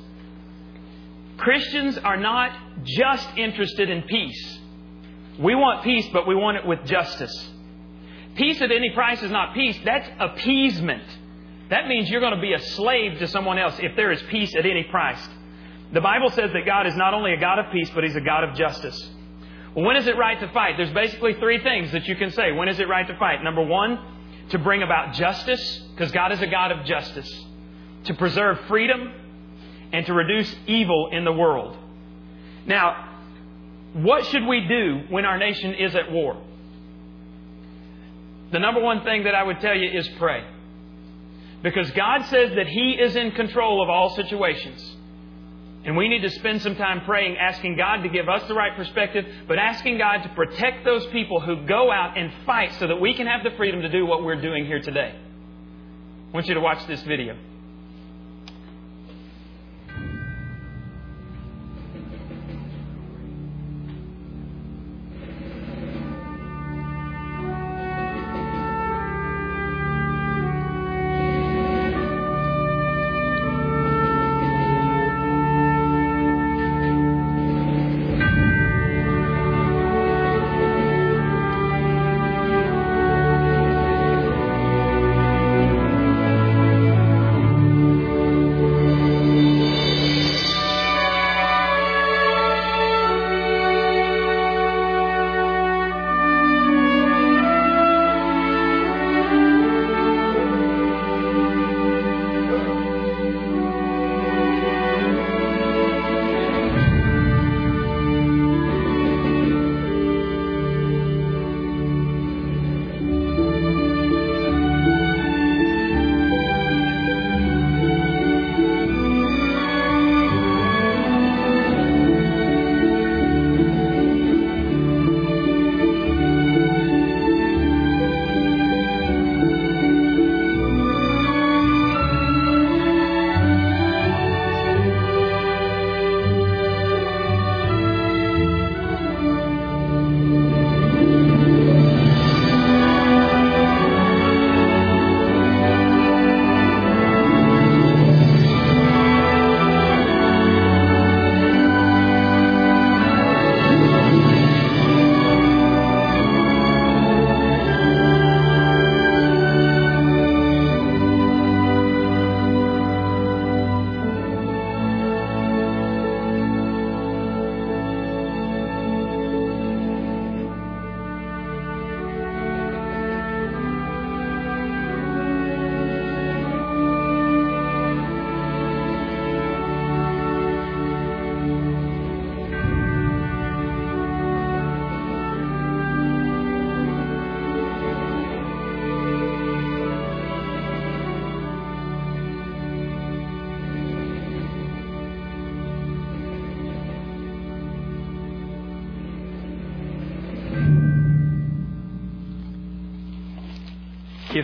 Christians 1.37 1.97
are 1.97 2.17
not 2.17 2.51
just 2.83 3.37
interested 3.37 3.89
in 3.89 4.03
peace. 4.03 4.59
We 5.37 5.53
want 5.53 5.83
peace, 5.83 6.07
but 6.13 6.25
we 6.25 6.35
want 6.35 6.57
it 6.57 6.65
with 6.65 6.85
justice. 6.85 7.51
Peace 8.35 8.61
at 8.61 8.71
any 8.71 8.91
price 8.91 9.21
is 9.21 9.31
not 9.31 9.53
peace. 9.53 9.77
That's 9.83 10.09
appeasement. 10.19 11.03
That 11.69 11.87
means 11.87 12.09
you're 12.09 12.21
going 12.21 12.35
to 12.35 12.41
be 12.41 12.53
a 12.53 12.59
slave 12.59 13.19
to 13.19 13.27
someone 13.27 13.57
else 13.57 13.77
if 13.79 13.95
there 13.95 14.11
is 14.11 14.21
peace 14.23 14.55
at 14.55 14.65
any 14.65 14.83
price. 14.83 15.27
The 15.91 16.01
Bible 16.01 16.29
says 16.29 16.51
that 16.53 16.65
God 16.65 16.87
is 16.87 16.95
not 16.95 17.13
only 17.13 17.33
a 17.33 17.37
God 17.37 17.59
of 17.59 17.71
peace, 17.71 17.89
but 17.93 18.03
He's 18.03 18.15
a 18.15 18.21
God 18.21 18.43
of 18.43 18.55
justice. 18.55 19.09
When 19.75 19.97
is 19.97 20.07
it 20.07 20.17
right 20.17 20.39
to 20.39 20.47
fight? 20.49 20.75
There's 20.77 20.93
basically 20.93 21.33
three 21.33 21.61
things 21.61 21.91
that 21.91 22.07
you 22.07 22.15
can 22.15 22.31
say. 22.31 22.53
When 22.53 22.69
is 22.69 22.79
it 22.79 22.87
right 22.87 23.05
to 23.07 23.17
fight? 23.17 23.43
Number 23.43 23.61
one, 23.61 23.99
to 24.49 24.57
bring 24.57 24.81
about 24.81 25.13
justice, 25.13 25.83
because 25.91 26.11
God 26.11 26.31
is 26.31 26.41
a 26.41 26.47
God 26.47 26.71
of 26.71 26.85
justice. 26.85 27.29
To 28.05 28.13
preserve 28.13 28.59
freedom, 28.67 29.11
and 29.91 30.05
to 30.05 30.13
reduce 30.13 30.53
evil 30.65 31.09
in 31.11 31.25
the 31.25 31.31
world. 31.31 31.77
Now, 32.65 33.19
what 33.93 34.25
should 34.25 34.45
we 34.45 34.65
do 34.67 35.03
when 35.09 35.25
our 35.25 35.37
nation 35.37 35.73
is 35.73 35.93
at 35.95 36.11
war? 36.11 36.41
The 38.51 38.59
number 38.59 38.79
one 38.81 39.03
thing 39.03 39.25
that 39.25 39.35
I 39.35 39.43
would 39.43 39.59
tell 39.59 39.75
you 39.75 39.97
is 39.97 40.07
pray. 40.17 40.45
Because 41.63 41.91
God 41.91 42.25
says 42.25 42.51
that 42.55 42.67
He 42.67 42.97
is 42.99 43.15
in 43.15 43.31
control 43.31 43.81
of 43.83 43.89
all 43.89 44.15
situations. 44.15 44.94
And 45.85 45.95
we 45.95 46.09
need 46.09 46.21
to 46.21 46.31
spend 46.31 46.63
some 46.63 46.75
time 46.75 47.05
praying, 47.05 47.37
asking 47.37 47.77
God 47.77 47.97
to 47.97 48.09
give 48.09 48.27
us 48.27 48.47
the 48.47 48.55
right 48.55 48.75
perspective, 48.75 49.23
but 49.47 49.59
asking 49.59 49.99
God 49.99 50.23
to 50.23 50.29
protect 50.29 50.83
those 50.83 51.05
people 51.07 51.39
who 51.39 51.65
go 51.67 51.91
out 51.91 52.17
and 52.17 52.31
fight 52.45 52.73
so 52.79 52.87
that 52.87 52.99
we 52.99 53.13
can 53.13 53.27
have 53.27 53.43
the 53.43 53.55
freedom 53.55 53.81
to 53.81 53.89
do 53.89 54.05
what 54.05 54.23
we're 54.23 54.41
doing 54.41 54.65
here 54.65 54.81
today. 54.81 55.13
I 55.13 56.33
want 56.33 56.47
you 56.47 56.55
to 56.55 56.59
watch 56.59 56.85
this 56.87 57.03
video. 57.03 57.37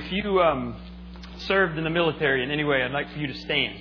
If 0.03 0.11
you 0.11 0.41
um, 0.41 0.75
served 1.37 1.77
in 1.77 1.83
the 1.83 1.89
military 1.91 2.43
in 2.43 2.49
any 2.49 2.63
way, 2.63 2.81
I'd 2.81 2.91
like 2.91 3.13
for 3.13 3.19
you 3.19 3.27
to 3.27 3.35
stand. 3.35 3.77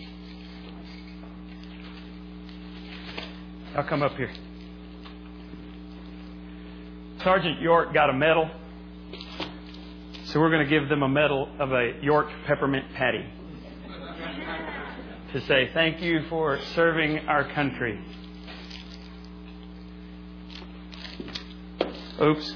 I'll 3.75 3.85
come 3.85 4.03
up 4.03 4.15
here. 4.17 4.31
Sergeant 7.25 7.63
York 7.63 7.95
got 7.95 8.11
a 8.11 8.13
medal, 8.13 8.51
so 10.25 10.41
we're 10.41 10.51
going 10.51 10.63
to 10.63 10.69
give 10.69 10.91
them 10.91 11.03
a 11.03 11.09
medal 11.09 11.49
of 11.59 11.73
a 11.73 11.95
York 12.03 12.29
peppermint 12.47 12.85
patty 12.95 13.25
to 15.33 15.41
say 15.47 15.71
thank 15.73 16.03
you 16.03 16.29
for 16.29 16.61
serving 16.75 17.21
our 17.21 17.51
country. 17.55 17.99
Oops. 22.23 22.55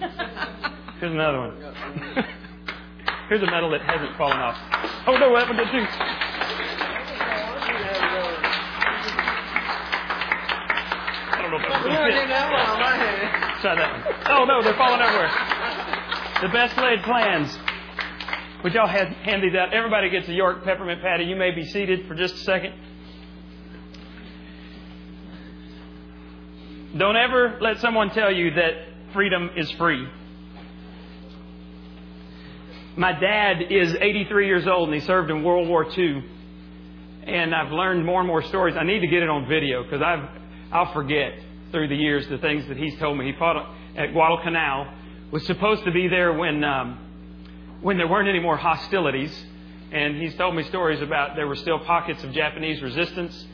Here's 1.00 1.12
another 1.12 1.38
one. 1.38 2.26
Here's 3.28 3.42
a 3.42 3.46
medal 3.46 3.70
that 3.70 3.82
hasn't 3.82 4.16
fallen 4.16 4.38
off. 4.38 4.56
Oh 5.06 5.16
no, 5.18 5.30
what 5.30 5.42
happened 5.42 5.58
did 5.58 5.70
too. 5.72 5.84
I 11.32 11.42
don't 11.42 11.50
know 11.50 11.58
if 11.58 11.62
that's 11.68 11.82
gonna 11.84 12.06
fit. 12.06 12.14
Try 13.62 13.74
that 13.74 13.90
one. 13.92 14.02
Oh 14.26 14.44
no, 14.44 14.62
they're 14.62 14.76
falling 14.76 15.00
everywhere. 15.00 15.30
The 16.42 16.48
best 16.48 16.76
laid 16.78 17.02
plans. 17.02 17.58
Would 18.62 18.74
y'all 18.74 18.86
hand, 18.86 19.14
hand 19.16 19.42
these 19.42 19.54
out? 19.54 19.72
Everybody 19.72 20.08
gets 20.10 20.28
a 20.28 20.32
York 20.32 20.64
peppermint 20.64 21.02
patty. 21.02 21.24
You 21.24 21.36
may 21.36 21.50
be 21.50 21.64
seated 21.64 22.06
for 22.06 22.14
just 22.14 22.34
a 22.34 22.38
second. 22.38 22.74
Don't 26.96 27.16
ever 27.16 27.58
let 27.60 27.78
someone 27.80 28.10
tell 28.10 28.32
you 28.32 28.52
that 28.52 28.72
freedom 29.12 29.50
is 29.56 29.70
free. 29.72 30.08
My 32.96 33.12
dad 33.12 33.60
is 33.70 33.94
83 33.94 34.46
years 34.46 34.66
old 34.66 34.88
and 34.88 34.94
he 34.94 35.06
served 35.06 35.30
in 35.30 35.44
World 35.44 35.68
War 35.68 35.86
II. 35.86 36.24
And 37.24 37.54
I've 37.54 37.70
learned 37.70 38.06
more 38.06 38.20
and 38.20 38.26
more 38.26 38.42
stories. 38.42 38.74
I 38.74 38.84
need 38.84 39.00
to 39.00 39.06
get 39.06 39.22
it 39.22 39.28
on 39.28 39.46
video 39.46 39.82
because 39.82 40.00
I'll 40.72 40.92
forget 40.94 41.34
through 41.72 41.88
the 41.88 41.96
years 41.96 42.26
the 42.28 42.38
things 42.38 42.66
that 42.68 42.78
he's 42.78 42.98
told 42.98 43.18
me. 43.18 43.26
He 43.26 43.38
fought 43.38 43.74
at 43.96 44.12
Guadalcanal, 44.12 44.86
was 45.30 45.44
supposed 45.44 45.84
to 45.84 45.90
be 45.90 46.08
there 46.08 46.32
when 46.32 46.64
um, 46.64 46.98
when 47.82 47.98
there 47.98 48.08
weren't 48.08 48.28
any 48.28 48.40
more 48.40 48.56
hostilities, 48.56 49.44
and 49.92 50.16
he's 50.16 50.34
told 50.36 50.54
me 50.54 50.62
stories 50.64 51.02
about 51.02 51.36
there 51.36 51.46
were 51.46 51.56
still 51.56 51.78
pockets 51.80 52.22
of 52.24 52.32
Japanese 52.32 52.80
resistance. 52.80 53.46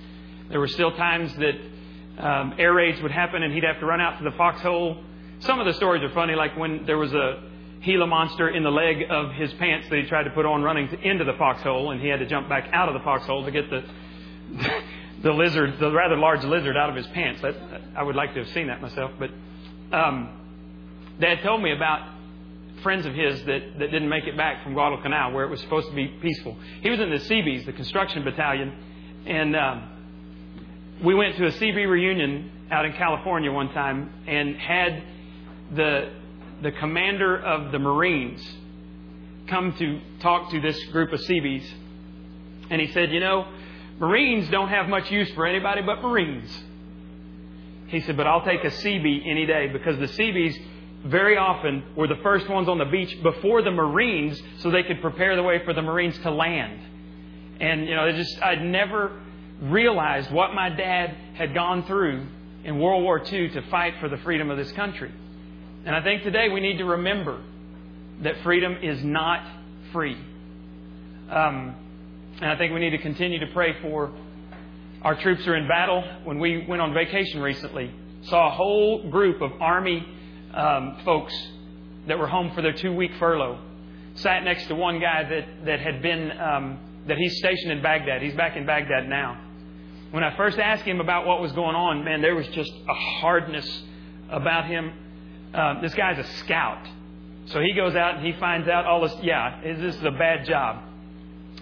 There 0.50 0.60
were 0.60 0.68
still 0.68 0.92
times 0.92 1.34
that 1.36 2.24
um, 2.24 2.54
air 2.58 2.74
raids 2.74 3.00
would 3.02 3.10
happen, 3.10 3.42
and 3.42 3.52
he'd 3.52 3.64
have 3.64 3.80
to 3.80 3.86
run 3.86 4.00
out 4.00 4.18
to 4.18 4.24
the 4.24 4.36
foxhole. 4.36 5.02
Some 5.40 5.58
of 5.58 5.66
the 5.66 5.72
stories 5.74 6.02
are 6.02 6.10
funny, 6.10 6.34
like 6.34 6.56
when 6.56 6.84
there 6.86 6.98
was 6.98 7.12
a 7.12 7.50
Gila 7.84 8.06
monster 8.06 8.48
in 8.48 8.62
the 8.62 8.70
leg 8.70 9.04
of 9.10 9.32
his 9.32 9.52
pants 9.54 9.88
that 9.90 9.98
he 9.98 10.06
tried 10.06 10.24
to 10.24 10.30
put 10.30 10.46
on 10.46 10.62
running 10.62 10.88
to, 10.88 11.00
into 11.00 11.24
the 11.24 11.34
foxhole, 11.34 11.90
and 11.90 12.00
he 12.00 12.08
had 12.08 12.20
to 12.20 12.26
jump 12.26 12.48
back 12.48 12.70
out 12.72 12.88
of 12.88 12.94
the 12.94 13.00
foxhole 13.00 13.44
to 13.44 13.50
get 13.50 13.68
the 13.70 13.84
the 15.22 15.32
lizard, 15.32 15.78
the 15.78 15.90
rather 15.90 16.16
large 16.16 16.44
lizard, 16.44 16.76
out 16.76 16.90
of 16.90 16.96
his 16.96 17.06
pants. 17.08 17.42
That, 17.42 17.54
I 17.96 18.02
would 18.02 18.16
like 18.16 18.34
to 18.34 18.40
have 18.40 18.48
seen 18.52 18.66
that 18.68 18.82
myself. 18.82 19.12
But 19.18 19.30
um, 19.96 20.40
Dad 21.20 21.42
told 21.42 21.62
me 21.62 21.72
about 21.72 22.08
friends 22.82 23.06
of 23.06 23.14
his 23.14 23.44
that, 23.44 23.78
that 23.78 23.90
didn't 23.90 24.08
make 24.08 24.24
it 24.24 24.36
back 24.36 24.62
from 24.64 24.74
Guadalcanal, 24.74 25.32
where 25.32 25.44
it 25.44 25.50
was 25.50 25.60
supposed 25.60 25.88
to 25.88 25.94
be 25.94 26.08
peaceful. 26.20 26.56
He 26.80 26.90
was 26.90 27.00
in 27.00 27.10
the 27.10 27.20
Seabees, 27.20 27.64
the 27.66 27.72
construction 27.72 28.24
battalion, 28.24 28.72
and 29.26 29.56
um, 29.56 30.98
we 31.04 31.14
went 31.14 31.36
to 31.36 31.46
a 31.46 31.52
Seabee 31.52 31.88
reunion 31.88 32.50
out 32.70 32.84
in 32.84 32.92
California 32.94 33.52
one 33.52 33.72
time 33.72 34.12
and 34.26 34.56
had 34.56 35.02
the 35.74 36.21
the 36.62 36.72
commander 36.72 37.36
of 37.36 37.72
the 37.72 37.78
Marines 37.78 38.42
come 39.48 39.74
to 39.78 40.00
talk 40.20 40.50
to 40.50 40.60
this 40.60 40.82
group 40.86 41.12
of 41.12 41.20
Seabees, 41.20 41.70
and 42.70 42.80
he 42.80 42.92
said, 42.92 43.10
"You 43.10 43.20
know." 43.20 43.46
Marines 43.98 44.48
don't 44.48 44.68
have 44.68 44.88
much 44.88 45.12
use 45.12 45.30
for 45.32 45.46
anybody 45.46 45.80
but 45.82 46.02
Marines. 46.02 46.50
He 47.86 48.00
said, 48.00 48.16
but 48.16 48.26
I'll 48.26 48.44
take 48.44 48.64
a 48.64 48.70
Seabee 48.70 49.22
any 49.30 49.46
day 49.46 49.68
because 49.68 49.98
the 49.98 50.08
Seabees 50.08 50.58
very 51.04 51.36
often 51.36 51.84
were 51.94 52.08
the 52.08 52.16
first 52.22 52.48
ones 52.48 52.68
on 52.68 52.78
the 52.78 52.84
beach 52.86 53.22
before 53.22 53.62
the 53.62 53.70
Marines 53.70 54.42
so 54.58 54.70
they 54.70 54.82
could 54.82 55.00
prepare 55.00 55.36
the 55.36 55.42
way 55.42 55.64
for 55.64 55.72
the 55.72 55.82
Marines 55.82 56.18
to 56.20 56.30
land. 56.30 56.80
And, 57.60 57.86
you 57.86 57.94
know, 57.94 58.06
it 58.06 58.16
just, 58.16 58.42
I'd 58.42 58.64
never 58.64 59.20
realized 59.60 60.32
what 60.32 60.54
my 60.54 60.68
dad 60.68 61.14
had 61.34 61.54
gone 61.54 61.84
through 61.84 62.26
in 62.64 62.80
World 62.80 63.02
War 63.02 63.22
II 63.24 63.50
to 63.50 63.62
fight 63.70 63.94
for 64.00 64.08
the 64.08 64.16
freedom 64.18 64.50
of 64.50 64.56
this 64.56 64.72
country. 64.72 65.12
And 65.84 65.96
I 65.96 66.02
think 66.02 66.22
today 66.22 66.48
we 66.48 66.60
need 66.60 66.78
to 66.78 66.84
remember 66.84 67.42
that 68.22 68.34
freedom 68.44 68.76
is 68.82 69.02
not 69.02 69.44
free. 69.92 70.16
Um, 71.28 71.74
and 72.40 72.50
I 72.50 72.56
think 72.56 72.72
we 72.72 72.80
need 72.80 72.90
to 72.90 72.98
continue 72.98 73.40
to 73.40 73.52
pray 73.52 73.80
for 73.82 74.12
our 75.02 75.20
troops 75.20 75.44
are 75.48 75.56
in 75.56 75.66
battle. 75.66 76.04
When 76.22 76.38
we 76.38 76.64
went 76.68 76.80
on 76.80 76.94
vacation 76.94 77.42
recently, 77.42 77.92
saw 78.22 78.46
a 78.46 78.50
whole 78.50 79.10
group 79.10 79.42
of 79.42 79.50
Army 79.60 80.06
um, 80.54 80.98
folks 81.04 81.34
that 82.06 82.16
were 82.16 82.28
home 82.28 82.52
for 82.54 82.62
their 82.62 82.72
two 82.72 82.94
week 82.94 83.10
furlough. 83.18 83.58
Sat 84.14 84.44
next 84.44 84.68
to 84.68 84.76
one 84.76 85.00
guy 85.00 85.24
that, 85.28 85.64
that 85.64 85.80
had 85.80 86.00
been, 86.02 86.30
um, 86.38 86.78
that 87.08 87.16
he's 87.16 87.36
stationed 87.38 87.72
in 87.72 87.82
Baghdad. 87.82 88.22
He's 88.22 88.34
back 88.34 88.56
in 88.56 88.66
Baghdad 88.66 89.08
now. 89.08 89.40
When 90.12 90.22
I 90.22 90.36
first 90.36 90.58
asked 90.58 90.84
him 90.84 91.00
about 91.00 91.26
what 91.26 91.40
was 91.40 91.50
going 91.52 91.74
on, 91.74 92.04
man, 92.04 92.20
there 92.20 92.36
was 92.36 92.46
just 92.48 92.70
a 92.70 92.94
hardness 93.20 93.82
about 94.30 94.66
him. 94.66 94.92
Um, 95.54 95.78
this 95.82 95.94
guy's 95.94 96.18
a 96.18 96.24
scout. 96.38 96.86
So 97.46 97.60
he 97.60 97.74
goes 97.74 97.94
out 97.94 98.16
and 98.16 98.26
he 98.26 98.32
finds 98.38 98.68
out 98.68 98.86
all 98.86 99.00
this, 99.02 99.14
yeah, 99.22 99.60
this 99.62 99.96
is 99.96 100.04
a 100.04 100.10
bad 100.10 100.46
job. 100.46 100.82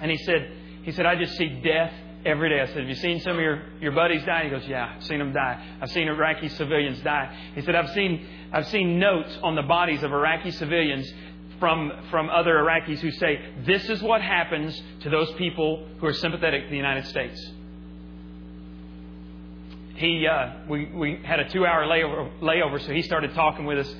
And 0.00 0.10
he 0.10 0.16
said, 0.18 0.52
he 0.82 0.92
said, 0.92 1.06
I 1.06 1.16
just 1.16 1.36
see 1.36 1.60
death 1.62 1.92
every 2.24 2.50
day. 2.50 2.60
I 2.60 2.66
said, 2.66 2.78
Have 2.78 2.88
you 2.88 2.94
seen 2.94 3.20
some 3.20 3.36
of 3.36 3.42
your, 3.42 3.62
your 3.80 3.92
buddies 3.92 4.24
die? 4.24 4.44
He 4.44 4.50
goes, 4.50 4.66
Yeah, 4.66 4.94
I've 4.96 5.04
seen 5.04 5.18
them 5.18 5.32
die. 5.32 5.76
I've 5.80 5.90
seen 5.90 6.08
Iraqi 6.08 6.48
civilians 6.48 7.00
die. 7.00 7.36
He 7.54 7.62
said, 7.62 7.74
I've 7.74 7.90
seen, 7.90 8.26
I've 8.52 8.66
seen 8.68 8.98
notes 8.98 9.36
on 9.42 9.54
the 9.54 9.62
bodies 9.62 10.02
of 10.02 10.12
Iraqi 10.12 10.50
civilians 10.52 11.10
from, 11.58 11.92
from 12.10 12.30
other 12.30 12.54
Iraqis 12.56 13.00
who 13.00 13.10
say, 13.12 13.40
This 13.64 13.88
is 13.88 14.02
what 14.02 14.22
happens 14.22 14.80
to 15.00 15.10
those 15.10 15.30
people 15.32 15.86
who 15.98 16.06
are 16.06 16.14
sympathetic 16.14 16.64
to 16.64 16.70
the 16.70 16.76
United 16.76 17.06
States. 17.06 17.38
He, 20.00 20.26
uh, 20.26 20.52
we, 20.66 20.86
we 20.86 21.20
had 21.22 21.40
a 21.40 21.48
two 21.50 21.66
hour 21.66 21.84
layover, 21.84 22.40
layover, 22.40 22.80
so 22.80 22.90
he 22.90 23.02
started 23.02 23.34
talking 23.34 23.66
with 23.66 23.80
us 23.80 23.94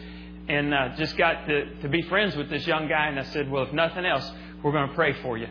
and 0.49 0.73
uh, 0.73 0.97
just 0.97 1.15
got 1.19 1.47
to, 1.47 1.75
to 1.83 1.89
be 1.91 2.01
friends 2.03 2.35
with 2.35 2.49
this 2.49 2.67
young 2.67 2.89
guy. 2.89 3.09
And 3.09 3.21
I 3.21 3.25
said, 3.25 3.51
Well, 3.51 3.65
if 3.65 3.73
nothing 3.75 4.07
else, 4.07 4.29
we're 4.63 4.73
going 4.73 4.89
to 4.89 4.95
pray 4.95 5.21
for 5.21 5.37
you. 5.37 5.47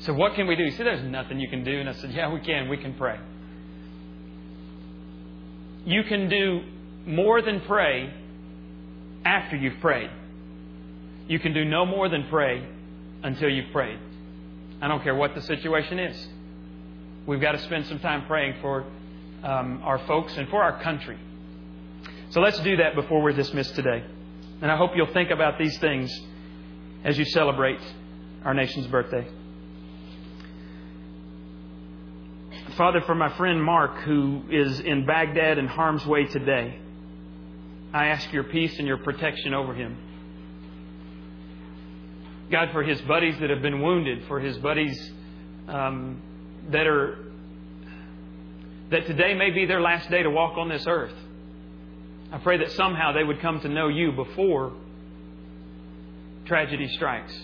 So 0.00 0.12
what 0.12 0.34
can 0.34 0.46
we 0.46 0.54
do? 0.54 0.64
He 0.64 0.72
said, 0.72 0.84
There's 0.84 1.02
nothing 1.02 1.40
you 1.40 1.48
can 1.48 1.64
do. 1.64 1.80
And 1.80 1.88
I 1.88 1.94
said, 1.94 2.12
Yeah, 2.12 2.30
we 2.30 2.40
can. 2.40 2.68
We 2.68 2.76
can 2.76 2.92
pray. 2.92 3.18
You 5.86 6.02
can 6.04 6.28
do 6.28 6.60
more 7.06 7.40
than 7.40 7.62
pray 7.62 8.12
after 9.24 9.56
you've 9.56 9.80
prayed. 9.80 10.10
You 11.26 11.38
can 11.38 11.54
do 11.54 11.64
no 11.64 11.86
more 11.86 12.10
than 12.10 12.28
pray 12.28 12.68
until 13.22 13.48
you've 13.48 13.72
prayed. 13.72 13.98
I 14.82 14.88
don't 14.88 15.02
care 15.02 15.14
what 15.14 15.34
the 15.34 15.40
situation 15.40 15.98
is. 15.98 16.28
We've 17.26 17.40
got 17.40 17.52
to 17.52 17.58
spend 17.60 17.86
some 17.86 17.98
time 17.98 18.26
praying 18.26 18.56
for 18.60 18.84
um, 19.46 19.80
our 19.84 19.98
folks 20.06 20.36
and 20.36 20.48
for 20.48 20.62
our 20.62 20.82
country. 20.82 21.18
So 22.30 22.40
let's 22.40 22.58
do 22.60 22.76
that 22.76 22.96
before 22.96 23.22
we're 23.22 23.32
dismissed 23.32 23.76
today. 23.76 24.04
And 24.60 24.70
I 24.70 24.76
hope 24.76 24.90
you'll 24.96 25.12
think 25.12 25.30
about 25.30 25.58
these 25.58 25.78
things 25.78 26.12
as 27.04 27.16
you 27.16 27.24
celebrate 27.24 27.80
our 28.44 28.54
nation's 28.54 28.88
birthday. 28.88 29.26
Father, 32.76 33.00
for 33.02 33.14
my 33.14 33.34
friend 33.36 33.62
Mark, 33.62 34.02
who 34.02 34.42
is 34.50 34.80
in 34.80 35.06
Baghdad 35.06 35.58
in 35.58 35.66
harm's 35.66 36.04
way 36.04 36.24
today, 36.24 36.78
I 37.94 38.08
ask 38.08 38.30
your 38.32 38.44
peace 38.44 38.78
and 38.78 38.86
your 38.86 38.98
protection 38.98 39.54
over 39.54 39.72
him. 39.72 39.96
God, 42.50 42.70
for 42.72 42.82
his 42.82 43.00
buddies 43.02 43.38
that 43.40 43.50
have 43.50 43.62
been 43.62 43.80
wounded, 43.80 44.24
for 44.26 44.40
his 44.40 44.58
buddies 44.58 45.10
um, 45.68 46.20
that 46.70 46.86
are 46.86 47.25
that 48.90 49.06
today 49.06 49.34
may 49.34 49.50
be 49.50 49.66
their 49.66 49.80
last 49.80 50.10
day 50.10 50.22
to 50.22 50.30
walk 50.30 50.56
on 50.56 50.68
this 50.68 50.84
earth. 50.86 51.14
I 52.32 52.38
pray 52.38 52.58
that 52.58 52.72
somehow 52.72 53.12
they 53.12 53.24
would 53.24 53.40
come 53.40 53.60
to 53.60 53.68
know 53.68 53.88
you 53.88 54.12
before 54.12 54.72
tragedy 56.46 56.88
strikes. 56.88 57.36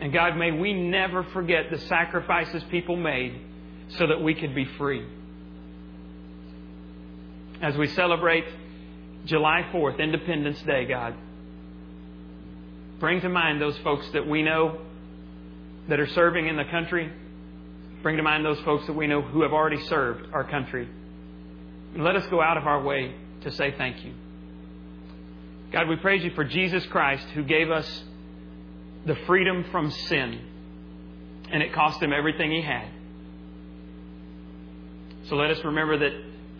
And 0.00 0.12
God, 0.12 0.36
may 0.36 0.50
we 0.50 0.72
never 0.72 1.22
forget 1.22 1.70
the 1.70 1.78
sacrifices 1.78 2.62
people 2.70 2.96
made 2.96 3.40
so 3.98 4.06
that 4.06 4.20
we 4.20 4.34
could 4.34 4.54
be 4.54 4.64
free. 4.78 5.06
As 7.60 7.76
we 7.76 7.86
celebrate 7.88 8.44
July 9.24 9.68
4th, 9.72 10.00
Independence 10.00 10.60
Day, 10.62 10.84
God, 10.86 11.14
bring 12.98 13.20
to 13.20 13.28
mind 13.28 13.60
those 13.60 13.78
folks 13.78 14.08
that 14.12 14.26
we 14.26 14.42
know 14.42 14.80
that 15.88 16.00
are 16.00 16.08
serving 16.08 16.48
in 16.48 16.56
the 16.56 16.64
country. 16.64 17.12
Bring 18.02 18.16
to 18.16 18.22
mind 18.22 18.44
those 18.44 18.60
folks 18.60 18.86
that 18.86 18.94
we 18.94 19.06
know 19.06 19.22
who 19.22 19.42
have 19.42 19.52
already 19.52 19.80
served 19.84 20.32
our 20.32 20.44
country. 20.44 20.88
And 21.94 22.02
let 22.02 22.16
us 22.16 22.26
go 22.28 22.42
out 22.42 22.56
of 22.56 22.66
our 22.66 22.82
way 22.82 23.14
to 23.42 23.52
say 23.52 23.74
thank 23.76 24.04
you. 24.04 24.12
God, 25.72 25.88
we 25.88 25.96
praise 25.96 26.24
you 26.24 26.30
for 26.34 26.44
Jesus 26.44 26.84
Christ 26.86 27.26
who 27.34 27.44
gave 27.44 27.70
us 27.70 28.02
the 29.06 29.14
freedom 29.26 29.64
from 29.70 29.90
sin. 29.90 30.48
And 31.50 31.62
it 31.62 31.72
cost 31.72 32.02
him 32.02 32.12
everything 32.12 32.50
he 32.50 32.62
had. 32.62 32.88
So 35.28 35.36
let 35.36 35.50
us 35.50 35.64
remember 35.64 35.98
that 35.98 36.12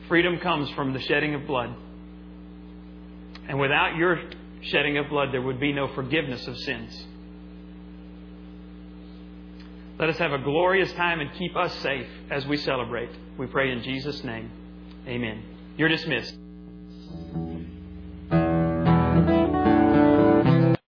freedom 0.09 0.39
comes 0.39 0.71
from 0.71 0.93
the 0.93 1.01
shedding 1.01 1.35
of 1.35 1.47
blood. 1.47 1.75
And 3.49 3.59
without 3.59 3.97
your 3.97 4.19
shedding 4.63 4.99
of 4.99 5.09
blood, 5.09 5.29
there 5.33 5.43
would 5.43 5.59
be 5.59 5.73
no 5.73 5.93
forgiveness 5.95 6.47
of 6.47 6.57
sins. 6.59 7.07
Let 10.03 10.11
us 10.11 10.19
have 10.19 10.33
a 10.33 10.39
glorious 10.39 10.93
time 10.95 11.21
and 11.21 11.33
keep 11.35 11.55
us 11.55 11.73
safe 11.79 12.09
as 12.29 12.45
we 12.45 12.57
celebrate. 12.57 13.11
We 13.39 13.47
pray 13.47 13.71
in 13.71 13.85
Jesus' 13.85 14.25
name. 14.25 14.51
Amen. 15.07 15.45
You're 15.77 15.89
dismissed. 15.89 16.35